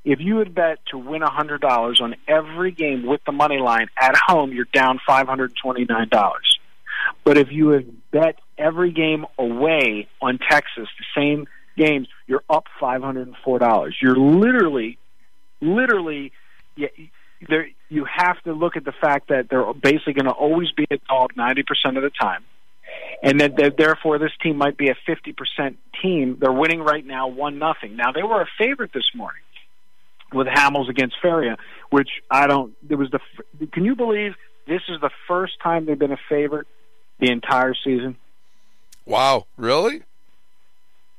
If 0.05 0.19
you 0.19 0.39
had 0.39 0.53
bet 0.53 0.79
to 0.91 0.99
win 0.99 1.23
a 1.23 1.31
hundred 1.31 1.61
dollars 1.61 2.01
on 2.01 2.17
every 2.27 2.73
game 2.73 3.07
with 3.07 3.21
the 3.25 3.31
money 3.31 3.59
line 3.59 3.87
at 3.97 4.17
home, 4.17 4.53
you're 4.53 4.67
down 4.73 4.99
five 5.07 5.29
hundred 5.29 5.55
twenty 5.55 5.85
nine 5.85 6.09
dollars. 6.09 6.59
But 7.23 7.39
if 7.39 7.53
you 7.53 7.69
had 7.69 7.87
bet 8.11 8.41
every 8.57 8.91
game 8.91 9.27
away 9.39 10.09
on 10.21 10.39
Texas, 10.39 10.89
the 10.99 11.05
same 11.15 11.47
games, 11.77 12.09
you're 12.27 12.43
up 12.51 12.65
five 12.81 13.01
hundred 13.01 13.29
and 13.29 13.37
four 13.45 13.61
dollars. 13.61 13.97
You're 14.03 14.17
literally, 14.17 14.99
literally, 15.61 16.33
yeah, 16.75 16.89
there. 17.49 17.69
You 17.89 18.07
have 18.07 18.43
to 18.43 18.55
look 18.55 18.77
at 18.77 18.85
the 18.85 18.93
fact 18.93 19.29
that 19.29 19.49
they're 19.49 19.73
basically 19.73 20.15
going 20.15 20.27
to 20.27 20.33
always 20.33 20.73
be 20.73 20.87
a 20.91 20.99
dog 21.09 21.37
ninety 21.37 21.63
percent 21.63 21.97
of 21.97 22.03
the 22.03 22.11
time, 22.11 22.45
and 23.23 23.41
that, 23.41 23.57
that 23.57 23.77
therefore 23.77 24.19
this 24.19 24.33
team 24.43 24.57
might 24.57 24.77
be 24.77 24.89
a 24.89 24.97
fifty 25.07 25.33
percent 25.33 25.79
team. 26.03 26.37
They're 26.41 26.53
winning 26.53 26.81
right 26.81 27.05
now, 27.05 27.29
one 27.29 27.59
nothing. 27.59 27.97
Now 27.97 28.13
they 28.13 28.23
were 28.23 28.41
a 28.41 28.49
favorite 28.59 28.93
this 28.93 29.11
morning 29.15 29.43
with 30.33 30.47
Hamels 30.47 30.89
against 30.89 31.17
Feria, 31.21 31.57
which 31.91 32.09
I 32.31 32.47
don't. 32.47 32.75
There 32.87 32.99
was 32.99 33.11
the. 33.11 33.67
Can 33.73 33.85
you 33.85 33.97
believe 33.97 34.35
this 34.67 34.83
is 34.89 35.01
the 35.01 35.11
first 35.27 35.55
time 35.63 35.87
they've 35.87 35.99
been 35.99 36.13
a 36.13 36.21
favorite 36.29 36.67
the 37.19 37.31
entire 37.31 37.75
season? 37.75 38.17
Wow, 39.07 39.47
really? 39.57 40.03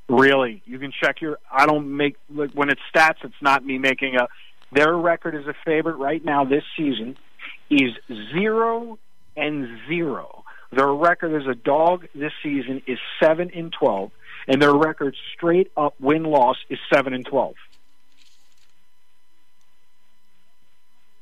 Really, 0.08 0.62
you 0.66 0.80
can 0.80 0.92
check 0.92 1.22
your. 1.22 1.38
I 1.52 1.66
don't 1.66 1.96
make 1.96 2.16
like, 2.34 2.52
when 2.52 2.70
it's 2.70 2.82
stats. 2.94 3.24
It's 3.24 3.42
not 3.42 3.66
me 3.66 3.78
making 3.78 4.16
a. 4.16 4.28
Their 4.72 4.96
record 4.96 5.34
as 5.34 5.48
a 5.48 5.56
favorite 5.66 5.96
right 5.96 6.24
now 6.24 6.46
this 6.46 6.64
season 6.78 7.18
is 7.72 7.92
zero 8.32 9.00
and 9.36 9.68
zero. 9.88 10.44
Their 10.72 10.94
record 10.94 11.40
as 11.42 11.48
a 11.48 11.56
dog 11.56 12.08
this 12.14 12.34
season 12.44 12.82
is 12.86 13.00
seven 13.20 13.50
and 13.54 13.74
twelve, 13.74 14.12
and 14.48 14.62
their 14.62 14.74
record 14.74 15.16
straight 15.36 15.72
up 15.76 15.96
win 16.00 16.24
loss 16.24 16.58
is 16.70 16.80
seven 16.94 17.14
and 17.14 17.26
twelve. 17.26 17.56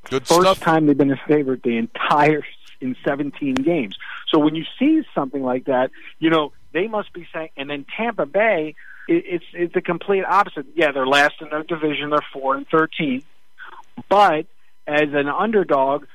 Good 0.10 0.28
First 0.28 0.42
stuff. 0.42 0.60
time 0.60 0.88
they've 0.88 0.98
been 0.98 1.12
a 1.12 1.22
favorite 1.28 1.64
the 1.64 1.78
entire 1.78 2.44
in 2.82 2.96
17 3.06 3.56
games. 3.56 3.98
So 4.30 4.40
when 4.40 4.56
you 4.56 4.64
see 4.78 5.04
something 5.16 5.42
like 5.42 5.66
that, 5.66 5.92
you 6.20 6.30
know 6.30 6.52
they 6.74 6.88
must 6.88 7.14
be 7.14 7.28
saying. 7.34 7.50
And 7.58 7.70
then 7.70 7.86
Tampa 7.96 8.26
Bay, 8.26 8.76
it, 9.08 9.24
it's 9.26 9.46
it's 9.54 9.74
the 9.74 9.82
complete 9.82 10.24
opposite. 10.24 10.66
Yeah, 10.76 10.92
they're 10.92 11.08
last 11.08 11.36
in 11.42 11.50
their 11.50 11.64
division. 11.64 12.10
They're 12.10 12.20
four 12.34 12.56
and 12.56 12.68
13, 12.68 13.24
but 14.10 14.46
as 14.86 15.14
an 15.14 15.28
underdog, 15.28 16.06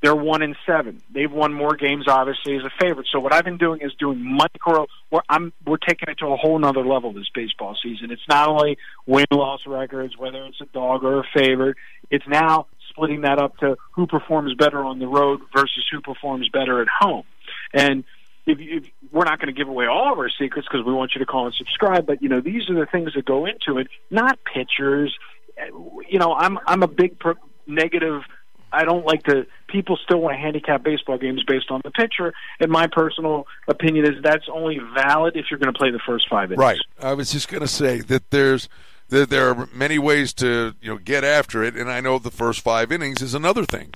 they're 0.00 0.14
one 0.14 0.42
in 0.42 0.54
seven. 0.64 1.02
They've 1.12 1.30
won 1.30 1.52
more 1.52 1.74
games, 1.74 2.06
obviously, 2.06 2.56
as 2.56 2.62
a 2.62 2.70
favorite. 2.80 3.08
So 3.10 3.18
what 3.18 3.32
I've 3.32 3.44
been 3.44 3.58
doing 3.58 3.80
is 3.82 3.92
doing 3.98 4.22
micro. 4.22 4.86
We're, 5.10 5.22
I'm 5.28 5.52
we're 5.66 5.78
taking 5.78 6.08
it 6.08 6.18
to 6.18 6.26
a 6.26 6.36
whole 6.36 6.58
nother 6.58 6.84
level 6.84 7.12
this 7.12 7.28
baseball 7.34 7.76
season. 7.82 8.10
It's 8.10 8.22
not 8.28 8.48
only 8.48 8.78
win 9.06 9.26
loss 9.32 9.60
records, 9.66 10.16
whether 10.16 10.44
it's 10.44 10.60
a 10.60 10.66
dog 10.66 11.02
or 11.02 11.20
a 11.20 11.24
favorite. 11.34 11.76
It's 12.10 12.26
now 12.28 12.66
splitting 12.90 13.22
that 13.22 13.38
up 13.38 13.56
to 13.58 13.76
who 13.92 14.06
performs 14.06 14.54
better 14.54 14.84
on 14.84 14.98
the 14.98 15.06
road 15.06 15.40
versus 15.54 15.84
who 15.90 16.00
performs 16.00 16.48
better 16.48 16.80
at 16.80 16.88
home. 17.00 17.24
And 17.72 18.04
if, 18.46 18.58
if 18.60 18.84
we're 19.12 19.24
not 19.24 19.40
going 19.40 19.52
to 19.52 19.58
give 19.58 19.68
away 19.68 19.86
all 19.86 20.12
of 20.12 20.18
our 20.18 20.30
secrets 20.30 20.66
because 20.70 20.86
we 20.86 20.92
want 20.92 21.12
you 21.14 21.18
to 21.18 21.26
call 21.26 21.46
and 21.46 21.54
subscribe, 21.54 22.06
but 22.06 22.22
you 22.22 22.28
know 22.28 22.40
these 22.40 22.70
are 22.70 22.74
the 22.74 22.86
things 22.86 23.14
that 23.14 23.24
go 23.24 23.46
into 23.46 23.78
it, 23.78 23.88
not 24.10 24.38
pitchers. 24.44 25.14
You 26.08 26.18
know, 26.18 26.34
I'm 26.34 26.58
I'm 26.66 26.82
a 26.82 26.88
big 26.88 27.18
pro- 27.18 27.34
negative. 27.66 28.22
I 28.72 28.84
don't 28.84 29.04
like 29.04 29.22
to. 29.24 29.46
People 29.68 29.98
still 30.02 30.20
want 30.20 30.34
to 30.34 30.38
handicap 30.38 30.82
baseball 30.82 31.18
games 31.18 31.42
based 31.46 31.70
on 31.70 31.80
the 31.84 31.90
pitcher, 31.90 32.34
and 32.60 32.70
my 32.70 32.86
personal 32.86 33.46
opinion 33.66 34.06
is 34.06 34.22
that's 34.22 34.46
only 34.52 34.78
valid 34.94 35.36
if 35.36 35.46
you're 35.50 35.58
going 35.58 35.72
to 35.72 35.78
play 35.78 35.90
the 35.90 36.00
first 36.06 36.28
five 36.28 36.52
innings. 36.52 36.58
Right. 36.58 36.80
I 37.00 37.14
was 37.14 37.32
just 37.32 37.48
going 37.48 37.62
to 37.62 37.68
say 37.68 38.00
that 38.02 38.30
there's 38.30 38.68
that 39.08 39.30
there 39.30 39.48
are 39.50 39.68
many 39.72 39.98
ways 39.98 40.32
to 40.34 40.74
you 40.80 40.90
know 40.90 40.98
get 40.98 41.24
after 41.24 41.62
it, 41.62 41.76
and 41.76 41.90
I 41.90 42.00
know 42.00 42.18
the 42.18 42.30
first 42.30 42.60
five 42.60 42.92
innings 42.92 43.22
is 43.22 43.34
another 43.34 43.64
thing. 43.64 43.94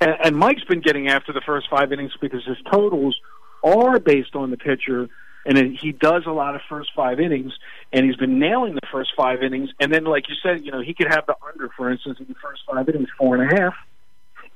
And, 0.00 0.16
and 0.24 0.36
Mike's 0.36 0.64
been 0.64 0.80
getting 0.80 1.08
after 1.08 1.32
the 1.32 1.42
first 1.44 1.68
five 1.70 1.92
innings 1.92 2.12
because 2.20 2.44
his 2.44 2.58
totals 2.70 3.18
are 3.62 3.98
based 4.00 4.34
on 4.34 4.50
the 4.50 4.56
pitcher, 4.56 5.08
and 5.44 5.76
he 5.78 5.92
does 5.92 6.24
a 6.26 6.32
lot 6.32 6.54
of 6.54 6.62
first 6.68 6.90
five 6.94 7.20
innings, 7.20 7.52
and 7.92 8.06
he's 8.06 8.16
been 8.16 8.38
nailing 8.38 8.74
the 8.74 8.86
first 8.90 9.10
five 9.16 9.42
innings. 9.42 9.70
And 9.80 9.92
then, 9.92 10.04
like 10.04 10.28
you 10.28 10.34
said, 10.42 10.64
you 10.64 10.72
know, 10.72 10.80
he 10.80 10.94
could 10.94 11.08
have 11.08 11.26
the 11.26 11.34
under, 11.46 11.68
for 11.76 11.90
instance, 11.90 12.18
in 12.20 12.26
the 12.26 12.34
first 12.42 12.62
five 12.66 12.88
innings, 12.88 13.08
four 13.18 13.36
and 13.36 13.52
a 13.52 13.54
half. 13.62 13.74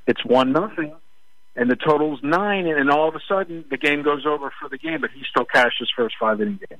It's 0.06 0.24
one 0.24 0.52
nothing, 0.52 0.94
and 1.56 1.70
the 1.70 1.76
total's 1.76 2.20
nine, 2.22 2.66
and, 2.66 2.78
and 2.78 2.90
all 2.90 3.08
of 3.08 3.14
a 3.14 3.20
sudden 3.28 3.64
the 3.70 3.76
game 3.76 4.02
goes 4.02 4.24
over 4.24 4.52
for 4.60 4.68
the 4.68 4.78
game, 4.78 5.00
but 5.00 5.10
he 5.10 5.22
still 5.28 5.44
cashed 5.44 5.78
his 5.78 5.90
first 5.94 6.14
five 6.18 6.40
inning 6.40 6.60
game. 6.70 6.78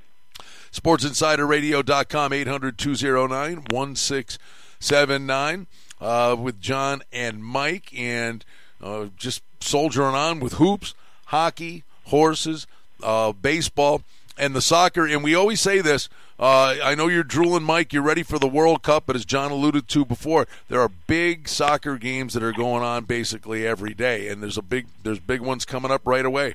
SportsInsiderRadio.com, 0.73 2.33
800 2.33 2.79
209 2.79 3.65
1679 3.71 5.67
uh, 6.01 6.37
with 6.39 6.61
John 6.61 7.03
and 7.13 7.43
Mike, 7.43 7.93
and 7.97 8.45
uh, 8.83 9.07
just 9.17 9.43
soldiering 9.61 10.15
on 10.15 10.41
with 10.41 10.55
hoops, 10.55 10.95
hockey, 11.27 11.83
horses, 12.05 12.67
uh, 13.03 13.33
baseball, 13.33 14.03
and 14.39 14.55
the 14.55 14.61
soccer. 14.61 15.07
And 15.07 15.23
we 15.23 15.35
always 15.35 15.61
say 15.61 15.81
this. 15.81 16.09
Uh, 16.39 16.77
I 16.83 16.95
know 16.95 17.09
you're 17.09 17.25
drooling, 17.25 17.63
Mike. 17.63 17.93
You're 17.93 18.03
ready 18.03 18.23
for 18.23 18.39
the 18.39 18.49
World 18.49 18.83
Cup, 18.83 19.05
but 19.07 19.17
as 19.17 19.25
John 19.25 19.51
alluded 19.51 19.89
to 19.89 20.05
before, 20.05 20.47
there 20.69 20.81
are 20.81 20.91
big 21.07 21.49
soccer 21.49 21.97
games 21.97 22.35
that 22.35 22.43
are 22.43 22.53
going 22.53 22.83
on 22.83 23.05
basically 23.05 23.67
every 23.67 23.95
day, 23.95 24.29
and 24.29 24.43
there's 24.43 24.59
a 24.59 24.63
big 24.63 24.87
there's 25.03 25.21
big 25.21 25.41
ones 25.41 25.65
coming 25.65 25.91
up 25.91 26.03
right 26.05 26.25
away. 26.25 26.55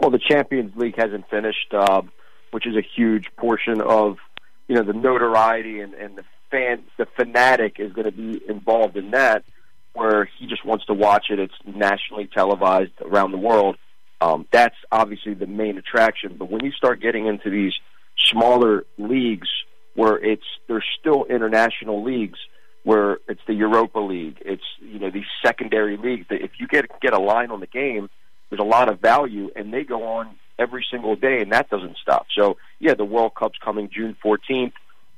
Well, 0.00 0.10
the 0.10 0.18
Champions 0.18 0.76
League 0.76 0.96
hasn't 0.96 1.28
finished, 1.28 1.72
uh, 1.72 2.02
which 2.50 2.66
is 2.66 2.76
a 2.76 2.82
huge 2.82 3.26
portion 3.36 3.80
of 3.80 4.18
you 4.66 4.74
know 4.74 4.82
the 4.82 4.92
notoriety 4.92 5.80
and, 5.80 5.94
and 5.94 6.16
the 6.16 6.24
fan, 6.50 6.82
the 6.96 7.06
fanatic 7.16 7.76
is 7.78 7.92
going 7.92 8.06
to 8.06 8.12
be 8.12 8.40
involved 8.48 8.96
in 8.96 9.12
that, 9.12 9.44
where 9.92 10.28
he 10.38 10.46
just 10.46 10.64
wants 10.64 10.86
to 10.86 10.94
watch 10.94 11.26
it. 11.30 11.38
It's 11.38 11.54
nationally 11.64 12.28
televised 12.32 12.92
around 13.00 13.30
the 13.32 13.38
world. 13.38 13.76
Um, 14.20 14.46
that's 14.52 14.74
obviously 14.90 15.34
the 15.34 15.46
main 15.46 15.78
attraction. 15.78 16.36
But 16.38 16.50
when 16.50 16.64
you 16.64 16.72
start 16.72 17.00
getting 17.00 17.26
into 17.26 17.50
these 17.50 17.74
smaller 18.16 18.84
leagues, 18.98 19.48
where 19.94 20.16
it's 20.16 20.44
there's 20.66 20.84
still 21.00 21.24
international 21.24 22.04
leagues, 22.04 22.38
where 22.84 23.18
it's 23.28 23.40
the 23.46 23.54
Europa 23.54 23.98
League, 23.98 24.38
it's 24.44 24.62
you 24.80 24.98
know 24.98 25.10
these 25.10 25.26
secondary 25.44 25.96
leagues. 25.96 26.26
That 26.30 26.42
if 26.42 26.52
you 26.58 26.66
get 26.66 26.86
get 27.00 27.12
a 27.12 27.18
line 27.18 27.50
on 27.50 27.60
the 27.60 27.66
game, 27.66 28.08
there's 28.50 28.60
a 28.60 28.64
lot 28.64 28.88
of 28.88 29.00
value, 29.00 29.50
and 29.54 29.72
they 29.72 29.84
go 29.84 30.04
on 30.04 30.36
every 30.58 30.84
single 30.90 31.14
day, 31.14 31.40
and 31.40 31.52
that 31.52 31.70
doesn't 31.70 31.96
stop. 31.98 32.26
So 32.36 32.56
yeah, 32.80 32.94
the 32.94 33.04
World 33.04 33.34
Cup's 33.34 33.58
coming 33.64 33.88
June 33.92 34.16
14th, 34.24 34.72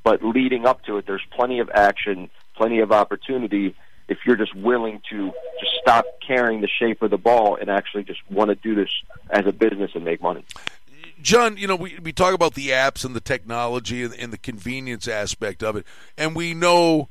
but 0.05 0.22
leading 0.22 0.66
up 0.66 0.84
to 0.84 0.98
it, 0.98 1.07
there's 1.07 1.24
plenty 1.34 1.61
of 1.61 1.70
action, 1.74 2.30
plenty 2.57 2.80
of 2.80 2.92
opportunity 2.92 3.74
if 4.11 4.27
you're 4.27 4.37
just 4.37 4.55
willing 4.57 5.01
to 5.09 5.33
just 5.61 5.73
stop 5.81 6.05
caring 6.27 6.61
the 6.61 6.69
shape 6.69 7.01
of 7.01 7.11
the 7.11 7.17
ball 7.17 7.57
and 7.57 7.71
actually 7.71 8.03
just 8.03 8.21
want 8.29 8.49
to 8.49 8.57
do 8.57 8.75
this 8.75 8.91
as 9.31 9.47
a 9.47 9.53
business 9.53 9.93
and 9.95 10.05
make 10.05 10.21
money. 10.21 10.45
John, 11.23 11.57
you 11.57 11.69
know, 11.69 11.77
we, 11.77 11.97
we 12.03 12.13
talk 12.13 12.35
about 12.35 12.55
the 12.55 12.69
apps 12.71 13.05
and 13.05 13.15
the 13.15 13.21
technology 13.21 14.03
and, 14.03 14.13
and 14.15 14.33
the 14.33 14.39
convenience 14.39 15.07
aspect 15.07 15.63
of 15.63 15.77
it, 15.77 15.87
and 16.19 16.35
we 16.35 16.55
know, 16.55 17.09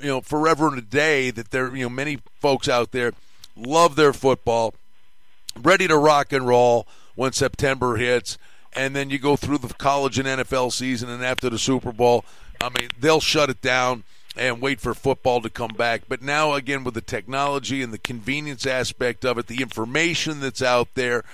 you 0.00 0.08
know, 0.08 0.20
forever 0.20 0.66
and 0.66 0.78
a 0.78 0.82
day 0.82 1.30
that 1.30 1.52
there, 1.52 1.74
you 1.74 1.84
know, 1.84 1.90
many 1.90 2.18
folks 2.40 2.68
out 2.68 2.90
there 2.90 3.12
love 3.56 3.94
their 3.94 4.12
football, 4.12 4.74
ready 5.56 5.86
to 5.86 5.96
rock 5.96 6.32
and 6.32 6.46
roll 6.46 6.88
when 7.14 7.32
September 7.32 7.96
hits, 7.96 8.36
and 8.72 8.96
then 8.96 9.10
you 9.10 9.18
go 9.18 9.36
through 9.36 9.58
the 9.58 9.68
college 9.74 10.18
and 10.18 10.26
NFL 10.26 10.72
season, 10.72 11.08
and 11.08 11.24
after 11.24 11.48
the 11.48 11.58
Super 11.58 11.92
Bowl, 11.92 12.24
I 12.60 12.68
mean, 12.70 12.88
they'll 12.98 13.20
shut 13.20 13.50
it 13.50 13.60
down 13.60 14.02
and 14.36 14.60
wait 14.60 14.80
for 14.80 14.94
football 14.94 15.40
to 15.42 15.50
come 15.50 15.72
back. 15.76 16.02
But 16.08 16.22
now, 16.22 16.54
again, 16.54 16.84
with 16.84 16.94
the 16.94 17.00
technology 17.00 17.82
and 17.82 17.92
the 17.92 17.98
convenience 17.98 18.66
aspect 18.66 19.24
of 19.24 19.38
it, 19.38 19.46
the 19.46 19.62
information 19.62 20.40
that's 20.40 20.62
out 20.62 20.88
there, 20.94 21.24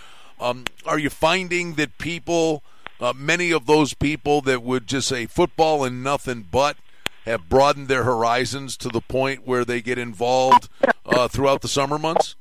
um, 0.40 0.64
are 0.84 0.98
you 0.98 1.10
finding 1.10 1.74
that 1.74 1.98
people, 1.98 2.62
uh, 3.00 3.12
many 3.16 3.52
of 3.52 3.66
those 3.66 3.94
people 3.94 4.40
that 4.42 4.62
would 4.62 4.86
just 4.86 5.08
say 5.08 5.26
football 5.26 5.84
and 5.84 6.02
nothing 6.02 6.46
but, 6.50 6.76
have 7.24 7.48
broadened 7.48 7.88
their 7.88 8.04
horizons 8.04 8.76
to 8.78 8.88
the 8.88 9.00
point 9.00 9.46
where 9.46 9.64
they 9.64 9.82
get 9.82 9.98
involved 9.98 10.68
uh, 11.04 11.28
throughout 11.28 11.60
the 11.60 11.68
summer 11.68 11.98
months? 11.98 12.36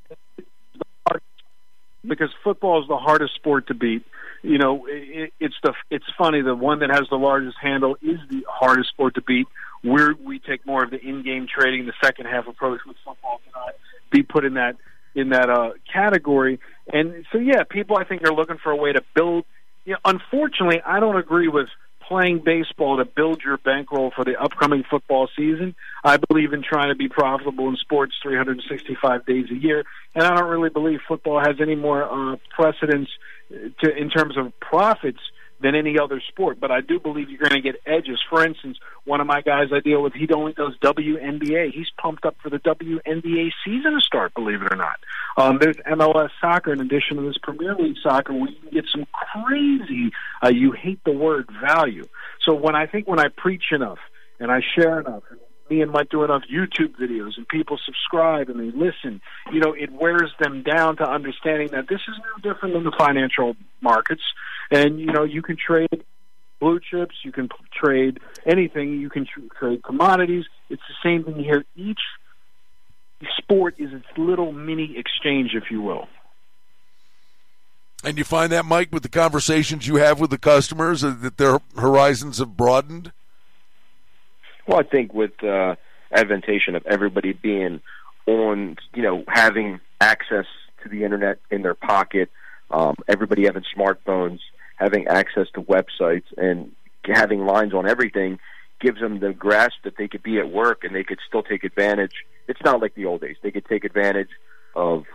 Because 2.06 2.30
football 2.44 2.82
is 2.82 2.88
the 2.88 2.98
hardest 2.98 3.36
sport 3.36 3.68
to 3.68 3.74
beat. 3.74 4.06
You 4.44 4.58
know, 4.58 4.86
it, 4.88 5.34
it's 5.40 5.56
the 5.62 5.74
it's 5.90 6.06
funny. 6.18 6.42
The 6.42 6.56
one 6.56 6.80
that 6.80 6.90
has 6.90 7.10
the 7.10 7.18
largest 7.18 7.58
handle 7.60 7.98
is 8.02 8.20
the 8.30 8.46
hardest 8.48 8.90
sport 8.90 9.16
to 9.16 9.22
beat. 9.22 9.48
We're 9.84 10.16
we 10.16 10.40
take 10.40 10.66
more 10.66 10.84
of 10.84 10.92
the 10.92 11.00
in-game 11.00 11.48
trading, 11.48 11.86
the 11.86 11.94
second 12.04 12.26
half 12.26 12.48
approach 12.48 12.82
with 12.86 12.98
football 13.06 13.40
cannot 13.46 13.76
be 14.12 14.24
put 14.24 14.46
in 14.46 14.56
that 14.56 14.76
in 15.16 15.30
that 15.30 15.50
uh, 15.50 15.72
category. 15.92 16.60
And 16.92 17.26
so, 17.32 17.40
yeah, 17.40 17.64
people 17.70 17.98
I 17.98 18.04
think 18.04 18.24
are 18.24 18.34
looking 18.34 18.58
for 18.58 18.72
a 18.72 18.76
way 18.76 18.94
to 18.94 19.02
build. 19.16 19.46
You 19.86 19.94
know, 19.94 20.00
unfortunately, 20.06 20.82
I 20.86 21.00
don't 21.00 21.18
agree 21.18 21.48
with 21.48 21.68
playing 22.08 22.42
baseball 22.46 22.98
to 22.98 23.06
build 23.06 23.42
your 23.44 23.58
bankroll 23.58 24.12
for 24.16 24.24
the 24.24 24.42
upcoming 24.42 24.84
football 24.90 25.28
season. 25.36 25.76
I 26.04 26.18
believe 26.18 26.54
in 26.54 26.64
trying 26.64 26.90
to 26.90 26.96
be 26.96 27.10
profitable 27.10 27.68
in 27.68 27.76
sports 27.76 28.14
365 28.24 29.26
days 29.26 29.46
a 29.52 29.56
year, 29.56 29.84
and 30.16 30.24
I 30.24 30.36
don't 30.36 30.50
really 30.50 30.70
believe 30.70 31.00
football 31.08 31.40
has 31.40 31.58
any 31.60 31.76
more 31.76 32.04
uh, 32.04 32.38
precedence 32.50 33.10
to 33.50 33.96
in 33.96 34.10
terms 34.10 34.38
of 34.38 34.58
profits 34.60 35.20
than 35.60 35.76
any 35.76 35.98
other 36.00 36.22
sport. 36.28 36.60
But 36.60 36.72
I 36.72 36.82
do 36.82 37.00
believe 37.00 37.30
you're 37.30 37.40
going 37.40 37.62
to 37.62 37.62
get 37.62 37.82
edges. 37.86 38.20
For 38.30 38.46
instance, 38.46 38.78
one 39.06 39.22
of 39.22 39.28
my 39.28 39.42
guys 39.42 39.70
I 39.74 39.80
deal 39.80 40.04
with, 40.04 40.14
he 40.14 40.28
only 40.34 40.54
does 40.54 40.74
WNBA. 40.84 41.74
He's 41.74 41.90
pumped 42.00 42.26
up 42.26 42.36
for 42.42 42.50
the 42.50 42.60
WNBA 42.60 43.52
season 43.66 43.94
to 43.94 44.02
start, 44.02 44.34
believe 44.34 44.62
it 44.62 44.72
or 44.72 44.76
not. 44.76 45.00
Um, 45.38 45.58
there's 45.60 45.78
MLS 45.78 46.30
soccer 46.42 46.74
in 46.74 46.82
addition 46.82 47.18
to 47.18 47.24
this 47.24 47.38
Premier 47.42 47.76
League 47.76 47.98
soccer 48.02 48.34
where 48.34 48.50
you 48.50 48.60
can 48.60 48.72
get 48.72 48.86
some 48.92 49.06
crazy, 49.12 50.12
uh, 50.44 50.50
you 50.50 50.72
hate 50.72 51.00
the 51.06 51.12
word 51.12 51.50
value. 51.62 52.06
So 52.46 52.54
when 52.54 52.76
I 52.76 52.88
think 52.88 53.08
when 53.08 53.20
I 53.20 53.28
preach 53.36 53.66
enough 53.72 54.00
and 54.40 54.52
I 54.52 54.62
share 54.76 55.00
enough, 55.00 55.24
me 55.70 55.82
and 55.82 55.92
Mike 55.92 56.10
do 56.10 56.24
enough 56.24 56.44
YouTube 56.52 56.96
videos 57.00 57.38
and 57.38 57.48
people 57.48 57.78
subscribe 57.86 58.50
and 58.50 58.60
they 58.60 58.76
listen, 58.76 59.22
you 59.52 59.60
know, 59.60 59.74
it 59.74 59.92
wears 59.92 60.32
them 60.40 60.64
down 60.64 60.98
to 60.98 61.04
understanding 61.04 61.70
that 61.70 61.88
this 61.90 62.00
is 62.08 62.16
no 62.18 62.54
different 62.54 62.74
than 62.74 62.84
the 62.84 62.96
financial 62.98 63.56
markets. 63.82 64.22
And, 64.72 65.00
you 65.00 65.08
know, 65.08 65.24
you 65.24 65.42
can 65.42 65.56
trade 65.56 66.04
blue 66.60 66.80
chips, 66.80 67.16
you 67.24 67.32
can 67.32 67.50
trade 67.74 68.20
anything, 68.46 69.00
you 69.00 69.10
can 69.10 69.26
tr- 69.26 69.54
trade 69.60 69.84
commodities. 69.84 70.46
It's 70.70 70.82
the 70.88 71.10
same 71.10 71.24
thing 71.24 71.44
here. 71.44 71.64
Each 71.76 72.00
sport 73.38 73.76
is 73.78 73.94
its 73.94 74.06
little 74.18 74.52
mini 74.52 74.96
exchange, 74.98 75.52
if 75.54 75.72
you 75.72 75.82
will. 75.82 76.08
And 78.04 78.18
you 78.18 78.24
find 78.24 78.52
that, 78.52 78.66
Mike, 78.66 78.90
with 78.92 79.04
the 79.04 79.10
conversations 79.10 79.88
you 79.88 79.96
have 79.96 80.20
with 80.20 80.30
the 80.30 80.38
customers, 80.38 81.04
uh, 81.04 81.16
that 81.22 81.38
their 81.38 81.60
horizons 81.76 82.38
have 82.38 82.56
broadened? 82.56 83.12
Well, 84.68 84.80
I 84.80 84.84
think 84.84 85.14
with 85.14 85.44
uh, 85.44 85.76
adventation 86.12 86.76
of 86.76 86.86
everybody 86.86 87.34
being 87.34 87.82
on, 88.28 88.78
you 88.94 89.02
know, 89.02 89.24
having 89.28 89.80
access 90.00 90.46
to 90.84 90.90
the 90.90 91.04
internet 91.04 91.40
in 91.50 91.64
their 91.64 91.74
pocket, 91.74 92.30
um, 92.70 92.96
everybody 93.08 93.46
having 93.46 93.64
smartphones, 93.76 94.40
having 94.78 95.08
access 95.08 95.48
to 95.54 95.62
websites, 95.62 96.26
and 96.38 96.72
having 97.06 97.46
lines 97.46 97.74
on 97.74 97.88
everything 97.88 98.40
gives 98.80 99.00
them 99.00 99.20
the 99.20 99.34
grasp 99.34 99.76
that 99.84 99.98
they 99.98 100.08
could 100.08 100.24
be 100.24 100.40
at 100.40 100.50
work 100.50 100.84
and 100.84 100.96
they 100.96 101.04
could 101.04 101.20
still 101.28 101.44
take 101.44 101.64
advantage. 101.64 102.14
It's 102.48 102.62
not 102.64 102.82
like 102.82 102.96
the 102.96 103.06
old 103.06 103.22
days. 103.22 103.36
They 103.42 103.52
could 103.52 103.66
take 103.66 103.84
advantage 103.84 104.30
of 104.76 105.06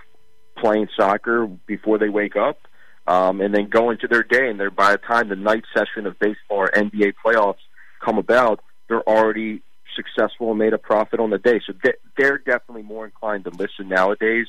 playing 0.57 0.89
soccer 0.97 1.47
before 1.67 1.99
they 1.99 2.09
wake 2.09 2.37
up, 2.37 2.59
um, 3.07 3.41
and 3.41 3.55
then 3.55 3.69
go 3.69 3.91
into 3.91 4.09
their 4.09 4.23
day. 4.23 4.49
And 4.49 4.59
they're 4.59 4.71
by 4.71 4.93
the 4.93 4.99
time 4.99 5.29
the 5.29 5.37
night 5.37 5.65
session 5.75 6.07
of 6.07 6.19
baseball 6.19 6.59
or 6.59 6.69
NBA 6.69 7.15
playoffs 7.25 7.63
come 8.05 8.19
about, 8.19 8.61
they're 8.89 9.09
already 9.09 9.63
successful 9.95 10.51
and 10.51 10.59
made 10.59 10.73
a 10.73 10.79
profit 10.79 11.21
on 11.21 11.31
the 11.31 11.39
day. 11.39 11.61
So 11.67 11.73
they're 12.17 12.39
definitely 12.39 12.83
more 12.83 13.05
inclined 13.05 13.45
to 13.45 13.51
listen 13.51 13.89
nowadays 13.89 14.47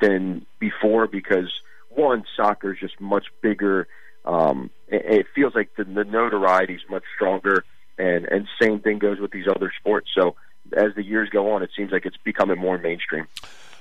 than 0.00 0.46
before 0.58 1.06
because 1.06 1.50
one, 1.90 2.24
soccer 2.36 2.72
is 2.72 2.80
just 2.80 3.00
much 3.00 3.26
bigger. 3.42 3.88
Um, 4.28 4.70
it 4.88 5.26
feels 5.34 5.54
like 5.54 5.74
the, 5.76 5.84
the 5.84 6.04
notoriety 6.04 6.74
is 6.74 6.82
much 6.90 7.04
stronger, 7.14 7.64
and 7.96 8.26
and 8.26 8.46
same 8.60 8.80
thing 8.80 8.98
goes 8.98 9.18
with 9.18 9.30
these 9.30 9.46
other 9.48 9.72
sports. 9.80 10.10
So 10.14 10.36
as 10.76 10.94
the 10.94 11.02
years 11.02 11.30
go 11.30 11.52
on, 11.52 11.62
it 11.62 11.70
seems 11.74 11.90
like 11.90 12.04
it's 12.04 12.16
becoming 12.18 12.58
more 12.58 12.78
mainstream. 12.78 13.26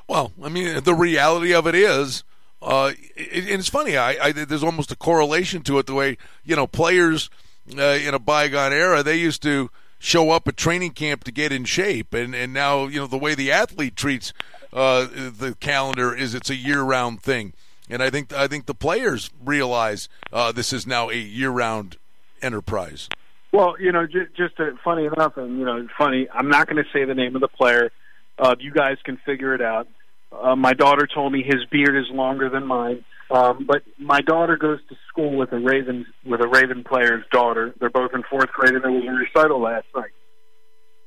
Well, 0.07 0.31
I 0.41 0.49
mean, 0.49 0.83
the 0.83 0.93
reality 0.93 1.53
of 1.53 1.67
it 1.67 1.75
is, 1.75 2.23
uh, 2.61 2.93
it, 3.15 3.43
and 3.43 3.59
it's 3.59 3.69
funny. 3.69 3.97
I, 3.97 4.11
I, 4.21 4.31
there's 4.31 4.63
almost 4.63 4.91
a 4.91 4.95
correlation 4.95 5.63
to 5.63 5.79
it. 5.79 5.85
The 5.85 5.93
way 5.93 6.17
you 6.45 6.55
know 6.55 6.65
players 6.65 7.29
uh, 7.77 7.81
in 7.81 8.13
a 8.13 8.19
bygone 8.19 8.71
era, 8.71 9.03
they 9.03 9.17
used 9.17 9.43
to 9.43 9.69
show 9.99 10.29
up 10.29 10.47
at 10.47 10.55
training 10.55 10.91
camp 10.91 11.25
to 11.25 11.31
get 11.31 11.51
in 11.51 11.65
shape, 11.65 12.13
and 12.13 12.33
and 12.33 12.53
now 12.53 12.87
you 12.87 13.01
know 13.01 13.07
the 13.07 13.17
way 13.17 13.35
the 13.35 13.51
athlete 13.51 13.97
treats 13.97 14.31
uh, 14.71 15.05
the 15.05 15.55
calendar 15.59 16.15
is 16.15 16.33
it's 16.33 16.49
a 16.49 16.55
year 16.55 16.81
round 16.81 17.21
thing, 17.21 17.53
and 17.89 18.03
I 18.03 18.09
think 18.09 18.33
I 18.33 18.47
think 18.47 18.65
the 18.65 18.75
players 18.75 19.29
realize 19.43 20.09
uh, 20.31 20.51
this 20.51 20.73
is 20.73 20.85
now 20.87 21.09
a 21.09 21.15
year 21.15 21.49
round 21.49 21.97
enterprise. 22.41 23.09
Well, 23.51 23.75
you 23.79 23.91
know, 23.91 24.05
just, 24.05 24.35
just 24.35 24.59
uh, 24.59 24.71
funny 24.83 25.05
enough, 25.05 25.37
and 25.37 25.57
you 25.57 25.65
know, 25.65 25.87
funny. 25.97 26.27
I'm 26.31 26.49
not 26.49 26.67
going 26.67 26.83
to 26.83 26.89
say 26.91 27.05
the 27.05 27.15
name 27.15 27.35
of 27.35 27.41
the 27.41 27.47
player. 27.47 27.91
Uh, 28.37 28.55
you 28.59 28.71
guys 28.71 28.97
can 29.03 29.17
figure 29.25 29.53
it 29.55 29.61
out. 29.61 29.87
Uh, 30.31 30.55
my 30.55 30.73
daughter 30.73 31.07
told 31.07 31.31
me 31.31 31.41
his 31.43 31.65
beard 31.71 31.95
is 31.95 32.09
longer 32.11 32.49
than 32.49 32.67
mine. 32.67 33.03
Um, 33.29 33.65
but 33.65 33.83
my 33.97 34.21
daughter 34.21 34.57
goes 34.57 34.79
to 34.89 34.95
school 35.09 35.35
with 35.35 35.51
a 35.51 35.59
Raven 35.59 36.05
with 36.25 36.41
a 36.41 36.47
Raven 36.47 36.83
player's 36.83 37.25
daughter. 37.31 37.73
They're 37.79 37.89
both 37.89 38.11
in 38.13 38.23
fourth 38.29 38.49
grade, 38.49 38.73
and 38.73 38.83
there 38.83 38.91
was 38.91 39.03
a 39.05 39.11
recital 39.11 39.61
last 39.61 39.87
night. 39.95 40.11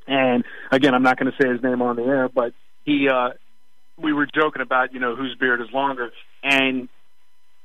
And 0.07 0.45
again, 0.71 0.95
I'm 0.95 1.03
not 1.03 1.19
going 1.19 1.33
to 1.33 1.43
say 1.43 1.49
his 1.49 1.63
name 1.63 1.81
on 1.81 1.97
the 1.97 2.03
air, 2.03 2.29
but 2.29 2.53
he, 2.85 3.09
uh, 3.09 3.31
we 4.03 4.13
were 4.13 4.27
joking 4.27 4.63
about, 4.63 4.93
you 4.93 5.01
know, 5.01 5.17
whose 5.17 5.35
beard 5.37 5.61
is 5.61 5.69
longer, 5.73 6.11
and 6.43 6.89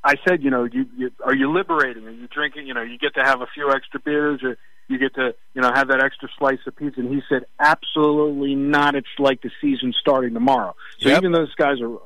I 0.03 0.15
said, 0.27 0.43
you 0.43 0.51
know, 0.51 0.65
you, 0.65 0.85
you 0.95 1.11
are 1.25 1.35
you 1.35 1.51
liberating? 1.51 2.05
Are 2.05 2.11
you 2.11 2.27
drinking? 2.27 2.67
You 2.67 2.75
know, 2.75 2.83
you 2.83 2.99
get 2.99 3.15
to 3.15 3.23
have 3.23 3.41
a 3.41 3.47
few 3.53 3.71
extra 3.71 3.99
beers, 3.99 4.41
or 4.43 4.55
you 4.87 4.99
get 4.99 5.15
to, 5.15 5.33
you 5.55 5.61
know, 5.63 5.71
have 5.73 5.87
that 5.87 6.03
extra 6.03 6.29
slice 6.37 6.59
of 6.67 6.75
pizza. 6.75 6.99
And 6.99 7.09
he 7.09 7.21
said, 7.27 7.45
absolutely 7.59 8.53
not. 8.53 8.93
It's 8.93 9.07
like 9.17 9.41
the 9.41 9.49
season 9.59 9.93
starting 9.99 10.35
tomorrow. 10.35 10.75
So 10.99 11.09
yep. 11.09 11.17
even 11.19 11.31
though 11.31 11.43
this 11.43 11.55
guy's 11.57 11.79
a, 11.81 11.97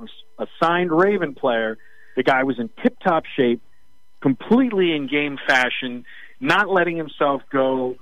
a 0.42 0.48
signed 0.64 0.92
Raven 0.92 1.36
player, 1.36 1.78
the 2.16 2.24
guy 2.24 2.44
was 2.44 2.58
in 2.58 2.70
tip 2.82 2.98
top 3.00 3.24
shape, 3.36 3.62
completely 4.22 4.94
in 4.94 5.08
game 5.08 5.38
fashion, 5.46 6.06
not 6.40 6.70
letting 6.70 6.96
himself 6.96 7.42
go. 7.52 7.98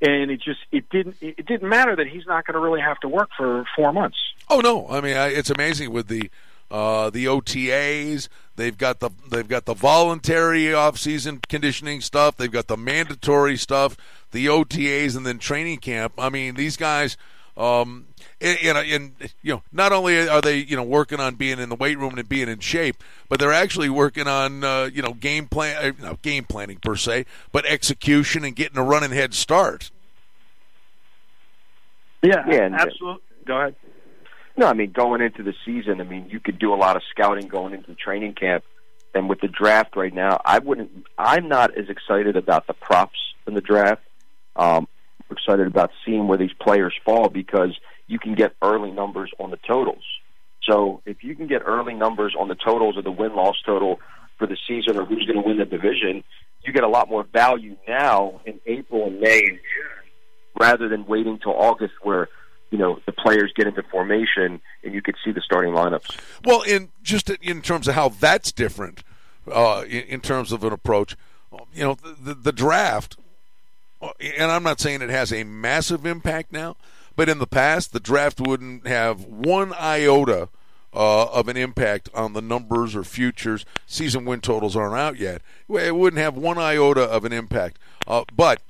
And 0.00 0.30
it 0.30 0.40
just 0.40 0.60
it 0.70 0.88
didn't 0.90 1.16
it 1.20 1.44
didn't 1.46 1.68
matter 1.68 1.96
that 1.96 2.06
he's 2.06 2.26
not 2.26 2.46
going 2.46 2.54
to 2.54 2.60
really 2.60 2.80
have 2.80 3.00
to 3.00 3.08
work 3.08 3.30
for 3.36 3.64
four 3.74 3.92
months. 3.92 4.18
Oh 4.48 4.60
no! 4.60 4.88
I 4.88 5.00
mean, 5.00 5.16
I, 5.16 5.28
it's 5.28 5.50
amazing 5.50 5.90
with 5.90 6.06
the 6.06 6.30
uh, 6.70 7.10
the 7.10 7.24
OTAs. 7.24 8.28
They've 8.56 8.76
got 8.76 9.00
the 9.00 9.10
they've 9.28 9.48
got 9.48 9.64
the 9.64 9.74
voluntary 9.74 10.72
off-season 10.72 11.40
conditioning 11.48 12.00
stuff. 12.00 12.36
They've 12.36 12.50
got 12.50 12.68
the 12.68 12.76
mandatory 12.76 13.56
stuff, 13.56 13.96
the 14.30 14.46
OTAs, 14.46 15.16
and 15.16 15.26
then 15.26 15.38
training 15.38 15.78
camp. 15.78 16.12
I 16.18 16.28
mean, 16.28 16.54
these 16.54 16.76
guys 16.76 17.16
um, 17.58 18.06
and, 18.40 18.58
and, 18.62 19.12
you 19.42 19.52
know, 19.52 19.62
not 19.72 19.92
only 19.92 20.28
are 20.28 20.40
they 20.40 20.58
you 20.58 20.76
know 20.76 20.84
working 20.84 21.18
on 21.18 21.34
being 21.34 21.58
in 21.58 21.68
the 21.68 21.74
weight 21.74 21.98
room 21.98 22.16
and 22.16 22.28
being 22.28 22.48
in 22.48 22.60
shape, 22.60 23.02
but 23.28 23.40
they're 23.40 23.52
actually 23.52 23.90
working 23.90 24.28
on 24.28 24.62
uh, 24.62 24.88
you 24.92 25.02
know 25.02 25.12
game 25.12 25.48
plan, 25.48 25.94
uh, 26.00 26.04
not 26.04 26.22
game 26.22 26.44
planning 26.44 26.78
per 26.78 26.94
se, 26.94 27.26
but 27.50 27.66
execution 27.66 28.44
and 28.44 28.54
getting 28.54 28.78
a 28.78 28.82
running 28.82 29.10
head 29.10 29.34
start. 29.34 29.90
Yeah, 32.22 32.44
yeah, 32.48 32.68
absolutely. 32.72 33.22
Go 33.44 33.56
ahead. 33.56 33.74
No, 34.56 34.66
I 34.66 34.72
mean 34.72 34.92
going 34.92 35.20
into 35.20 35.42
the 35.42 35.54
season, 35.64 36.00
I 36.00 36.04
mean 36.04 36.28
you 36.30 36.38
could 36.38 36.60
do 36.60 36.72
a 36.72 36.76
lot 36.76 36.94
of 36.94 37.02
scouting 37.10 37.48
going 37.48 37.74
into 37.74 37.88
the 37.88 37.96
training 37.96 38.34
camp, 38.34 38.62
and 39.14 39.28
with 39.28 39.40
the 39.40 39.48
draft 39.48 39.96
right 39.96 40.14
now, 40.14 40.40
I 40.44 40.60
wouldn't. 40.60 41.06
I'm 41.18 41.48
not 41.48 41.76
as 41.76 41.88
excited 41.88 42.36
about 42.36 42.68
the 42.68 42.74
props 42.74 43.18
in 43.48 43.54
the 43.54 43.60
draft. 43.60 44.02
Um, 44.54 44.86
excited 45.30 45.66
about 45.66 45.90
seeing 46.04 46.26
where 46.28 46.38
these 46.38 46.52
players 46.60 46.94
fall 47.04 47.28
because 47.28 47.78
you 48.06 48.18
can 48.18 48.34
get 48.34 48.54
early 48.62 48.90
numbers 48.90 49.30
on 49.38 49.50
the 49.50 49.58
totals. 49.66 50.04
So 50.68 51.02
if 51.06 51.22
you 51.22 51.34
can 51.34 51.46
get 51.46 51.62
early 51.64 51.94
numbers 51.94 52.34
on 52.38 52.48
the 52.48 52.54
totals 52.54 52.96
of 52.96 53.04
the 53.04 53.10
win 53.10 53.34
loss 53.34 53.56
total 53.64 54.00
for 54.38 54.46
the 54.46 54.56
season 54.66 54.98
or 54.98 55.04
who's 55.04 55.24
going 55.26 55.40
to 55.40 55.46
win 55.46 55.58
the 55.58 55.64
division, 55.64 56.24
you 56.64 56.72
get 56.72 56.84
a 56.84 56.88
lot 56.88 57.08
more 57.08 57.24
value 57.24 57.76
now 57.86 58.40
in 58.44 58.60
April 58.66 59.06
and 59.06 59.20
May 59.20 59.38
and 59.38 59.58
June 59.58 59.98
rather 60.58 60.88
than 60.88 61.06
waiting 61.06 61.38
till 61.38 61.54
August 61.54 61.94
where 62.02 62.28
you 62.70 62.78
know 62.78 62.98
the 63.06 63.12
players 63.12 63.52
get 63.56 63.66
into 63.66 63.82
formation 63.84 64.60
and 64.84 64.92
you 64.94 65.00
could 65.00 65.14
see 65.24 65.32
the 65.32 65.40
starting 65.40 65.72
lineups. 65.72 66.18
Well, 66.44 66.62
in 66.62 66.90
just 67.02 67.30
in 67.30 67.62
terms 67.62 67.88
of 67.88 67.94
how 67.94 68.10
that's 68.10 68.52
different, 68.52 69.02
uh, 69.50 69.84
in, 69.86 70.02
in, 70.04 70.20
terms 70.20 70.52
of 70.52 70.64
an 70.64 70.72
approach, 70.72 71.16
you 71.72 71.84
know, 71.84 71.94
the, 71.94 72.34
the 72.34 72.52
draft, 72.52 73.16
and 74.20 74.50
I'm 74.50 74.62
not 74.62 74.80
saying 74.80 75.02
it 75.02 75.10
has 75.10 75.32
a 75.32 75.44
massive 75.44 76.06
impact 76.06 76.52
now, 76.52 76.76
but 77.16 77.28
in 77.28 77.38
the 77.38 77.46
past, 77.46 77.92
the 77.92 78.00
draft 78.00 78.40
wouldn't 78.40 78.86
have 78.86 79.24
one 79.24 79.72
iota. 79.74 80.48
Uh, 80.94 81.26
of 81.26 81.48
an 81.48 81.56
impact 81.56 82.08
on 82.14 82.32
the 82.32 82.40
numbers 82.40 82.96
or 82.96 83.04
futures. 83.04 83.66
Season 83.86 84.24
win 84.24 84.40
totals 84.40 84.74
aren't 84.74 84.96
out 84.96 85.18
yet. 85.18 85.42
It 85.68 85.94
wouldn't 85.94 86.20
have 86.20 86.34
one 86.34 86.56
iota 86.56 87.02
of 87.02 87.26
an 87.26 87.32
impact. 87.32 87.78
Uh, 88.06 88.24
but 88.34 88.62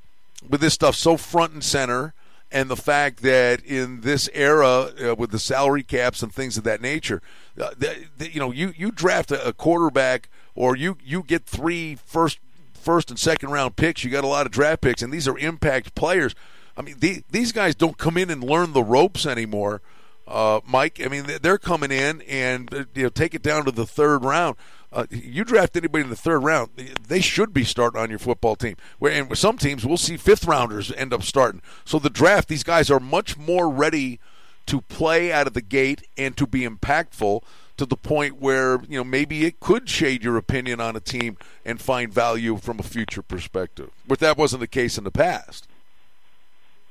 with 0.46 0.60
this 0.60 0.74
stuff 0.74 0.96
so 0.96 1.16
front 1.16 1.52
and 1.52 1.62
center, 1.62 2.14
and 2.50 2.70
the 2.70 2.76
fact 2.76 3.22
that 3.22 3.62
in 3.64 4.00
this 4.00 4.28
era 4.32 4.90
uh, 5.00 5.14
with 5.14 5.30
the 5.30 5.38
salary 5.38 5.82
caps 5.82 6.22
and 6.22 6.32
things 6.32 6.56
of 6.56 6.64
that 6.64 6.80
nature, 6.80 7.20
uh, 7.60 7.70
you 8.18 8.40
know, 8.40 8.50
you 8.50 8.72
you 8.76 8.90
draft 8.90 9.30
a, 9.30 9.48
a, 9.48 9.52
quarterback 9.52 10.28
or 10.54 10.76
you 10.76 10.96
you 11.04 11.22
get 11.22 11.44
three 11.44 11.94
first 11.94 12.38
first 12.78 13.10
and 13.10 13.18
second 13.18 13.50
round 13.50 13.76
picks. 13.76 14.04
You 14.04 14.10
got 14.10 14.24
a 14.24 14.28
lot 14.28 14.46
of 14.46 14.52
draft 14.52 14.82
picks, 14.82 15.02
and 15.02 15.12
these 15.12 15.28
are 15.28 15.38
impact 15.38 15.94
players. 15.94 16.34
I 16.76 16.82
mean, 16.82 16.96
the, 16.98 17.22
these 17.30 17.52
guys 17.52 17.74
don't 17.74 17.98
come 17.98 18.16
in 18.16 18.30
and 18.30 18.42
learn 18.42 18.72
the 18.72 18.82
ropes 18.82 19.26
anymore. 19.26 19.82
Uh, 20.26 20.60
Mike, 20.66 21.00
I 21.02 21.08
mean, 21.08 21.26
they're 21.40 21.58
coming 21.58 21.90
in 21.90 22.20
and 22.22 22.72
uh, 22.72 22.84
you 22.94 23.04
know 23.04 23.08
take 23.08 23.34
it 23.34 23.42
down 23.42 23.64
to 23.64 23.70
the 23.70 23.86
third 23.86 24.24
round. 24.24 24.56
Uh, 24.92 25.06
you 25.10 25.44
draft 25.44 25.76
anybody 25.76 26.04
in 26.04 26.10
the 26.10 26.16
third 26.16 26.40
round, 26.40 26.70
they 26.76 27.20
should 27.20 27.52
be 27.52 27.64
starting 27.64 28.00
on 28.00 28.10
your 28.10 28.18
football 28.18 28.56
team. 28.56 28.76
Where 28.98 29.12
and 29.12 29.36
some 29.36 29.58
teams 29.58 29.84
we'll 29.84 29.96
see 29.96 30.16
fifth 30.16 30.46
rounders 30.46 30.92
end 30.92 31.12
up 31.12 31.22
starting. 31.22 31.62
So 31.84 31.98
the 31.98 32.10
draft, 32.10 32.48
these 32.48 32.62
guys 32.62 32.90
are 32.90 33.00
much 33.00 33.36
more 33.36 33.68
ready 33.70 34.20
to 34.66 34.82
play 34.82 35.32
out 35.32 35.46
of 35.46 35.54
the 35.54 35.62
gate 35.62 36.06
and 36.16 36.36
to 36.36 36.46
be 36.46 36.60
impactful 36.60 37.42
to 37.78 37.86
the 37.86 37.96
point 37.96 38.40
where 38.40 38.80
you 38.88 38.98
know 38.98 39.04
maybe 39.04 39.46
it 39.46 39.60
could 39.60 39.88
shade 39.88 40.22
your 40.22 40.36
opinion 40.36 40.80
on 40.80 40.94
a 40.96 41.00
team 41.00 41.36
and 41.64 41.80
find 41.80 42.12
value 42.12 42.56
from 42.56 42.78
a 42.78 42.82
future 42.82 43.22
perspective. 43.22 43.90
But 44.06 44.18
that 44.20 44.36
wasn't 44.36 44.60
the 44.60 44.68
case 44.68 44.98
in 44.98 45.04
the 45.04 45.10
past. 45.10 45.66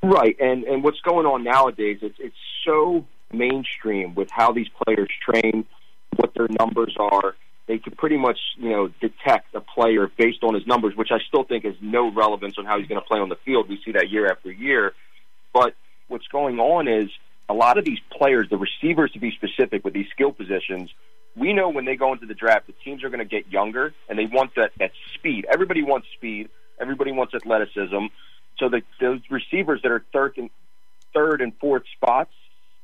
Right, 0.01 0.35
and 0.39 0.63
and 0.63 0.83
what's 0.83 1.01
going 1.01 1.25
on 1.25 1.43
nowadays? 1.43 1.99
It's 2.01 2.17
it's 2.19 2.35
so 2.65 3.05
mainstream 3.31 4.15
with 4.15 4.29
how 4.31 4.51
these 4.51 4.67
players 4.83 5.09
train, 5.23 5.65
what 6.15 6.33
their 6.33 6.47
numbers 6.59 6.95
are 6.97 7.35
they 7.67 7.77
can 7.77 7.93
pretty 7.95 8.17
much, 8.17 8.39
you 8.55 8.69
know, 8.69 8.87
detect 9.01 9.53
a 9.53 9.59
player 9.59 10.09
based 10.17 10.41
on 10.41 10.53
his 10.53 10.65
numbers, 10.65 10.95
which 10.95 11.09
I 11.11 11.19
still 11.27 11.43
think 11.43 11.65
has 11.65 11.75
no 11.81 12.11
relevance 12.11 12.55
on 12.57 12.65
how 12.65 12.79
he's 12.79 12.87
going 12.87 12.99
to 12.99 13.05
play 13.05 13.19
on 13.19 13.29
the 13.29 13.35
field. 13.45 13.67
We 13.69 13.79
see 13.85 13.91
that 13.91 14.09
year 14.09 14.25
after 14.27 14.49
year. 14.49 14.93
But 15.53 15.75
what's 16.07 16.27
going 16.27 16.59
on 16.59 16.87
is 16.87 17.09
a 17.49 17.53
lot 17.53 17.77
of 17.77 17.85
these 17.85 17.99
players, 18.11 18.47
the 18.49 18.57
receivers 18.57 19.11
to 19.11 19.19
be 19.19 19.31
specific 19.31 19.83
with 19.83 19.93
these 19.93 20.07
skill 20.11 20.31
positions, 20.31 20.89
we 21.35 21.53
know 21.53 21.69
when 21.69 21.85
they 21.85 21.95
go 21.95 22.13
into 22.13 22.25
the 22.25 22.33
draft, 22.33 22.67
the 22.67 22.73
teams 22.83 23.03
are 23.03 23.09
going 23.09 23.19
to 23.19 23.25
get 23.25 23.51
younger 23.51 23.93
and 24.09 24.17
they 24.17 24.25
want 24.25 24.55
that, 24.55 24.71
that 24.79 24.91
speed. 25.13 25.45
Everybody 25.51 25.83
wants 25.83 26.07
speed. 26.15 26.49
Everybody 26.79 27.11
wants 27.11 27.33
athleticism. 27.33 28.07
So 28.57 28.69
the, 28.69 28.81
those 28.99 29.19
receivers 29.29 29.81
that 29.83 29.91
are 29.91 30.03
third 30.11 30.37
and 30.37 30.49
third 31.13 31.41
and 31.41 31.53
fourth 31.59 31.83
spots 31.95 32.31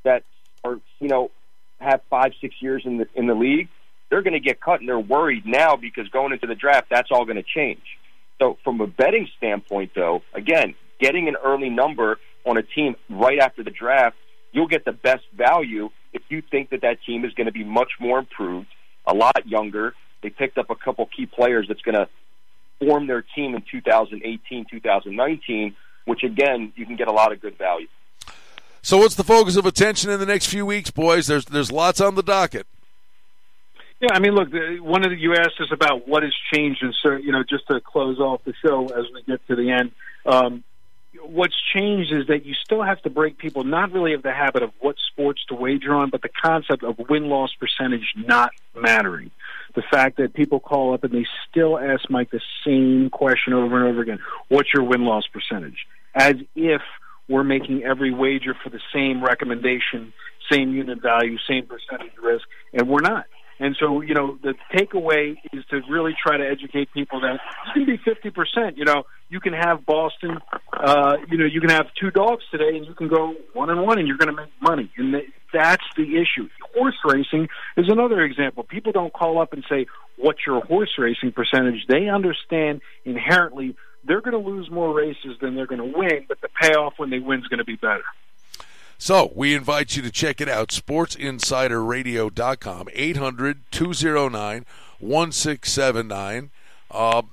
that 0.03 0.23
are, 0.63 0.79
you 0.99 1.07
know, 1.07 1.31
have 1.79 2.01
five, 2.09 2.33
six 2.39 2.55
years 2.61 2.83
in 2.85 2.97
the 2.97 3.07
in 3.15 3.27
the 3.27 3.33
league, 3.33 3.69
they're 4.09 4.21
going 4.21 4.33
to 4.33 4.39
get 4.39 4.61
cut 4.61 4.79
and 4.79 4.87
they're 4.87 4.99
worried 4.99 5.45
now 5.45 5.75
because 5.75 6.07
going 6.09 6.31
into 6.31 6.47
the 6.47 6.55
draft, 6.55 6.87
that's 6.89 7.09
all 7.11 7.25
going 7.25 7.37
to 7.37 7.43
change. 7.43 7.81
So, 8.39 8.57
from 8.63 8.79
a 8.81 8.87
betting 8.87 9.27
standpoint, 9.37 9.91
though, 9.95 10.21
again, 10.33 10.75
getting 10.99 11.27
an 11.27 11.35
early 11.43 11.69
number 11.69 12.19
on 12.45 12.57
a 12.57 12.63
team 12.63 12.95
right 13.09 13.39
after 13.39 13.63
the 13.63 13.71
draft, 13.71 14.15
you'll 14.53 14.67
get 14.67 14.85
the 14.85 14.93
best 14.93 15.23
value 15.35 15.89
if 16.13 16.21
you 16.29 16.41
think 16.41 16.69
that 16.69 16.81
that 16.81 16.99
team 17.05 17.25
is 17.25 17.33
going 17.33 17.47
to 17.47 17.51
be 17.51 17.63
much 17.63 17.91
more 17.99 18.19
improved, 18.19 18.67
a 19.05 19.13
lot 19.13 19.45
younger. 19.45 19.93
They 20.21 20.29
picked 20.29 20.57
up 20.57 20.69
a 20.69 20.75
couple 20.75 21.05
key 21.07 21.25
players 21.25 21.67
that's 21.67 21.81
going 21.81 21.95
to 21.95 22.07
form 22.79 23.07
their 23.07 23.23
team 23.35 23.55
in 23.55 23.63
2018, 23.69 24.65
2019, 24.69 25.75
which 26.05 26.23
again, 26.23 26.71
you 26.75 26.85
can 26.85 26.95
get 26.95 27.07
a 27.07 27.11
lot 27.11 27.31
of 27.31 27.41
good 27.41 27.57
value. 27.57 27.87
So, 28.81 28.97
what's 28.97 29.15
the 29.15 29.23
focus 29.23 29.55
of 29.55 29.65
attention 29.65 30.11
in 30.11 30.19
the 30.19 30.25
next 30.25 30.47
few 30.47 30.65
weeks, 30.65 30.91
boys? 30.91 31.27
There's 31.27 31.45
there's 31.45 31.71
lots 31.71 32.01
on 32.01 32.15
the 32.15 32.23
docket. 32.23 32.67
Yeah, 34.01 34.09
I 34.11 34.19
mean, 34.19 34.35
look, 34.35 34.49
one 34.83 35.05
of 35.05 35.11
the, 35.11 35.17
you 35.17 35.33
asked 35.33 35.61
us 35.61 35.69
about 35.71 36.05
what 36.05 36.23
has 36.23 36.33
changed, 36.53 36.83
and 36.83 36.93
so 37.01 37.13
you 37.13 37.31
know, 37.31 37.43
just 37.49 37.65
to 37.67 37.79
close 37.79 38.19
off 38.19 38.41
the 38.43 38.53
show 38.61 38.87
as 38.87 39.05
we 39.13 39.23
get 39.23 39.39
to 39.47 39.55
the 39.55 39.71
end, 39.71 39.91
um, 40.25 40.65
what's 41.25 41.55
changed 41.73 42.11
is 42.11 42.27
that 42.27 42.45
you 42.45 42.53
still 42.53 42.83
have 42.83 43.01
to 43.03 43.09
break 43.09 43.37
people 43.37 43.63
not 43.63 43.91
really 43.91 44.13
of 44.13 44.23
the 44.23 44.31
habit 44.31 44.63
of 44.63 44.71
what 44.79 44.95
sports 45.11 45.43
to 45.47 45.55
wager 45.55 45.93
on, 45.93 46.09
but 46.09 46.21
the 46.21 46.29
concept 46.29 46.83
of 46.83 46.97
win 47.09 47.29
loss 47.29 47.51
percentage 47.59 48.13
not 48.15 48.51
mattering. 48.75 49.31
The 49.75 49.83
fact 49.89 50.17
that 50.17 50.33
people 50.33 50.59
call 50.59 50.93
up 50.93 51.03
and 51.03 51.13
they 51.13 51.25
still 51.49 51.79
ask 51.79 52.09
Mike 52.09 52.31
the 52.31 52.41
same 52.65 53.09
question 53.09 53.53
over 53.53 53.79
and 53.79 53.87
over 53.87 54.01
again: 54.01 54.19
"What's 54.49 54.73
your 54.73 54.83
win 54.83 55.05
loss 55.05 55.25
percentage?" 55.27 55.87
As 56.13 56.35
if 56.55 56.81
we're 57.27 57.43
making 57.43 57.83
every 57.83 58.13
wager 58.13 58.53
for 58.53 58.69
the 58.69 58.81
same 58.93 59.23
recommendation, 59.23 60.13
same 60.51 60.73
unit 60.73 61.01
value, 61.01 61.37
same 61.47 61.65
percentage 61.65 62.13
risk, 62.21 62.45
and 62.73 62.87
we're 62.87 63.01
not. 63.01 63.25
And 63.59 63.75
so, 63.79 64.01
you 64.01 64.13
know, 64.13 64.37
the 64.41 64.55
takeaway 64.73 65.35
is 65.53 65.63
to 65.69 65.81
really 65.89 66.13
try 66.21 66.37
to 66.37 66.43
educate 66.45 66.91
people 66.93 67.21
that 67.21 67.35
it's 67.35 67.73
going 67.75 67.85
to 67.85 67.97
be 67.97 68.31
50%. 68.31 68.77
You 68.77 68.85
know, 68.85 69.03
you 69.29 69.39
can 69.39 69.53
have 69.53 69.85
Boston, 69.85 70.39
uh, 70.73 71.17
you 71.29 71.37
know, 71.37 71.45
you 71.45 71.61
can 71.61 71.69
have 71.69 71.87
two 71.99 72.11
dogs 72.11 72.43
today 72.51 72.75
and 72.75 72.85
you 72.85 72.93
can 72.93 73.07
go 73.07 73.35
one 73.53 73.69
and 73.69 73.81
one 73.81 73.99
and 73.99 74.07
you're 74.07 74.17
going 74.17 74.35
to 74.35 74.41
make 74.41 74.51
money. 74.61 74.91
And 74.97 75.15
that's 75.53 75.85
the 75.95 76.17
issue. 76.17 76.49
Horse 76.75 76.97
racing 77.05 77.47
is 77.77 77.85
another 77.89 78.21
example. 78.21 78.63
People 78.63 78.91
don't 78.91 79.13
call 79.13 79.41
up 79.41 79.53
and 79.53 79.63
say, 79.69 79.85
what's 80.17 80.39
your 80.45 80.61
horse 80.65 80.95
racing 80.97 81.31
percentage? 81.31 81.85
They 81.87 82.09
understand 82.09 82.81
inherently 83.05 83.75
they're 84.05 84.21
going 84.21 84.33
to 84.33 84.49
lose 84.49 84.69
more 84.69 84.93
races 84.93 85.37
than 85.41 85.55
they're 85.55 85.67
going 85.67 85.79
to 85.79 85.97
win, 85.97 86.25
but 86.27 86.41
the 86.41 86.49
payoff 86.61 86.93
when 86.97 87.09
they 87.09 87.19
win 87.19 87.39
is 87.39 87.47
going 87.47 87.59
to 87.59 87.65
be 87.65 87.75
better. 87.75 88.03
So 88.97 89.31
we 89.35 89.53
invite 89.53 89.95
you 89.95 90.01
to 90.03 90.11
check 90.11 90.41
it 90.41 90.47
out, 90.47 90.69
sportsinsiderradio.com, 90.69 92.89
800 92.93 93.61
209 93.71 94.65
1679. 94.99 96.51
Um, 96.91 97.29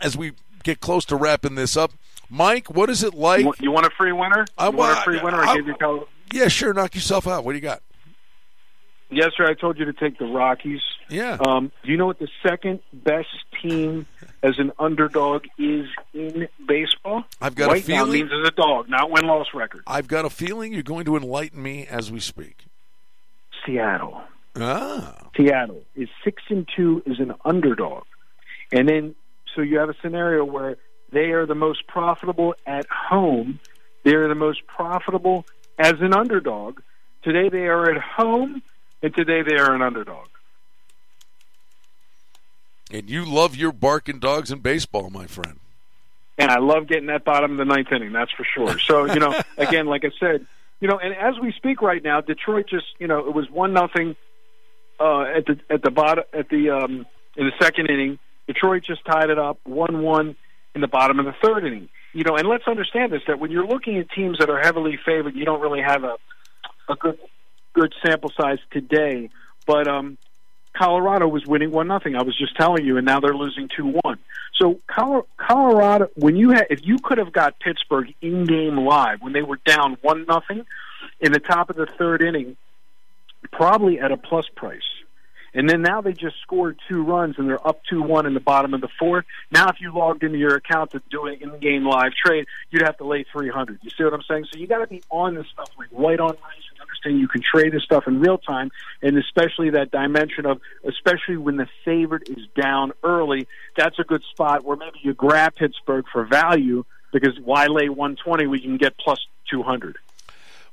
as 0.00 0.16
we 0.16 0.32
get 0.62 0.80
close 0.80 1.04
to 1.06 1.16
wrapping 1.16 1.54
this 1.54 1.76
up, 1.76 1.92
Mike, 2.28 2.70
what 2.70 2.90
is 2.90 3.02
it 3.02 3.14
like? 3.14 3.44
You 3.60 3.70
want, 3.70 3.86
a 3.86 3.90
free 3.90 4.12
winner? 4.12 4.44
You 4.60 4.70
want 4.70 4.98
a 4.98 5.02
free 5.02 5.20
winner? 5.20 5.42
I, 5.42 5.46
I, 5.46 5.52
I 5.52 5.54
Yeah, 6.32 6.48
sure. 6.48 6.74
Knock 6.74 6.94
yourself 6.94 7.26
out. 7.26 7.44
What 7.44 7.52
do 7.52 7.56
you 7.56 7.62
got? 7.62 7.82
Yesterday, 9.10 9.50
I 9.50 9.54
told 9.54 9.78
you 9.78 9.84
to 9.84 9.92
take 9.92 10.18
the 10.18 10.24
Rockies. 10.24 10.80
Yeah. 11.08 11.38
Um, 11.46 11.70
do 11.84 11.90
you 11.90 11.96
know 11.96 12.06
what 12.06 12.18
the 12.18 12.28
second 12.42 12.80
best 12.92 13.28
team 13.62 14.06
as 14.42 14.58
an 14.58 14.72
underdog 14.78 15.44
is 15.58 15.86
in 16.12 16.48
baseball? 16.66 17.24
I've 17.40 17.54
got 17.54 17.70
right 17.70 17.82
a 17.82 17.84
feeling. 17.84 18.12
Means 18.12 18.32
as 18.32 18.48
a 18.48 18.50
dog, 18.50 18.88
not 18.88 19.10
win 19.10 19.26
loss 19.26 19.48
record. 19.54 19.82
I've 19.86 20.08
got 20.08 20.24
a 20.24 20.30
feeling 20.30 20.72
you're 20.72 20.82
going 20.82 21.04
to 21.04 21.16
enlighten 21.16 21.62
me 21.62 21.86
as 21.86 22.10
we 22.10 22.20
speak. 22.20 22.64
Seattle. 23.64 24.22
Ah. 24.56 25.28
Seattle 25.36 25.82
is 25.94 26.08
six 26.22 26.42
and 26.48 26.68
two 26.74 27.02
as 27.10 27.18
an 27.18 27.34
underdog, 27.44 28.04
and 28.72 28.88
then 28.88 29.14
so 29.54 29.62
you 29.62 29.78
have 29.78 29.88
a 29.88 29.94
scenario 30.00 30.44
where 30.44 30.76
they 31.12 31.30
are 31.30 31.46
the 31.46 31.54
most 31.54 31.86
profitable 31.86 32.54
at 32.66 32.86
home. 32.86 33.60
They 34.04 34.14
are 34.14 34.28
the 34.28 34.34
most 34.34 34.66
profitable 34.66 35.44
as 35.78 35.94
an 36.00 36.14
underdog. 36.14 36.80
Today 37.22 37.48
they 37.48 37.66
are 37.66 37.90
at 37.90 38.00
home 38.00 38.62
and 39.04 39.14
today 39.14 39.42
they 39.42 39.56
are 39.56 39.74
an 39.74 39.82
underdog. 39.82 40.28
And 42.90 43.10
you 43.10 43.26
love 43.26 43.54
your 43.54 43.70
barking 43.70 44.18
dogs 44.18 44.50
in 44.50 44.60
baseball, 44.60 45.10
my 45.10 45.26
friend. 45.26 45.60
And 46.38 46.50
I 46.50 46.58
love 46.58 46.88
getting 46.88 47.06
that 47.06 47.22
bottom 47.22 47.52
of 47.52 47.58
the 47.58 47.66
ninth 47.66 47.92
inning, 47.92 48.12
that's 48.12 48.32
for 48.32 48.44
sure. 48.44 48.78
So, 48.78 49.04
you 49.04 49.20
know, 49.20 49.38
again, 49.58 49.86
like 49.86 50.04
I 50.06 50.10
said, 50.18 50.46
you 50.80 50.88
know, 50.88 50.98
and 50.98 51.14
as 51.14 51.38
we 51.38 51.52
speak 51.52 51.82
right 51.82 52.02
now, 52.02 52.22
Detroit 52.22 52.66
just, 52.66 52.86
you 52.98 53.06
know, 53.06 53.26
it 53.26 53.34
was 53.34 53.50
one 53.50 53.74
nothing 53.74 54.16
uh, 54.98 55.22
at 55.22 55.44
the 55.46 55.60
at 55.68 55.82
the 55.82 55.90
bottom 55.90 56.24
at 56.32 56.48
the 56.48 56.70
um, 56.70 57.06
in 57.36 57.46
the 57.46 57.52
second 57.60 57.90
inning. 57.90 58.18
Detroit 58.46 58.84
just 58.84 59.04
tied 59.04 59.28
it 59.28 59.38
up 59.38 59.58
one 59.64 60.02
one 60.02 60.34
in 60.74 60.80
the 60.80 60.88
bottom 60.88 61.18
of 61.18 61.26
the 61.26 61.34
third 61.42 61.64
inning. 61.64 61.90
You 62.14 62.24
know, 62.24 62.36
and 62.36 62.48
let's 62.48 62.66
understand 62.66 63.12
this 63.12 63.22
that 63.26 63.38
when 63.38 63.50
you're 63.50 63.66
looking 63.66 63.98
at 63.98 64.10
teams 64.10 64.38
that 64.38 64.48
are 64.48 64.60
heavily 64.60 64.98
favored, 65.04 65.34
you 65.34 65.44
don't 65.44 65.60
really 65.60 65.82
have 65.82 66.04
a 66.04 66.16
a 66.88 66.96
good 66.96 67.18
good 67.74 67.92
sample 68.04 68.32
size 68.36 68.58
today, 68.70 69.30
but 69.66 69.86
um, 69.86 70.16
Colorado 70.74 71.28
was 71.28 71.46
winning 71.46 71.70
one 71.70 71.86
nothing. 71.86 72.16
I 72.16 72.22
was 72.22 72.36
just 72.36 72.56
telling 72.56 72.84
you, 72.84 72.96
and 72.96 73.06
now 73.06 73.20
they're 73.20 73.36
losing 73.36 73.68
two 73.68 73.98
one. 74.02 74.18
So 74.54 74.80
Colorado, 75.36 76.08
when 76.14 76.36
you 76.36 76.50
had, 76.50 76.66
if 76.70 76.80
you 76.84 76.98
could 76.98 77.18
have 77.18 77.32
got 77.32 77.58
Pittsburgh 77.60 78.14
in 78.22 78.44
game 78.44 78.76
live 78.76 79.20
when 79.20 79.32
they 79.32 79.42
were 79.42 79.58
down 79.64 79.96
one 80.00 80.24
nothing 80.26 80.64
in 81.20 81.32
the 81.32 81.40
top 81.40 81.70
of 81.70 81.76
the 81.76 81.86
third 81.86 82.22
inning, 82.22 82.56
probably 83.52 84.00
at 84.00 84.12
a 84.12 84.16
plus 84.16 84.46
price. 84.54 84.82
And 85.54 85.70
then 85.70 85.82
now 85.82 86.00
they 86.00 86.12
just 86.12 86.40
scored 86.42 86.78
two 86.88 87.02
runs 87.02 87.36
and 87.38 87.48
they're 87.48 87.66
up 87.66 87.80
2 87.88 88.02
1 88.02 88.26
in 88.26 88.34
the 88.34 88.40
bottom 88.40 88.74
of 88.74 88.80
the 88.80 88.88
fourth. 88.98 89.24
Now, 89.52 89.68
if 89.68 89.80
you 89.80 89.92
logged 89.92 90.24
into 90.24 90.36
your 90.36 90.56
account 90.56 90.90
to 90.90 91.02
do 91.10 91.26
an 91.26 91.38
in 91.40 91.58
game 91.60 91.86
live 91.86 92.12
trade, 92.12 92.46
you'd 92.70 92.82
have 92.82 92.96
to 92.98 93.04
lay 93.04 93.24
300. 93.32 93.78
You 93.82 93.90
see 93.90 94.02
what 94.02 94.12
I'm 94.12 94.22
saying? 94.28 94.46
So 94.52 94.58
you 94.58 94.66
got 94.66 94.78
to 94.78 94.86
be 94.88 95.02
on 95.10 95.34
this 95.34 95.46
stuff 95.52 95.70
like 95.78 95.88
white 95.90 96.18
on 96.18 96.30
rice 96.30 96.64
and 96.72 96.80
understand 96.80 97.20
you 97.20 97.28
can 97.28 97.42
trade 97.42 97.72
this 97.72 97.84
stuff 97.84 98.08
in 98.08 98.20
real 98.20 98.38
time. 98.38 98.70
And 99.00 99.16
especially 99.16 99.70
that 99.70 99.92
dimension 99.92 100.44
of, 100.44 100.60
especially 100.84 101.36
when 101.36 101.56
the 101.56 101.68
favorite 101.84 102.28
is 102.28 102.46
down 102.60 102.92
early, 103.04 103.46
that's 103.76 103.98
a 104.00 104.04
good 104.04 104.22
spot 104.30 104.64
where 104.64 104.76
maybe 104.76 104.98
you 105.02 105.14
grab 105.14 105.54
Pittsburgh 105.54 106.04
for 106.12 106.24
value 106.24 106.84
because 107.12 107.38
why 107.38 107.66
lay 107.66 107.88
120 107.88 108.48
when 108.48 108.60
you 108.60 108.68
can 108.68 108.76
get 108.76 108.98
plus 108.98 109.24
200? 109.50 109.96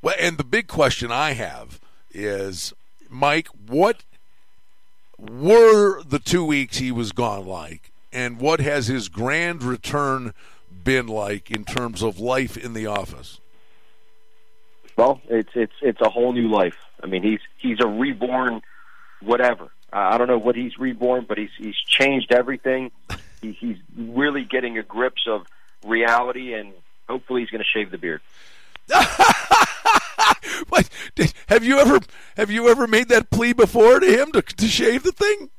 Well, 0.01 0.15
and 0.19 0.39
the 0.39 0.43
big 0.43 0.67
question 0.67 1.11
I 1.11 1.34
have 1.34 1.79
is, 2.11 2.73
Mike, 3.07 3.47
what 3.67 4.03
were 5.30 6.01
the 6.03 6.19
two 6.19 6.43
weeks 6.43 6.78
he 6.78 6.91
was 6.91 7.11
gone 7.11 7.45
like, 7.45 7.91
and 8.11 8.39
what 8.39 8.59
has 8.59 8.88
his 8.88 9.07
grand 9.07 9.63
return 9.63 10.34
been 10.84 11.07
like 11.07 11.51
in 11.51 11.63
terms 11.63 12.01
of 12.01 12.19
life 12.19 12.57
in 12.57 12.74
the 12.74 12.88
office? 12.88 13.39
Well, 14.97 15.22
it's 15.30 15.51
it's 15.55 15.74
it's 15.82 16.01
a 16.01 16.09
whole 16.09 16.34
new 16.34 16.49
life. 16.49 16.76
I 17.01 17.07
mean, 17.07 17.24
he's 17.24 17.39
he's 17.57 17.80
a 17.80 17.88
reborn, 17.88 18.61
whatever. 19.22 19.72
I 19.93 20.17
don't 20.17 20.28
know 20.28 20.38
what 20.38 20.55
he's 20.55 20.78
reborn, 20.78 21.26
but 21.28 21.38
he's 21.38 21.51
he's 21.57 21.78
changed 21.78 22.32
everything. 22.32 22.91
He, 23.41 23.53
he's 23.53 23.78
really 23.97 24.43
getting 24.43 24.78
a 24.78 24.84
grips 24.84 25.24
of 25.28 25.45
reality, 25.86 26.53
and 26.53 26.74
hopefully, 27.09 27.41
he's 27.41 27.49
going 27.49 27.63
to 27.63 27.67
shave 27.67 27.91
the 27.91 27.97
beard. 27.97 28.22
what, 30.69 30.89
Did, 31.15 31.34
have 31.47 31.63
you 31.63 31.79
ever 31.79 31.99
have 32.38 32.51
you 32.51 32.69
ever 32.69 32.88
made 32.88 33.09
that 33.09 33.29
plea 33.29 33.53
before 33.53 33.99
to 33.99 34.05
him 34.05 34.32
to, 34.34 34.41
to 34.41 34.67
shave 34.67 35.03
the 35.03 35.11
thing? 35.11 35.49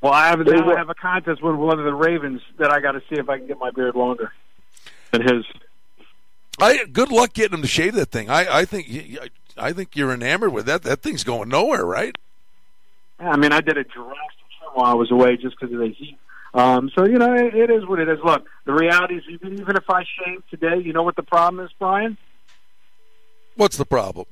Well, 0.00 0.12
I 0.12 0.28
have 0.28 0.40
now 0.40 0.72
I 0.72 0.78
have 0.78 0.90
a 0.90 0.94
contest 0.94 1.42
with 1.42 1.56
one 1.56 1.78
of 1.78 1.84
the 1.84 1.94
Ravens 1.94 2.42
that 2.58 2.70
I 2.70 2.80
got 2.80 2.92
to 2.92 3.00
see 3.00 3.16
if 3.18 3.28
I 3.28 3.38
can 3.38 3.46
get 3.46 3.58
my 3.58 3.70
beard 3.70 3.96
longer 3.96 4.32
than 5.10 5.22
his. 5.22 5.44
I 6.60 6.84
good 6.86 7.10
luck 7.10 7.32
getting 7.32 7.54
him 7.54 7.62
to 7.62 7.68
shave 7.68 7.94
that 7.94 8.10
thing. 8.10 8.30
I 8.30 8.60
I 8.60 8.64
think 8.64 9.18
I 9.56 9.72
think 9.72 9.96
you're 9.96 10.12
enamored 10.12 10.52
with 10.52 10.66
that. 10.66 10.82
That 10.82 11.02
thing's 11.02 11.24
going 11.24 11.48
nowhere, 11.48 11.84
right? 11.84 12.16
Yeah, 13.20 13.30
I 13.30 13.36
mean, 13.36 13.52
I 13.52 13.60
did 13.60 13.78
a 13.78 13.84
drastic 13.84 13.94
trim 13.94 14.70
while 14.74 14.86
I 14.86 14.94
was 14.94 15.10
away 15.10 15.36
just 15.36 15.58
because 15.58 15.72
of 15.72 15.80
the 15.80 15.88
heat. 15.88 16.18
Um, 16.54 16.90
so 16.94 17.06
you 17.06 17.18
know, 17.18 17.34
it, 17.34 17.54
it 17.54 17.70
is 17.70 17.86
what 17.86 17.98
it 17.98 18.08
is. 18.08 18.18
Look, 18.24 18.46
the 18.64 18.72
reality 18.72 19.16
is, 19.16 19.24
even 19.28 19.54
even 19.54 19.76
if 19.76 19.88
I 19.88 20.04
shave 20.04 20.42
today, 20.50 20.78
you 20.78 20.92
know 20.92 21.02
what 21.02 21.16
the 21.16 21.22
problem 21.22 21.64
is, 21.64 21.70
Brian? 21.78 22.16
What's 23.56 23.76
the 23.76 23.86
problem? 23.86 24.26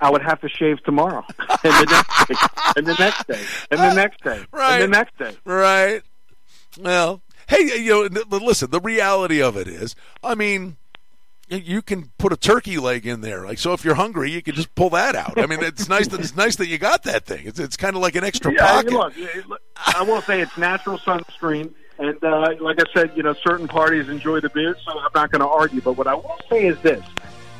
I 0.00 0.10
would 0.10 0.22
have 0.22 0.40
to 0.42 0.48
shave 0.48 0.82
tomorrow, 0.84 1.24
and 1.38 1.58
the 1.62 1.86
next 1.90 2.28
day, 2.28 2.34
and 2.76 2.86
the 2.86 2.94
next 2.94 3.26
day, 3.26 3.44
and 3.70 3.80
the 3.80 3.94
next 3.94 4.22
day, 4.22 4.44
right. 4.52 4.82
and 4.82 4.92
the 4.92 4.96
next 4.96 5.18
day. 5.18 5.36
Right. 5.44 6.02
Well, 6.78 7.22
hey, 7.48 7.80
you 7.82 8.08
know, 8.08 8.22
listen. 8.30 8.70
The 8.70 8.80
reality 8.80 9.42
of 9.42 9.56
it 9.56 9.66
is, 9.66 9.96
I 10.22 10.34
mean, 10.34 10.76
you 11.48 11.80
can 11.80 12.10
put 12.18 12.32
a 12.32 12.36
turkey 12.36 12.78
leg 12.78 13.06
in 13.06 13.22
there. 13.22 13.44
Like 13.44 13.58
so, 13.58 13.72
if 13.72 13.84
you're 13.84 13.94
hungry, 13.94 14.30
you 14.30 14.42
can 14.42 14.54
just 14.54 14.74
pull 14.74 14.90
that 14.90 15.16
out. 15.16 15.38
I 15.38 15.46
mean, 15.46 15.62
it's 15.62 15.88
nice 15.88 16.08
that 16.08 16.20
it's 16.20 16.36
nice 16.36 16.56
that 16.56 16.68
you 16.68 16.78
got 16.78 17.04
that 17.04 17.24
thing. 17.24 17.46
It's 17.46 17.58
it's 17.58 17.76
kind 17.76 17.96
of 17.96 18.02
like 18.02 18.14
an 18.14 18.24
extra 18.24 18.52
yeah, 18.52 18.82
pocket. 18.82 18.92
Look, 18.92 19.62
I 19.76 20.02
will 20.02 20.22
say 20.22 20.40
it's 20.40 20.56
natural 20.56 20.98
sunscreen. 20.98 21.72
And 21.98 22.22
uh, 22.22 22.54
like 22.60 22.80
I 22.80 22.84
said, 22.94 23.12
you 23.16 23.24
know, 23.24 23.34
certain 23.44 23.66
parties 23.66 24.08
enjoy 24.08 24.38
the 24.40 24.50
beard, 24.50 24.76
so 24.84 24.96
I'm 24.96 25.10
not 25.14 25.32
going 25.32 25.40
to 25.40 25.48
argue. 25.48 25.80
But 25.80 25.94
what 25.94 26.06
I 26.06 26.14
will 26.14 26.38
say 26.48 26.66
is 26.66 26.78
this: 26.80 27.02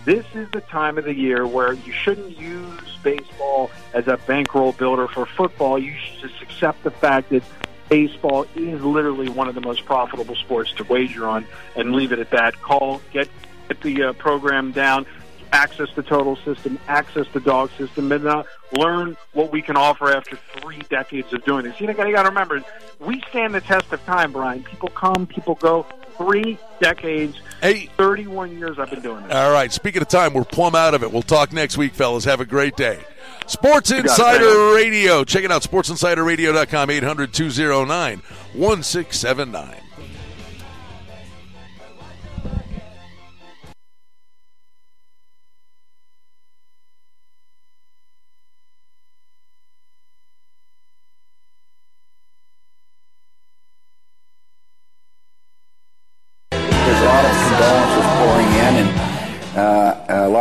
this 0.08 0.24
is 0.34 0.50
the 0.52 0.62
time 0.62 0.96
of 0.96 1.04
the 1.04 1.14
year 1.14 1.46
where 1.46 1.74
you 1.74 1.92
shouldn't 1.92 2.38
use 2.38 2.96
baseball 3.02 3.70
as 3.92 4.08
a 4.08 4.16
bankroll 4.26 4.72
builder 4.72 5.06
for 5.06 5.26
football. 5.26 5.78
You 5.78 5.92
should 5.92 6.30
just 6.30 6.40
accept 6.40 6.82
the 6.82 6.90
fact 6.90 7.28
that 7.28 7.42
baseball 7.90 8.46
is 8.56 8.82
literally 8.82 9.28
one 9.28 9.48
of 9.48 9.54
the 9.54 9.60
most 9.60 9.84
profitable 9.84 10.34
sports 10.34 10.72
to 10.76 10.84
wager 10.84 11.26
on 11.26 11.46
and 11.76 11.92
leave 11.92 12.12
it 12.12 12.20
at 12.20 12.30
that. 12.30 12.58
Call, 12.62 13.02
get, 13.12 13.28
get 13.68 13.82
the 13.82 14.02
uh, 14.04 14.12
program 14.14 14.72
down, 14.72 15.04
access 15.52 15.92
the 15.94 16.02
total 16.02 16.36
system, 16.36 16.78
access 16.88 17.26
the 17.34 17.40
dog 17.40 17.70
system, 17.76 18.10
and 18.10 18.26
uh, 18.26 18.44
learn 18.72 19.14
what 19.34 19.52
we 19.52 19.60
can 19.60 19.76
offer 19.76 20.10
after 20.10 20.36
three 20.62 20.80
decades 20.88 21.30
of 21.34 21.44
doing 21.44 21.64
this. 21.64 21.78
You, 21.82 21.86
know, 21.86 22.06
you 22.06 22.14
got 22.14 22.22
to 22.22 22.30
remember, 22.30 22.64
we 22.98 23.20
stand 23.28 23.54
the 23.54 23.60
test 23.60 23.92
of 23.92 24.02
time, 24.06 24.32
Brian. 24.32 24.62
People 24.62 24.88
come, 24.88 25.26
people 25.26 25.56
go. 25.56 25.84
Three 26.18 26.58
decades 26.80 27.40
Hey, 27.60 27.86
31 27.96 28.56
years 28.56 28.78
I've 28.78 28.90
been 28.90 29.00
doing 29.00 29.24
this. 29.24 29.34
All 29.34 29.50
right. 29.52 29.72
Speaking 29.72 30.00
of 30.00 30.08
time, 30.08 30.32
we're 30.32 30.44
plumb 30.44 30.76
out 30.76 30.94
of 30.94 31.02
it. 31.02 31.10
We'll 31.12 31.22
talk 31.22 31.52
next 31.52 31.76
week, 31.76 31.92
fellas. 31.92 32.24
Have 32.24 32.40
a 32.40 32.46
great 32.46 32.76
day. 32.76 33.00
Sports 33.46 33.90
Insider 33.90 34.74
Radio. 34.74 35.24
Check 35.24 35.44
it 35.44 35.50
out, 35.50 35.62
sportsinsiderradio.com, 35.62 36.90
800 36.90 37.32
209 37.32 38.18
1679. 38.54 39.87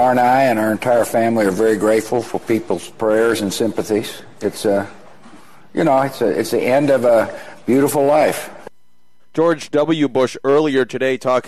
Laura 0.08 0.20
and 0.20 0.26
I 0.26 0.43
and 0.43 0.58
our 0.58 0.72
entire 0.72 1.03
family 1.03 1.45
are 1.45 1.51
very 1.51 1.76
grateful 1.76 2.22
for 2.22 2.39
people's 2.39 2.88
prayers 2.91 3.41
and 3.41 3.53
sympathies. 3.53 4.22
It's 4.39 4.64
a, 4.64 4.89
you 5.74 5.84
know, 5.84 6.01
it's 6.01 6.22
a, 6.22 6.28
it's 6.28 6.51
the 6.51 6.62
end 6.62 6.89
of 6.89 7.03
a 7.03 7.38
beautiful 7.66 8.05
life. 8.05 8.49
George 9.34 9.70
W. 9.72 10.08
Bush 10.08 10.38
earlier 10.45 10.86
today 10.86 11.18
talking 11.18 11.45